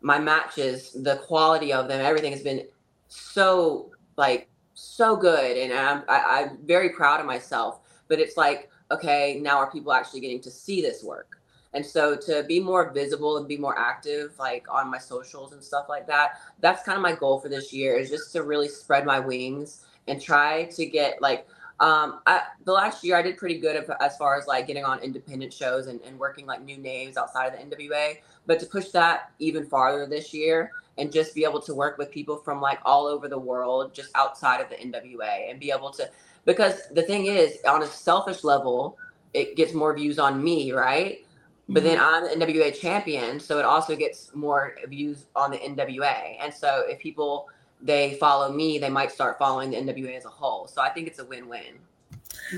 my 0.00 0.18
matches, 0.18 0.92
the 0.92 1.16
quality 1.16 1.72
of 1.72 1.86
them, 1.86 2.04
everything 2.04 2.32
has 2.32 2.42
been 2.42 2.66
so 3.08 3.90
like 4.16 4.48
so 4.74 5.16
good, 5.16 5.56
and 5.56 5.72
I'm 5.72 6.02
I, 6.08 6.42
I'm 6.42 6.58
very 6.64 6.90
proud 6.90 7.20
of 7.20 7.26
myself. 7.26 7.80
But 8.08 8.18
it's 8.18 8.36
like, 8.36 8.70
okay, 8.90 9.38
now 9.40 9.56
are 9.58 9.70
people 9.70 9.92
actually 9.92 10.20
getting 10.20 10.40
to 10.40 10.50
see 10.50 10.82
this 10.82 11.02
work? 11.02 11.40
And 11.74 11.84
so 11.84 12.14
to 12.16 12.44
be 12.46 12.60
more 12.60 12.90
visible 12.90 13.38
and 13.38 13.48
be 13.48 13.56
more 13.56 13.78
active, 13.78 14.38
like 14.38 14.66
on 14.70 14.90
my 14.90 14.98
socials 14.98 15.52
and 15.52 15.64
stuff 15.64 15.86
like 15.88 16.06
that, 16.06 16.40
that's 16.60 16.82
kind 16.82 16.96
of 16.96 17.02
my 17.02 17.14
goal 17.14 17.40
for 17.40 17.48
this 17.48 17.72
year 17.72 17.96
is 17.96 18.10
just 18.10 18.32
to 18.32 18.42
really 18.42 18.68
spread 18.68 19.06
my 19.06 19.18
wings 19.18 19.84
and 20.08 20.20
try 20.20 20.64
to 20.64 20.86
get 20.86 21.20
like 21.22 21.46
um 21.80 22.20
I, 22.26 22.42
the 22.64 22.72
last 22.72 23.02
year 23.04 23.16
i 23.16 23.22
did 23.22 23.36
pretty 23.36 23.58
good 23.58 23.84
as 24.00 24.16
far 24.16 24.38
as 24.38 24.46
like 24.46 24.66
getting 24.66 24.84
on 24.84 24.98
independent 25.00 25.52
shows 25.52 25.86
and, 25.86 26.00
and 26.02 26.18
working 26.18 26.46
like 26.46 26.62
new 26.62 26.76
names 26.76 27.16
outside 27.16 27.46
of 27.46 27.70
the 27.70 27.76
nwa 27.76 28.18
but 28.46 28.60
to 28.60 28.66
push 28.66 28.88
that 28.88 29.30
even 29.38 29.64
farther 29.66 30.06
this 30.06 30.34
year 30.34 30.72
and 30.98 31.12
just 31.12 31.34
be 31.34 31.44
able 31.44 31.60
to 31.60 31.74
work 31.74 31.98
with 31.98 32.10
people 32.10 32.36
from 32.36 32.60
like 32.60 32.78
all 32.84 33.06
over 33.06 33.28
the 33.28 33.38
world 33.38 33.94
just 33.94 34.10
outside 34.14 34.60
of 34.60 34.68
the 34.68 34.76
nwa 34.76 35.50
and 35.50 35.58
be 35.58 35.70
able 35.70 35.90
to 35.90 36.08
because 36.44 36.82
the 36.92 37.02
thing 37.02 37.26
is 37.26 37.58
on 37.68 37.82
a 37.82 37.86
selfish 37.86 38.44
level 38.44 38.98
it 39.32 39.56
gets 39.56 39.72
more 39.72 39.94
views 39.94 40.18
on 40.18 40.42
me 40.42 40.72
right 40.72 41.24
but 41.68 41.84
then 41.84 41.98
mm-hmm. 41.98 42.32
I'm 42.32 42.38
the 42.38 42.46
NWA 42.46 42.78
champion, 42.78 43.40
so 43.40 43.58
it 43.58 43.64
also 43.64 43.96
gets 43.96 44.34
more 44.34 44.74
views 44.88 45.26
on 45.34 45.52
the 45.52 45.58
NWA. 45.58 46.36
And 46.40 46.52
so 46.52 46.84
if 46.88 46.98
people 46.98 47.48
they 47.80 48.14
follow 48.14 48.52
me, 48.52 48.78
they 48.78 48.88
might 48.88 49.10
start 49.10 49.38
following 49.38 49.70
the 49.70 49.76
NWA 49.76 50.16
as 50.16 50.24
a 50.24 50.28
whole. 50.28 50.68
So 50.68 50.80
I 50.80 50.90
think 50.90 51.08
it's 51.08 51.18
a 51.18 51.24
win-win. 51.24 51.80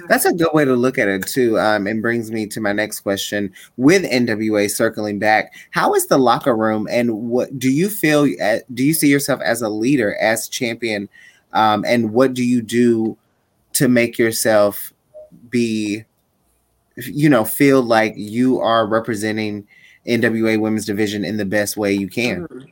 That's 0.08 0.24
a 0.24 0.32
good 0.32 0.52
way 0.52 0.64
to 0.64 0.74
look 0.74 0.98
at 0.98 1.08
it 1.08 1.26
too. 1.26 1.58
Um, 1.58 1.86
and 1.86 2.02
brings 2.02 2.30
me 2.30 2.46
to 2.48 2.60
my 2.60 2.72
next 2.72 3.00
question. 3.00 3.52
With 3.76 4.04
NWA 4.04 4.70
circling 4.70 5.18
back, 5.18 5.54
how 5.70 5.94
is 5.94 6.06
the 6.06 6.18
locker 6.18 6.56
room, 6.56 6.88
and 6.90 7.28
what 7.28 7.58
do 7.58 7.70
you 7.70 7.88
feel? 7.88 8.28
uh, 8.42 8.58
Do 8.72 8.84
you 8.84 8.94
see 8.94 9.08
yourself 9.08 9.40
as 9.40 9.62
a 9.62 9.68
leader, 9.68 10.16
as 10.16 10.48
champion, 10.48 11.08
um, 11.52 11.84
and 11.86 12.12
what 12.12 12.34
do 12.34 12.44
you 12.44 12.62
do 12.62 13.16
to 13.74 13.88
make 13.88 14.18
yourself 14.18 14.92
be, 15.50 16.04
you 16.96 17.28
know, 17.28 17.44
feel 17.44 17.82
like 17.82 18.14
you 18.16 18.60
are 18.60 18.86
representing 18.86 19.66
NWA 20.06 20.60
Women's 20.60 20.86
Division 20.86 21.24
in 21.24 21.36
the 21.36 21.44
best 21.44 21.76
way 21.76 21.92
you 21.92 22.08
can? 22.08 22.46
Mhm. 22.48 22.70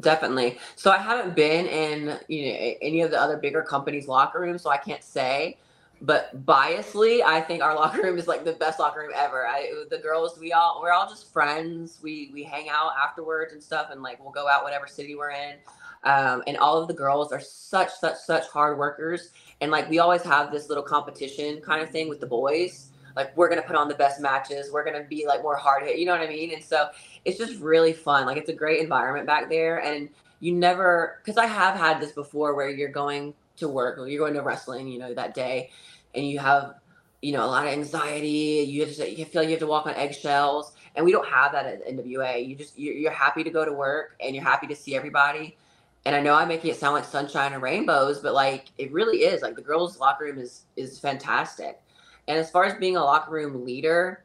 Definitely. 0.00 0.58
So 0.74 0.90
I 0.90 0.98
haven't 0.98 1.34
been 1.34 1.66
in 1.66 2.18
you 2.28 2.52
know 2.52 2.74
any 2.82 3.00
of 3.00 3.10
the 3.10 3.20
other 3.20 3.36
bigger 3.36 3.62
companies' 3.62 4.08
locker 4.08 4.40
rooms, 4.40 4.62
so 4.62 4.70
I 4.70 4.76
can't 4.76 5.02
say. 5.02 5.56
But 6.02 6.44
biasly, 6.44 7.22
I 7.22 7.40
think 7.40 7.62
our 7.62 7.74
locker 7.76 8.02
room 8.02 8.18
is 8.18 8.28
like 8.28 8.44
the 8.44 8.52
best 8.52 8.78
locker 8.78 9.00
room 9.00 9.12
ever. 9.14 9.46
I 9.46 9.72
the 9.90 9.98
girls, 9.98 10.38
we 10.38 10.52
all 10.52 10.80
we're 10.82 10.92
all 10.92 11.08
just 11.08 11.32
friends. 11.32 11.98
We 12.02 12.30
we 12.32 12.42
hang 12.42 12.68
out 12.68 12.92
afterwards 13.02 13.52
and 13.52 13.62
stuff, 13.62 13.88
and 13.90 14.02
like 14.02 14.22
we'll 14.22 14.32
go 14.32 14.48
out 14.48 14.64
whatever 14.64 14.86
city 14.86 15.14
we're 15.14 15.30
in. 15.30 15.56
Um, 16.04 16.42
and 16.46 16.56
all 16.58 16.80
of 16.80 16.86
the 16.88 16.94
girls 16.94 17.32
are 17.32 17.40
such 17.40 17.90
such 17.90 18.16
such 18.16 18.46
hard 18.48 18.78
workers, 18.78 19.30
and 19.60 19.70
like 19.70 19.88
we 19.88 19.98
always 19.98 20.22
have 20.22 20.52
this 20.52 20.68
little 20.68 20.84
competition 20.84 21.60
kind 21.60 21.82
of 21.82 21.90
thing 21.90 22.08
with 22.08 22.20
the 22.20 22.26
boys. 22.26 22.90
Like 23.16 23.34
we're 23.36 23.48
gonna 23.48 23.62
put 23.62 23.76
on 23.76 23.88
the 23.88 23.94
best 23.94 24.20
matches. 24.20 24.70
We're 24.70 24.84
gonna 24.84 25.04
be 25.04 25.26
like 25.26 25.42
more 25.42 25.56
hard 25.56 25.82
hit. 25.84 25.98
You 25.98 26.04
know 26.04 26.12
what 26.12 26.20
I 26.20 26.28
mean? 26.28 26.52
And 26.52 26.62
so 26.62 26.88
it's 27.24 27.38
just 27.38 27.58
really 27.60 27.94
fun. 27.94 28.26
Like 28.26 28.36
it's 28.36 28.50
a 28.50 28.54
great 28.54 28.80
environment 28.80 29.26
back 29.26 29.48
there, 29.48 29.82
and 29.82 30.10
you 30.40 30.52
never 30.52 31.20
because 31.24 31.38
I 31.38 31.46
have 31.46 31.74
had 31.74 32.00
this 32.00 32.12
before 32.12 32.54
where 32.54 32.68
you're 32.68 32.90
going 32.90 33.32
to 33.58 33.68
work 33.68 33.98
or 33.98 34.08
you're 34.08 34.20
going 34.20 34.34
to 34.34 34.42
wrestling, 34.42 34.88
you 34.88 34.98
know, 34.98 35.14
that 35.14 35.34
day, 35.34 35.70
and 36.14 36.26
you 36.26 36.38
have, 36.38 36.74
you 37.22 37.32
know, 37.32 37.44
a 37.44 37.46
lot 37.46 37.66
of 37.66 37.72
anxiety. 37.72 38.64
You 38.68 38.86
to, 38.86 39.10
you 39.10 39.24
feel 39.24 39.42
like 39.42 39.48
you 39.48 39.54
have 39.54 39.60
to 39.60 39.66
walk 39.66 39.86
on 39.86 39.94
eggshells, 39.94 40.72
and 40.94 41.04
we 41.04 41.12
don't 41.12 41.28
have 41.28 41.52
that 41.52 41.66
at 41.66 41.86
NWA. 41.86 42.46
You 42.46 42.56
just 42.56 42.78
you're, 42.78 42.94
you're 42.94 43.12
happy 43.12 43.44
to 43.44 43.50
go 43.50 43.64
to 43.64 43.72
work 43.72 44.16
and 44.20 44.34
you're 44.34 44.44
happy 44.44 44.66
to 44.66 44.76
see 44.76 44.96
everybody. 44.96 45.56
And 46.04 46.14
I 46.14 46.20
know 46.20 46.34
I'm 46.34 46.48
making 46.48 46.70
it 46.70 46.76
sound 46.76 46.94
like 46.94 47.04
sunshine 47.04 47.52
and 47.52 47.62
rainbows, 47.62 48.20
but 48.20 48.32
like 48.32 48.66
it 48.78 48.92
really 48.92 49.18
is. 49.18 49.42
Like 49.42 49.56
the 49.56 49.62
girls' 49.62 49.98
locker 49.98 50.24
room 50.24 50.38
is 50.38 50.64
is 50.76 50.98
fantastic. 50.98 51.80
And 52.28 52.38
as 52.38 52.50
far 52.50 52.64
as 52.64 52.74
being 52.74 52.96
a 52.96 53.04
locker 53.04 53.32
room 53.32 53.64
leader, 53.64 54.24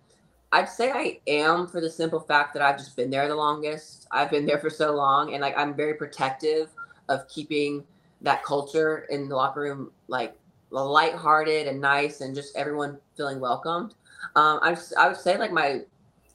I'd 0.52 0.70
say 0.70 0.92
I 0.92 1.20
am 1.28 1.68
for 1.68 1.80
the 1.80 1.90
simple 1.90 2.20
fact 2.20 2.54
that 2.54 2.62
I've 2.62 2.78
just 2.78 2.96
been 2.96 3.10
there 3.10 3.28
the 3.28 3.36
longest. 3.36 4.08
I've 4.12 4.30
been 4.30 4.46
there 4.46 4.60
for 4.60 4.70
so 4.70 4.94
long, 4.94 5.34
and 5.34 5.42
like 5.42 5.58
I'm 5.58 5.74
very 5.76 5.94
protective 5.94 6.70
of 7.10 7.28
keeping 7.28 7.84
that 8.22 8.44
culture 8.44 9.08
in 9.10 9.28
the 9.28 9.36
locker 9.36 9.62
room 9.62 9.92
like 10.08 10.36
lighthearted 10.70 11.68
and 11.68 11.82
nice 11.82 12.22
and 12.22 12.34
just 12.36 12.56
everyone 12.56 12.98
feeling 13.18 13.40
welcomed. 13.40 13.94
Um, 14.36 14.60
I, 14.62 14.78
I 14.98 15.08
would 15.08 15.18
say 15.18 15.38
like 15.38 15.52
my 15.52 15.82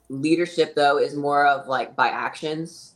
leadership 0.08 0.74
though 0.74 0.98
is 0.98 1.14
more 1.14 1.46
of 1.46 1.68
like 1.68 1.96
by 1.96 2.08
actions. 2.08 2.94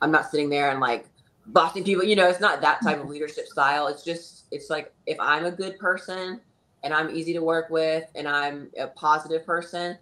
I'm 0.00 0.10
not 0.10 0.30
sitting 0.30 0.48
there 0.48 0.70
and 0.70 0.80
like 0.80 1.06
bossing 1.46 1.84
people, 1.84 2.04
you 2.04 2.16
know, 2.16 2.28
it's 2.28 2.40
not 2.40 2.60
that 2.62 2.82
type 2.82 3.00
of 3.00 3.08
leadership 3.10 3.46
style. 3.46 3.88
It's 3.88 4.04
just, 4.04 4.44
it's 4.50 4.70
like 4.70 4.92
if 5.06 5.18
I'm 5.20 5.44
a 5.44 5.50
good 5.50 5.78
person 5.78 6.40
and 6.82 6.94
I'm 6.94 7.10
easy 7.10 7.32
to 7.34 7.40
work 7.40 7.68
with 7.70 8.04
and 8.14 8.26
I'm 8.26 8.70
a 8.78 8.86
positive 8.86 9.44
person 9.44 9.98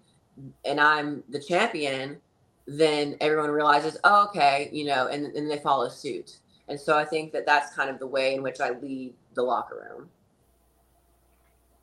and 0.64 0.80
I'm 0.80 1.24
the 1.28 1.40
champion, 1.40 2.18
then 2.66 3.16
everyone 3.20 3.50
realizes, 3.50 3.96
oh, 4.04 4.26
okay, 4.28 4.68
you 4.72 4.84
know, 4.84 5.08
and, 5.08 5.26
and 5.34 5.50
they 5.50 5.58
follow 5.58 5.88
suit. 5.88 6.38
And 6.68 6.78
so 6.78 6.96
I 6.96 7.04
think 7.04 7.32
that 7.32 7.46
that's 7.46 7.74
kind 7.74 7.90
of 7.90 7.98
the 7.98 8.06
way 8.06 8.34
in 8.34 8.42
which 8.42 8.60
I 8.60 8.70
lead 8.70 9.14
the 9.34 9.42
locker 9.42 9.88
room. 9.90 10.08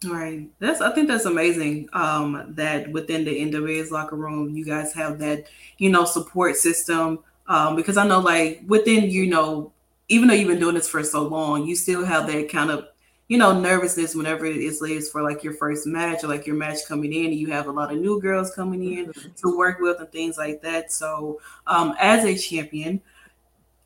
Right. 0.03 0.49
That's 0.59 0.81
I 0.81 0.91
think 0.91 1.07
that's 1.07 1.25
amazing. 1.25 1.89
Um, 1.93 2.53
that 2.55 2.91
within 2.91 3.25
the 3.25 3.31
NWA's 3.31 3.91
locker 3.91 4.15
room, 4.15 4.55
you 4.55 4.65
guys 4.65 4.93
have 4.93 5.19
that, 5.19 5.47
you 5.77 5.89
know, 5.89 6.05
support 6.05 6.55
system. 6.57 7.19
Um, 7.47 7.75
because 7.75 7.97
I 7.97 8.07
know 8.07 8.19
like 8.19 8.63
within, 8.67 9.09
you 9.09 9.27
know, 9.27 9.71
even 10.09 10.27
though 10.27 10.33
you've 10.33 10.47
been 10.47 10.59
doing 10.59 10.75
this 10.75 10.89
for 10.89 11.03
so 11.03 11.23
long, 11.23 11.65
you 11.65 11.75
still 11.75 12.05
have 12.05 12.27
that 12.27 12.49
kind 12.49 12.69
of, 12.69 12.87
you 13.27 13.37
know, 13.37 13.59
nervousness 13.59 14.13
whenever 14.13 14.45
it 14.45 14.57
is 14.57 15.09
for 15.09 15.23
like 15.23 15.43
your 15.43 15.53
first 15.53 15.87
match 15.87 16.23
or 16.23 16.27
like 16.27 16.45
your 16.45 16.55
match 16.55 16.79
coming 16.87 17.11
in, 17.11 17.33
you 17.33 17.47
have 17.47 17.67
a 17.67 17.71
lot 17.71 17.91
of 17.91 17.99
new 17.99 18.21
girls 18.21 18.53
coming 18.53 18.97
in 18.97 19.07
mm-hmm. 19.07 19.29
to 19.35 19.57
work 19.57 19.79
with 19.79 19.99
and 19.99 20.11
things 20.11 20.37
like 20.37 20.61
that. 20.61 20.91
So 20.91 21.39
um 21.65 21.95
as 21.99 22.23
a 22.25 22.37
champion, 22.37 23.01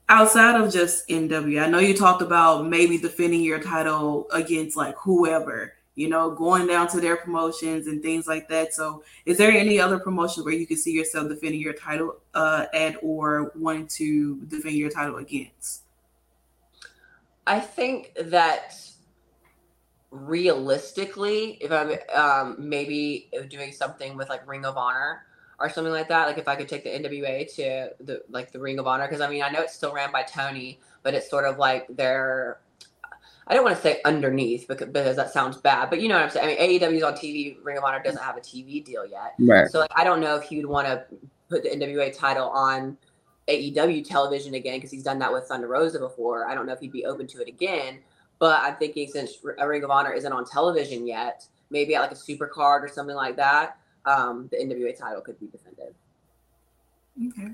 outside 0.09 0.59
of 0.59 0.73
just 0.73 1.07
NW, 1.07 1.63
I 1.63 1.69
know 1.69 1.79
you 1.79 1.95
talked 1.95 2.21
about 2.21 2.67
maybe 2.67 2.97
defending 2.97 3.41
your 3.41 3.59
title 3.59 4.27
against 4.33 4.75
like 4.75 4.95
whoever, 4.97 5.75
you 5.95 6.09
know, 6.09 6.31
going 6.31 6.67
down 6.67 6.87
to 6.89 6.99
their 6.99 7.15
promotions 7.15 7.87
and 7.87 8.01
things 8.01 8.27
like 8.27 8.49
that. 8.49 8.73
So, 8.73 9.03
is 9.25 9.37
there 9.37 9.51
any 9.51 9.79
other 9.79 9.99
promotion 9.99 10.43
where 10.43 10.53
you 10.53 10.67
can 10.67 10.77
see 10.77 10.91
yourself 10.91 11.29
defending 11.29 11.61
your 11.61 11.73
title 11.73 12.17
uh, 12.33 12.65
at 12.73 12.97
or 13.01 13.53
wanting 13.55 13.87
to 13.87 14.37
defend 14.47 14.75
your 14.75 14.89
title 14.89 15.17
against? 15.17 15.83
I 17.45 17.59
think 17.59 18.13
that 18.25 18.75
realistically, 20.11 21.57
if 21.61 21.71
I'm 21.71 21.97
um, 22.13 22.55
maybe 22.59 23.29
doing 23.49 23.71
something 23.71 24.17
with 24.17 24.29
like 24.29 24.47
Ring 24.47 24.65
of 24.65 24.77
Honor, 24.77 25.25
or 25.59 25.69
something 25.69 25.93
like 25.93 26.07
that. 26.07 26.27
Like 26.27 26.37
if 26.37 26.47
I 26.47 26.55
could 26.55 26.69
take 26.69 26.83
the 26.83 26.89
NWA 26.89 27.53
to 27.55 27.89
the 28.03 28.23
like 28.29 28.51
the 28.51 28.59
Ring 28.59 28.79
of 28.79 28.87
Honor, 28.87 29.07
because 29.07 29.21
I 29.21 29.29
mean 29.29 29.43
I 29.43 29.49
know 29.49 29.61
it's 29.61 29.73
still 29.73 29.93
ran 29.93 30.11
by 30.11 30.23
Tony, 30.23 30.79
but 31.03 31.13
it's 31.13 31.29
sort 31.29 31.45
of 31.45 31.57
like 31.57 31.87
their 31.89 32.59
I 33.47 33.55
don't 33.55 33.63
want 33.63 33.75
to 33.77 33.81
say 33.81 33.99
underneath 34.05 34.67
because, 34.67 34.89
because 34.89 35.15
that 35.15 35.33
sounds 35.33 35.57
bad, 35.57 35.89
but 35.89 36.01
you 36.01 36.07
know 36.07 36.15
what 36.15 36.25
I'm 36.25 36.29
saying. 36.29 36.57
I 36.59 36.67
mean 36.67 36.79
AEW's 36.79 37.03
on 37.03 37.13
TV, 37.13 37.57
Ring 37.63 37.77
of 37.77 37.83
Honor 37.83 38.01
doesn't 38.01 38.21
have 38.21 38.37
a 38.37 38.41
TV 38.41 38.83
deal 38.83 39.05
yet, 39.05 39.33
right? 39.39 39.69
So 39.69 39.79
like 39.79 39.91
I 39.95 40.03
don't 40.03 40.21
know 40.21 40.35
if 40.35 40.43
he 40.43 40.57
would 40.57 40.65
want 40.65 40.87
to 40.87 41.03
put 41.49 41.63
the 41.63 41.69
NWA 41.69 42.15
title 42.15 42.49
on 42.49 42.97
AEW 43.47 44.07
television 44.07 44.53
again 44.53 44.77
because 44.77 44.91
he's 44.91 45.03
done 45.03 45.19
that 45.19 45.33
with 45.33 45.45
Thunder 45.45 45.67
Rosa 45.67 45.99
before. 45.99 46.47
I 46.47 46.53
don't 46.53 46.67
know 46.67 46.73
if 46.73 46.79
he'd 46.79 46.91
be 46.91 47.05
open 47.05 47.27
to 47.27 47.41
it 47.41 47.47
again, 47.47 47.99
but 48.37 48.61
I'm 48.61 48.75
thinking 48.75 49.07
since 49.07 49.33
a 49.57 49.67
Ring 49.67 49.83
of 49.83 49.89
Honor 49.89 50.13
isn't 50.13 50.31
on 50.31 50.45
television 50.45 51.07
yet, 51.07 51.45
maybe 51.71 51.95
at 51.95 52.01
like 52.01 52.11
a 52.11 52.15
super 52.15 52.47
card 52.47 52.83
or 52.83 52.87
something 52.87 53.15
like 53.15 53.35
that 53.37 53.77
um, 54.09 54.49
the 54.51 54.57
NWA 54.57 54.97
title 54.97 55.21
could 55.21 55.39
be 55.39 55.47
defended. 55.47 55.93
Okay. 57.27 57.51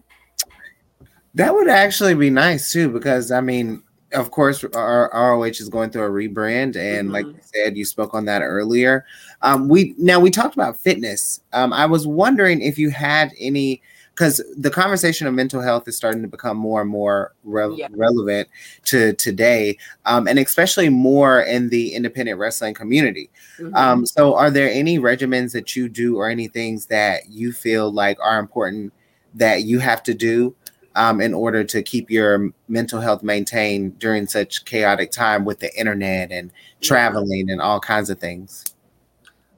That 1.34 1.54
would 1.54 1.68
actually 1.68 2.16
be 2.16 2.30
nice 2.30 2.72
too, 2.72 2.90
because 2.90 3.32
I 3.32 3.42
mean, 3.42 3.84
of 4.14 4.32
course, 4.32 4.64
our 4.64 5.10
ROH 5.14 5.44
is 5.44 5.70
going 5.70 5.90
through 5.90 6.06
a 6.06 6.10
rebrand, 6.10 6.78
and 6.78 7.10
mm-hmm. 7.10 7.12
like 7.12 7.26
you 7.26 7.40
said, 7.42 7.78
you 7.78 7.84
spoke 7.84 8.14
on 8.14 8.26
that 8.26 8.42
earlier. 8.42 9.06
Um, 9.42 9.68
we 9.68 9.96
now 9.98 10.20
we 10.20 10.32
talked 10.32 10.56
about 10.56 10.80
fitness. 10.80 11.42
Um, 11.52 11.74
I 11.74 11.86
was 11.86 12.08
wondering 12.08 12.62
if 12.62 12.80
you 12.80 12.90
had 12.90 13.34
any 13.40 13.82
because 14.16 14.42
the 14.58 14.72
conversation 14.72 15.28
of 15.28 15.34
mental 15.34 15.62
health 15.62 15.88
is 15.90 15.98
starting 15.98 16.22
to 16.22 16.28
become 16.28 16.56
more 16.56 16.82
and 16.82 16.90
more 16.90 17.34
re- 17.44 17.76
yeah. 17.76 17.90
relevant 17.92 18.48
to 18.86 19.12
today, 19.14 19.78
um, 20.06 20.26
and 20.28 20.40
especially 20.40 20.88
more 20.88 21.42
in 21.42 21.68
the 21.68 21.94
independent 21.94 22.40
wrestling 22.40 22.74
community. 22.74 23.30
Mm-hmm. 23.60 23.76
Um, 23.76 24.06
so, 24.06 24.36
are 24.36 24.50
there 24.50 24.72
any 24.72 25.00
regimens 25.00 25.52
that 25.52 25.76
you 25.76 25.90
do 25.90 26.16
or 26.16 26.30
any 26.30 26.48
things 26.48 26.86
that 26.86 27.30
you 27.30 27.52
feel 27.52 27.92
like 27.92 28.18
are 28.22 28.40
important 28.40 28.94
that 29.34 29.64
you 29.64 29.80
have 29.80 30.02
to 30.04 30.14
do 30.14 30.56
um, 30.96 31.20
in 31.20 31.34
order 31.34 31.66
to 31.66 31.84
keep 31.84 32.10
your 32.10 32.54
mental 32.70 33.02
health 33.02 33.22
maintained 33.22 34.00
during 34.00 34.28
such 34.28 34.64
chaotic 34.64 35.12
time 35.12 35.44
with 35.44 35.60
the 35.60 35.78
internet 35.78 36.32
and 36.32 36.54
traveling 36.82 37.48
yeah. 37.48 37.54
and 37.54 37.62
all 37.62 37.82
kinds 37.82 38.10
of 38.10 38.18
things? 38.18 38.75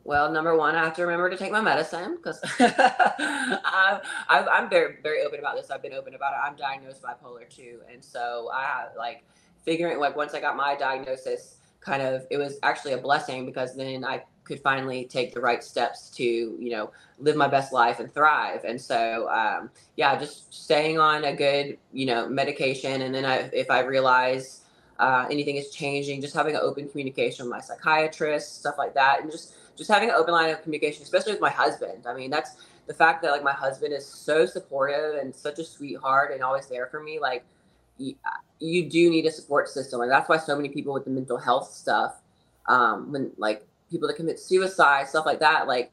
Well, 0.08 0.32
number 0.32 0.56
one, 0.56 0.74
I 0.74 0.86
have 0.86 0.96
to 0.96 1.02
remember 1.02 1.30
to 1.30 1.36
take 1.36 1.52
my 1.52 1.60
medicine 1.60 2.15
because 2.15 2.39
I'm 4.30 4.70
very, 4.70 4.96
very 5.04 5.22
open 5.24 5.39
about 5.39 5.58
this. 5.58 5.70
I've 5.70 5.82
been 5.82 5.91
open 5.91 6.15
about 6.15 6.32
it. 6.32 6.38
I'm 6.41 6.56
diagnosed 6.56 7.02
bipolar 7.02 7.50
too, 7.50 7.82
and 7.91 8.02
so 8.02 8.50
I 8.54 8.63
have 8.63 8.91
like 8.98 9.26
figuring 9.65 10.00
like 10.00 10.15
once 10.15 10.34
I 10.34 10.39
got 10.39 10.56
my 10.56 10.78
diagnosis, 10.78 11.58
kind 11.82 12.02
of 12.02 12.26
it 12.32 12.38
was 12.38 12.58
actually 12.63 12.93
a 12.93 12.98
blessing 12.98 13.46
because 13.46 13.76
then 13.76 14.06
I 14.06 14.24
could 14.46 14.62
finally 14.62 15.04
take 15.04 15.34
the 15.34 15.41
right 15.41 15.62
steps 15.62 16.10
to 16.12 16.24
you 16.24 16.70
know 16.70 16.89
live 17.20 17.36
my 17.36 17.50
best 17.50 17.74
life 17.74 18.00
and 18.00 18.10
thrive. 18.13 18.63
And 18.63 18.80
so 18.80 19.28
um, 19.30 19.70
yeah, 19.98 20.17
just 20.17 20.54
staying 20.54 21.00
on 21.00 21.26
a 21.26 21.36
good 21.36 21.78
you 21.91 22.06
know 22.06 22.30
medication, 22.30 23.02
and 23.02 23.13
then 23.13 23.26
I, 23.26 23.50
if 23.52 23.70
I 23.70 23.82
realize 23.82 24.62
uh, 25.00 25.28
anything 25.30 25.58
is 25.58 25.70
changing, 25.70 26.22
just 26.22 26.34
having 26.34 26.56
an 26.56 26.62
open 26.63 26.88
communication 26.88 27.46
with 27.46 27.52
my 27.52 27.60
psychiatrist, 27.60 28.60
stuff 28.60 28.76
like 28.78 28.93
that, 28.93 29.22
and 29.22 29.30
just 29.30 29.54
just 29.77 29.89
having 29.89 30.09
an 30.09 30.15
open 30.15 30.33
line 30.33 30.49
of 30.49 30.61
communication, 30.63 31.03
especially 31.03 31.31
with 31.33 31.41
my 31.41 31.49
husband. 31.49 32.05
I 32.07 32.13
mean, 32.13 32.29
that's 32.29 32.57
the 32.87 32.93
fact 32.93 33.21
that 33.21 33.31
like 33.31 33.43
my 33.43 33.53
husband 33.53 33.93
is 33.93 34.05
so 34.05 34.45
supportive 34.45 35.15
and 35.15 35.33
such 35.33 35.59
a 35.59 35.63
sweetheart 35.63 36.33
and 36.33 36.43
always 36.43 36.67
there 36.67 36.87
for 36.87 37.01
me. 37.01 37.19
Like, 37.19 37.43
you, 37.97 38.15
you 38.59 38.89
do 38.89 39.09
need 39.09 39.25
a 39.25 39.31
support 39.31 39.69
system, 39.69 40.01
and 40.01 40.11
that's 40.11 40.29
why 40.29 40.37
so 40.37 40.55
many 40.55 40.69
people 40.69 40.93
with 40.93 41.05
the 41.05 41.11
mental 41.11 41.37
health 41.37 41.71
stuff, 41.71 42.15
um, 42.67 43.11
when 43.11 43.31
like 43.37 43.65
people 43.89 44.07
that 44.07 44.15
commit 44.15 44.39
suicide, 44.39 45.07
stuff 45.07 45.25
like 45.25 45.39
that, 45.39 45.67
like 45.67 45.91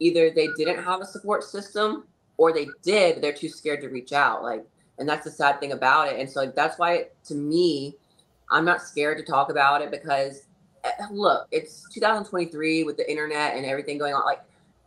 either 0.00 0.30
they 0.30 0.48
didn't 0.56 0.82
have 0.82 1.00
a 1.00 1.06
support 1.06 1.44
system 1.44 2.04
or 2.36 2.52
they 2.52 2.66
did, 2.82 3.22
they're 3.22 3.32
too 3.32 3.48
scared 3.48 3.80
to 3.82 3.88
reach 3.88 4.12
out. 4.12 4.42
Like, 4.42 4.64
and 4.98 5.08
that's 5.08 5.24
the 5.24 5.30
sad 5.30 5.60
thing 5.60 5.72
about 5.72 6.08
it. 6.08 6.18
And 6.18 6.28
so 6.28 6.40
like, 6.40 6.54
that's 6.54 6.78
why 6.78 7.06
to 7.26 7.34
me, 7.34 7.94
I'm 8.50 8.64
not 8.64 8.82
scared 8.82 9.18
to 9.18 9.24
talk 9.24 9.50
about 9.50 9.82
it 9.82 9.90
because 9.90 10.46
look, 11.10 11.48
it's 11.50 11.88
2023 11.92 12.84
with 12.84 12.96
the 12.96 13.10
internet 13.10 13.56
and 13.56 13.64
everything 13.64 13.98
going 13.98 14.14
on. 14.14 14.24
Like 14.24 14.42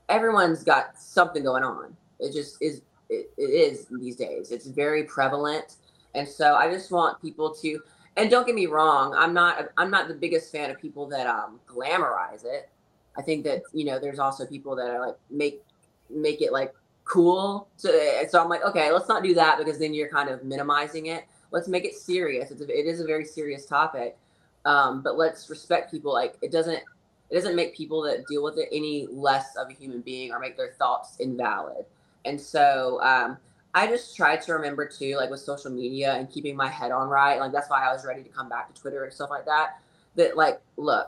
everyone's 0.10 0.64
got 0.64 0.98
something 1.00 1.44
going 1.44 1.64
on. 1.64 1.96
It 2.20 2.34
just 2.34 2.62
is. 2.62 2.82
It, 3.10 3.32
it 3.38 3.50
is 3.50 3.88
these 4.00 4.16
days. 4.16 4.52
It's 4.52 4.66
very 4.66 5.04
prevalent, 5.04 5.76
and 6.16 6.28
so 6.28 6.56
I 6.56 6.72
just 6.72 6.92
want 6.92 7.22
people 7.22 7.54
to. 7.56 7.80
And 8.16 8.30
don't 8.30 8.46
get 8.46 8.56
me 8.56 8.68
wrong, 8.68 9.14
I'm 9.16 9.34
not. 9.34 9.70
I'm 9.78 9.92
not 9.92 10.08
the 10.08 10.14
biggest 10.14 10.52
fan 10.52 10.70
of 10.70 10.80
people 10.80 11.08
that 11.10 11.28
um 11.28 11.60
glamorize 11.68 12.46
it. 12.46 12.70
I 13.18 13.22
think 13.22 13.44
that 13.46 13.64
you 13.74 13.86
know, 13.86 14.00
there's 14.00 14.20
also 14.20 14.46
people 14.46 14.76
that 14.76 14.90
are 14.90 15.06
like 15.06 15.18
make 15.30 15.62
make 16.10 16.42
it 16.42 16.52
like 16.52 16.74
cool. 17.06 17.68
So, 17.76 17.90
so 18.30 18.42
I'm 18.42 18.50
like, 18.50 18.64
okay, 18.64 18.92
let's 18.92 19.10
not 19.10 19.24
do 19.24 19.34
that 19.34 19.58
because 19.58 19.78
then 19.78 19.94
you're 19.94 20.10
kind 20.10 20.30
of 20.30 20.44
minimizing 20.44 21.08
it. 21.08 21.26
Let's 21.52 21.68
make 21.68 21.86
it 21.86 21.96
serious. 21.96 22.50
It's 22.50 22.62
a, 22.62 22.66
it 22.66 22.86
is 22.86 23.02
a 23.02 23.06
very 23.06 23.26
serious 23.26 23.66
topic 23.66 24.18
um, 24.66 25.02
but 25.02 25.18
let's 25.18 25.50
respect 25.50 25.92
people. 25.92 26.14
Like 26.14 26.36
it 26.42 26.52
doesn't 26.52 26.82
it 27.30 27.36
doesn't 27.36 27.56
make 27.56 27.76
people 27.76 28.02
that 28.04 28.28
deal 28.28 28.44
with 28.44 28.58
it 28.58 28.70
any 28.72 29.08
less 29.12 29.56
of 29.56 29.70
a 29.70 29.74
human 29.74 30.02
being 30.02 30.32
or 30.32 30.40
make 30.40 30.56
their 30.56 30.74
thoughts 30.78 31.16
invalid. 31.20 31.86
And 32.26 32.40
so 32.40 33.00
um, 33.02 33.38
I 33.74 33.88
just 33.88 34.16
try 34.16 34.36
to 34.36 34.54
remember 34.54 34.88
too, 34.88 35.16
like 35.18 35.30
with 35.30 35.40
social 35.40 35.72
media 35.72 36.14
and 36.14 36.30
keeping 36.30 36.56
my 36.56 36.68
head 36.68 36.92
on 36.92 37.10
right. 37.10 37.40
Like 37.40 37.52
that's 37.52 37.70
why 37.70 37.88
I 37.88 37.92
was 37.92 38.06
ready 38.06 38.24
to 38.24 38.30
come 38.30 38.50
back 38.50 38.74
to 38.74 38.80
Twitter 38.80 39.04
and 39.04 39.12
stuff 39.12 39.30
like 39.30 39.46
that. 39.46 39.80
That 40.16 40.38
like, 40.38 40.62
look, 40.78 41.08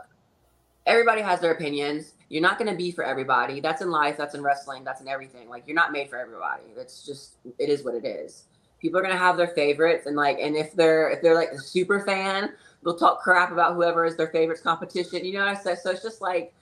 everybody 0.86 1.22
has 1.22 1.39
their 1.39 1.51
opinions. 1.51 2.14
You're 2.30 2.41
not 2.41 2.58
going 2.58 2.72
to 2.72 2.76
be 2.76 2.91
for 2.91 3.03
everybody. 3.03 3.60
That's 3.60 3.84
in 3.84 3.91
life. 3.91 4.18
That's 4.18 4.34
in 4.34 4.41
wrestling. 4.41 4.84
That's 4.84 5.01
in 5.01 5.08
everything. 5.08 5.47
Like 5.47 5.68
you're 5.68 5.76
not 5.76 5.91
made 5.91 6.10
for 6.10 6.18
everybody. 6.18 6.64
It's 6.76 7.06
just 7.06 7.38
it 7.60 7.70
is 7.70 7.84
what 7.84 7.93
it 7.93 8.06
is. 8.06 8.45
People 8.80 8.99
are 8.99 9.03
going 9.03 9.14
to 9.14 9.20
have 9.20 9.38
their 9.38 9.47
favorites, 9.47 10.06
and 10.06 10.16
like, 10.16 10.38
and 10.39 10.56
if 10.56 10.74
they're 10.74 11.10
if 11.10 11.22
they're 11.22 11.36
like 11.36 11.51
a 11.51 11.60
super 11.60 11.99
fan, 12.01 12.51
they'll 12.86 12.95
talk 12.95 13.21
crap 13.21 13.51
about 13.51 13.73
whoever 13.73 14.05
is 14.05 14.15
their 14.15 14.27
favorites 14.27 14.61
competition. 14.61 15.25
You 15.25 15.33
know 15.33 15.45
what 15.45 15.57
I 15.57 15.59
said? 15.59 15.79
So 15.79 15.89
it's 15.89 16.03
just 16.03 16.21
like, 16.21 16.53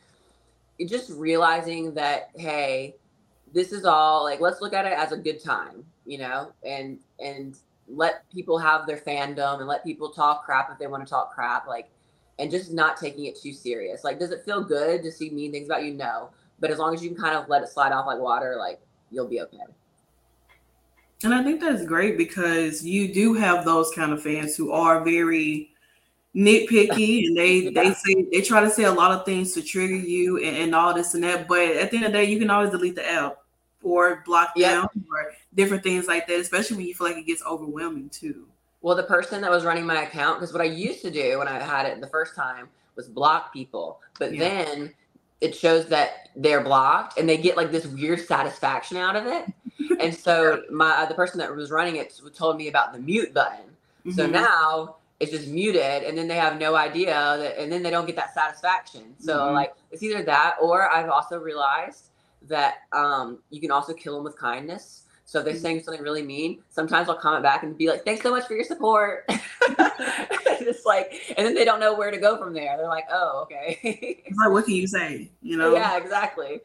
just 0.88 1.12
realizing 1.12 1.94
that 1.94 2.30
hey, 2.36 2.96
this 3.54 3.72
is 3.72 3.86
all 3.86 4.24
like 4.24 4.42
let's 4.42 4.60
look 4.62 4.74
at 4.74 4.86
it 4.86 4.94
as 4.94 5.12
a 5.12 5.18
good 5.18 5.44
time, 5.44 5.86
you 6.06 6.18
know, 6.18 6.52
and 6.66 7.00
and 7.20 7.58
let 7.88 8.28
people 8.32 8.58
have 8.58 8.88
their 8.88 8.98
fandom 8.98 9.60
and 9.60 9.68
let 9.68 9.84
people 9.84 10.10
talk 10.10 10.46
crap 10.46 10.72
if 10.72 10.80
they 10.80 10.88
want 10.88 11.06
to 11.06 11.10
talk 11.10 11.34
crap, 11.34 11.68
like, 11.68 11.90
and 12.40 12.50
just 12.50 12.72
not 12.72 12.98
taking 12.98 13.26
it 13.26 13.40
too 13.40 13.54
serious. 13.54 14.04
Like, 14.04 14.20
does 14.20 14.32
it 14.32 14.44
feel 14.46 14.64
good 14.64 15.04
to 15.04 15.12
see 15.12 15.30
mean 15.30 15.52
things 15.52 15.68
about 15.68 15.84
you? 15.84 15.94
No, 15.94 16.30
but 16.60 16.72
as 16.72 16.80
long 16.80 16.94
as 16.94 17.04
you 17.04 17.10
can 17.10 17.20
kind 17.20 17.36
of 17.38 17.50
let 17.50 17.62
it 17.62 17.70
slide 17.70 17.92
off 17.92 18.08
like 18.08 18.20
water, 18.20 18.56
like 18.58 18.80
you'll 19.12 19.28
be 19.28 19.42
okay. 19.42 19.58
And 21.24 21.34
I 21.34 21.44
think 21.44 21.62
that's 21.62 21.86
great 21.86 22.18
because 22.18 22.84
you 22.84 23.14
do 23.14 23.34
have 23.34 23.64
those 23.64 23.92
kind 23.92 24.12
of 24.12 24.22
fans 24.22 24.58
who 24.58 24.72
are 24.72 25.04
very 25.04 25.73
nitpicky 26.36 27.26
and 27.28 27.38
they 27.38 27.70
they 27.70 27.94
say 27.94 28.26
they 28.32 28.42
try 28.42 28.62
to 28.62 28.70
say 28.70 28.84
a 28.84 28.92
lot 28.92 29.12
of 29.12 29.26
things 29.26 29.54
to 29.54 29.62
trigger 29.62 29.96
you 29.96 30.38
and, 30.38 30.58
and, 30.58 30.76
all 30.76 30.94
this 30.94 31.14
and 31.14 31.24
that. 31.24 31.48
But 31.48 31.62
at 31.62 31.92
the 31.92 31.98
end 31.98 32.06
of 32.08 32.12
the 32.12 32.18
day, 32.20 32.26
you 32.26 32.40
can 32.40 32.50
always 32.50 32.72
delete 32.72 32.96
the 32.96 33.10
app 33.10 33.38
or 33.84 34.24
block 34.26 34.54
yep. 34.56 34.92
them 34.94 35.06
or 35.12 35.34
different 35.54 35.84
things 35.84 36.08
like 36.08 36.28
that, 36.28 36.40
especially 36.40 36.78
when 36.78 36.86
you 36.88 36.96
feel 36.96 37.08
like 37.08 37.18
it 37.18 37.28
gets 37.28 37.44
overwhelming 37.46 38.10
too. 38.10 38.48
Well, 38.82 38.96
the 38.96 39.04
person 39.04 39.42
that 39.42 39.52
was 39.52 39.64
running 39.64 39.86
my 39.86 40.04
account, 40.04 40.40
because 40.40 40.52
what 40.52 40.62
I 40.62 40.66
used 40.66 41.02
to 41.04 41.12
do 41.12 41.40
when 41.40 41.48
I 41.48 41.60
had 41.60 41.86
it 41.86 42.02
the 42.02 42.08
first 42.08 42.36
time 42.36 42.68
was 42.96 43.08
block 43.08 43.54
people, 43.54 44.00
but 44.20 44.34
yeah. 44.34 44.40
then 44.40 44.94
it 45.42 45.56
shows 45.56 45.88
that 45.88 46.30
they're 46.36 46.62
blocked 46.62 47.18
and 47.18 47.28
they 47.28 47.38
get 47.38 47.58
like 47.58 47.72
this 47.72 47.86
weird 47.86 48.20
satisfaction 48.20 48.98
out 48.98 49.16
of 49.16 49.26
it. 49.26 49.46
and 50.00 50.14
so 50.14 50.64
my 50.70 51.06
the 51.06 51.14
person 51.14 51.38
that 51.40 51.54
was 51.54 51.72
running 51.72 51.98
it 51.98 52.20
told 52.34 52.58
me 52.58 52.68
about 52.68 52.94
the 52.94 53.00
mute 53.00 53.34
button. 53.34 53.66
Mm-hmm. 54.06 54.12
So 54.12 54.28
now 54.28 54.96
it's 55.24 55.32
just 55.32 55.48
muted 55.48 56.04
and 56.04 56.18
then 56.18 56.28
they 56.28 56.36
have 56.36 56.60
no 56.60 56.76
idea 56.76 57.14
that 57.14 57.58
and 57.58 57.72
then 57.72 57.82
they 57.82 57.90
don't 57.90 58.06
get 58.06 58.16
that 58.16 58.34
satisfaction. 58.34 59.16
So 59.20 59.38
mm-hmm. 59.38 59.56
like 59.56 59.74
it's 59.92 60.04
either 60.04 60.24
that 60.24 60.56
or 60.62 60.92
I've 60.92 61.10
also 61.10 61.40
realized 61.40 62.10
that 62.48 62.76
um, 62.92 63.40
you 63.50 63.62
can 63.62 63.72
also 63.72 63.94
kill 63.94 64.16
them 64.16 64.24
with 64.24 64.38
kindness. 64.38 65.04
So 65.26 65.40
if 65.40 65.46
they're 65.46 65.54
mm-hmm. 65.54 65.62
saying 65.62 65.84
something 65.84 66.04
really 66.04 66.22
mean, 66.22 66.62
sometimes 66.70 67.08
I'll 67.08 67.16
comment 67.16 67.44
back 67.44 67.64
and 67.64 67.78
be 67.78 67.90
like, 67.90 68.04
"Thanks 68.04 68.22
so 68.22 68.30
much 68.30 68.46
for 68.46 68.54
your 68.54 68.66
support." 68.66 69.24
it's 69.30 70.86
like, 70.86 71.34
and 71.38 71.48
then 71.48 71.56
they 71.56 71.64
don't 71.64 71.80
know 71.80 71.96
where 71.96 72.12
to 72.12 72.18
go 72.18 72.38
from 72.38 72.54
there. 72.54 72.76
They're 72.78 72.88
like, 72.88 73.08
"Oh, 73.10 73.44
okay." 73.44 74.22
like, 74.38 74.52
what 74.52 74.66
can 74.66 74.76
you 74.76 74.86
say? 74.86 75.32
You 75.42 75.58
know? 75.58 75.74
Yeah, 75.74 75.98
exactly. 75.98 76.60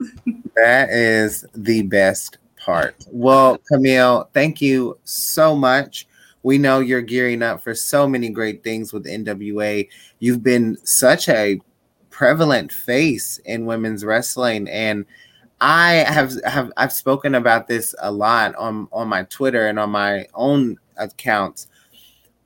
that 0.56 0.90
is 0.90 1.46
the 1.54 1.82
best 1.82 2.38
part. 2.56 2.96
Well, 3.10 3.58
Kamille, 3.70 4.28
thank 4.34 4.60
you 4.60 4.98
so 5.04 5.54
much. 5.54 6.06
We 6.42 6.58
know 6.58 6.80
you're 6.80 7.02
gearing 7.02 7.42
up 7.42 7.62
for 7.62 7.74
so 7.74 8.08
many 8.08 8.30
great 8.30 8.64
things 8.64 8.92
with 8.92 9.04
NWA. 9.04 9.88
You've 10.20 10.42
been 10.42 10.78
such 10.84 11.28
a 11.28 11.60
prevalent 12.10 12.72
face 12.72 13.38
in 13.44 13.66
women's 13.66 14.04
wrestling 14.04 14.68
and 14.68 15.04
I 15.60 16.04
have 16.08 16.32
have 16.44 16.72
I've 16.76 16.92
spoken 16.92 17.34
about 17.34 17.68
this 17.68 17.94
a 18.00 18.10
lot 18.10 18.54
on 18.54 18.88
on 18.92 19.08
my 19.08 19.24
Twitter 19.24 19.66
and 19.66 19.78
on 19.78 19.90
my 19.90 20.26
own 20.34 20.78
accounts. 20.96 21.68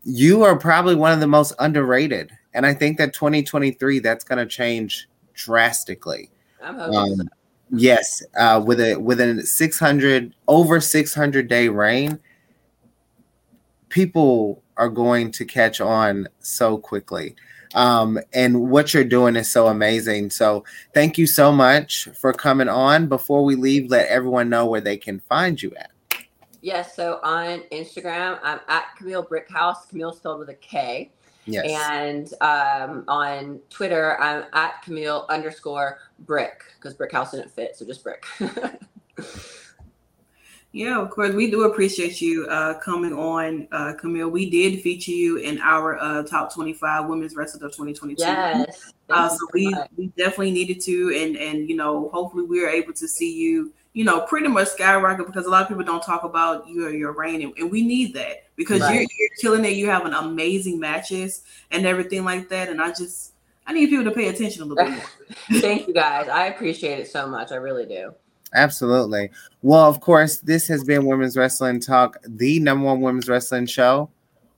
You 0.03 0.43
are 0.43 0.59
probably 0.59 0.97
one 0.97 1.13
of 1.13 1.21
the 1.21 1.27
most 1.27 1.55
underrated, 1.61 2.33
and 2.55 2.67
I 2.67 2.75
think 2.75 2.99
that 2.99 3.15
2023 3.15 4.01
that's 4.01 4.25
going 4.25 4.39
to 4.39 4.47
change 4.47 5.09
drastically. 5.35 6.31
I'm 6.63 6.81
Um, 6.81 7.29
yes, 7.71 8.23
uh, 8.37 8.63
with 8.65 8.81
a 8.81 8.97
with 8.97 9.21
a 9.21 9.43
600 9.43 10.35
over 10.49 10.81
600 10.81 11.49
day 11.49 11.69
reign, 11.69 12.19
people 13.95 14.61
are 14.77 14.89
going 14.89 15.31
to 15.31 15.45
catch 15.45 15.81
on 15.81 16.27
so 16.41 16.77
quickly. 16.77 17.37
Um, 17.77 18.19
and 18.33 18.69
what 18.69 18.93
you're 18.93 19.05
doing 19.05 19.37
is 19.37 19.49
so 19.49 19.69
amazing. 19.69 20.31
So 20.31 20.65
thank 20.93 21.17
you 21.17 21.29
so 21.29 21.53
much 21.53 22.09
for 22.21 22.33
coming 22.33 22.69
on. 22.69 23.07
Before 23.07 23.45
we 23.45 23.55
leave, 23.55 23.91
let 23.91 24.09
everyone 24.09 24.49
know 24.49 24.67
where 24.67 24.81
they 24.81 24.97
can 24.97 25.21
find 25.21 25.63
you 25.63 25.73
at. 25.77 25.93
Yes, 26.61 26.97
so 26.97 27.21
on 27.23 27.61
Instagram, 27.71 28.41
I'm 28.43 28.59
at 28.67 28.87
Kamille 28.99 29.29
Brickhouse, 29.29 29.89
Kamille 29.93 30.15
spelled 30.17 30.41
with 30.41 30.49
a 30.49 30.55
K. 30.55 31.13
Yes. 31.45 31.67
And 31.93 32.33
um, 32.41 33.05
on 33.07 33.61
Twitter, 33.71 34.21
I'm 34.21 34.45
at 34.55 34.83
Kamille 34.85 35.29
underscore 35.29 35.99
Brick 36.21 36.65
because 36.77 36.97
Brickhouse 36.97 37.31
didn't 37.31 37.53
fit, 37.53 37.77
so 37.77 37.87
just 37.87 38.03
Brick. 38.03 38.25
Yeah, 40.75 41.01
of 41.01 41.09
course. 41.11 41.33
We 41.33 41.49
do 41.53 41.63
appreciate 41.63 42.21
you 42.21 42.49
uh, 42.49 42.75
coming 42.81 43.13
on, 43.13 43.69
uh, 43.71 43.95
Kamille. 43.95 44.29
We 44.29 44.51
did 44.51 44.83
feature 44.83 45.13
you 45.13 45.37
in 45.37 45.61
our 45.61 45.97
uh, 46.01 46.25
top 46.25 46.53
25 46.53 47.07
women's 47.07 47.37
wrestler 47.37 47.65
of 47.65 47.73
2022. 47.73 48.21
Yes. 48.21 48.93
Uh, 49.09 49.29
so 49.29 49.39
we, 49.53 49.73
we 49.97 50.09
definitely 50.17 50.51
needed 50.51 50.81
to, 50.81 51.15
and 51.17 51.37
and 51.37 51.69
you 51.69 51.77
know, 51.77 52.09
hopefully 52.09 52.43
we 52.43 52.65
are 52.65 52.69
able 52.69 52.93
to 52.95 53.07
see 53.07 53.33
you, 53.33 53.73
you 53.93 54.03
know, 54.03 54.23
pretty 54.23 54.49
much 54.49 54.67
skyrocket 54.67 55.27
because 55.27 55.47
a 55.47 55.49
lot 55.49 55.63
of 55.63 55.69
people 55.69 55.85
don't 55.85 56.03
talk 56.03 56.25
about 56.25 56.67
you 56.67 56.81
your 56.81 56.93
your 56.93 57.13
reign, 57.13 57.41
and, 57.43 57.57
and 57.57 57.71
we 57.71 57.87
need 57.87 58.13
that 58.15 58.49
because 58.57 58.81
right. 58.81 58.95
you're, 58.95 59.03
you're 59.03 59.29
killing 59.41 59.65
it. 59.65 59.77
You 59.77 59.89
have 59.91 60.07
an 60.07 60.15
amazing 60.15 60.81
matches 60.81 61.45
and 61.71 61.87
everything 61.87 62.25
like 62.25 62.49
that, 62.49 62.69
and 62.69 62.83
I 62.83 62.89
just 62.89 63.35
I 63.65 63.75
need 63.75 63.91
people 63.91 64.07
to 64.07 64.11
pay 64.11 64.27
attention 64.27 64.63
a 64.63 64.65
little 64.65 64.85
bit 64.85 64.97
more. 64.97 65.61
Thank 65.61 65.87
you 65.87 65.95
guys. 65.95 66.29
I 66.29 66.47
appreciate 66.47 66.99
it 66.99 67.07
so 67.07 67.29
much. 67.29 67.53
I 67.53 67.57
really 67.57 67.87
do. 67.87 68.13
Absolutely. 68.55 69.31
Well, 69.63 69.89
of 69.89 70.01
course, 70.01 70.39
this 70.39 70.69
has 70.69 70.85
been 70.85 71.07
Women's 71.07 71.37
Wrestling 71.37 71.81
Talk, 71.81 72.17
the 72.27 72.61
number 72.61 72.85
one 72.85 73.01
women's 73.01 73.29
wrestling 73.29 73.67
show 73.67 74.11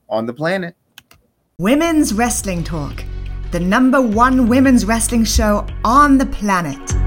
on 0.09 0.25
the 0.25 0.33
planet. 0.33 0.75
Women's 1.57 2.13
Wrestling 2.13 2.63
Talk, 2.63 3.03
the 3.51 3.59
number 3.59 4.01
one 4.01 4.47
women's 4.47 4.85
wrestling 4.85 5.23
show 5.23 5.65
on 5.83 6.17
the 6.17 6.25
planet. 6.27 7.06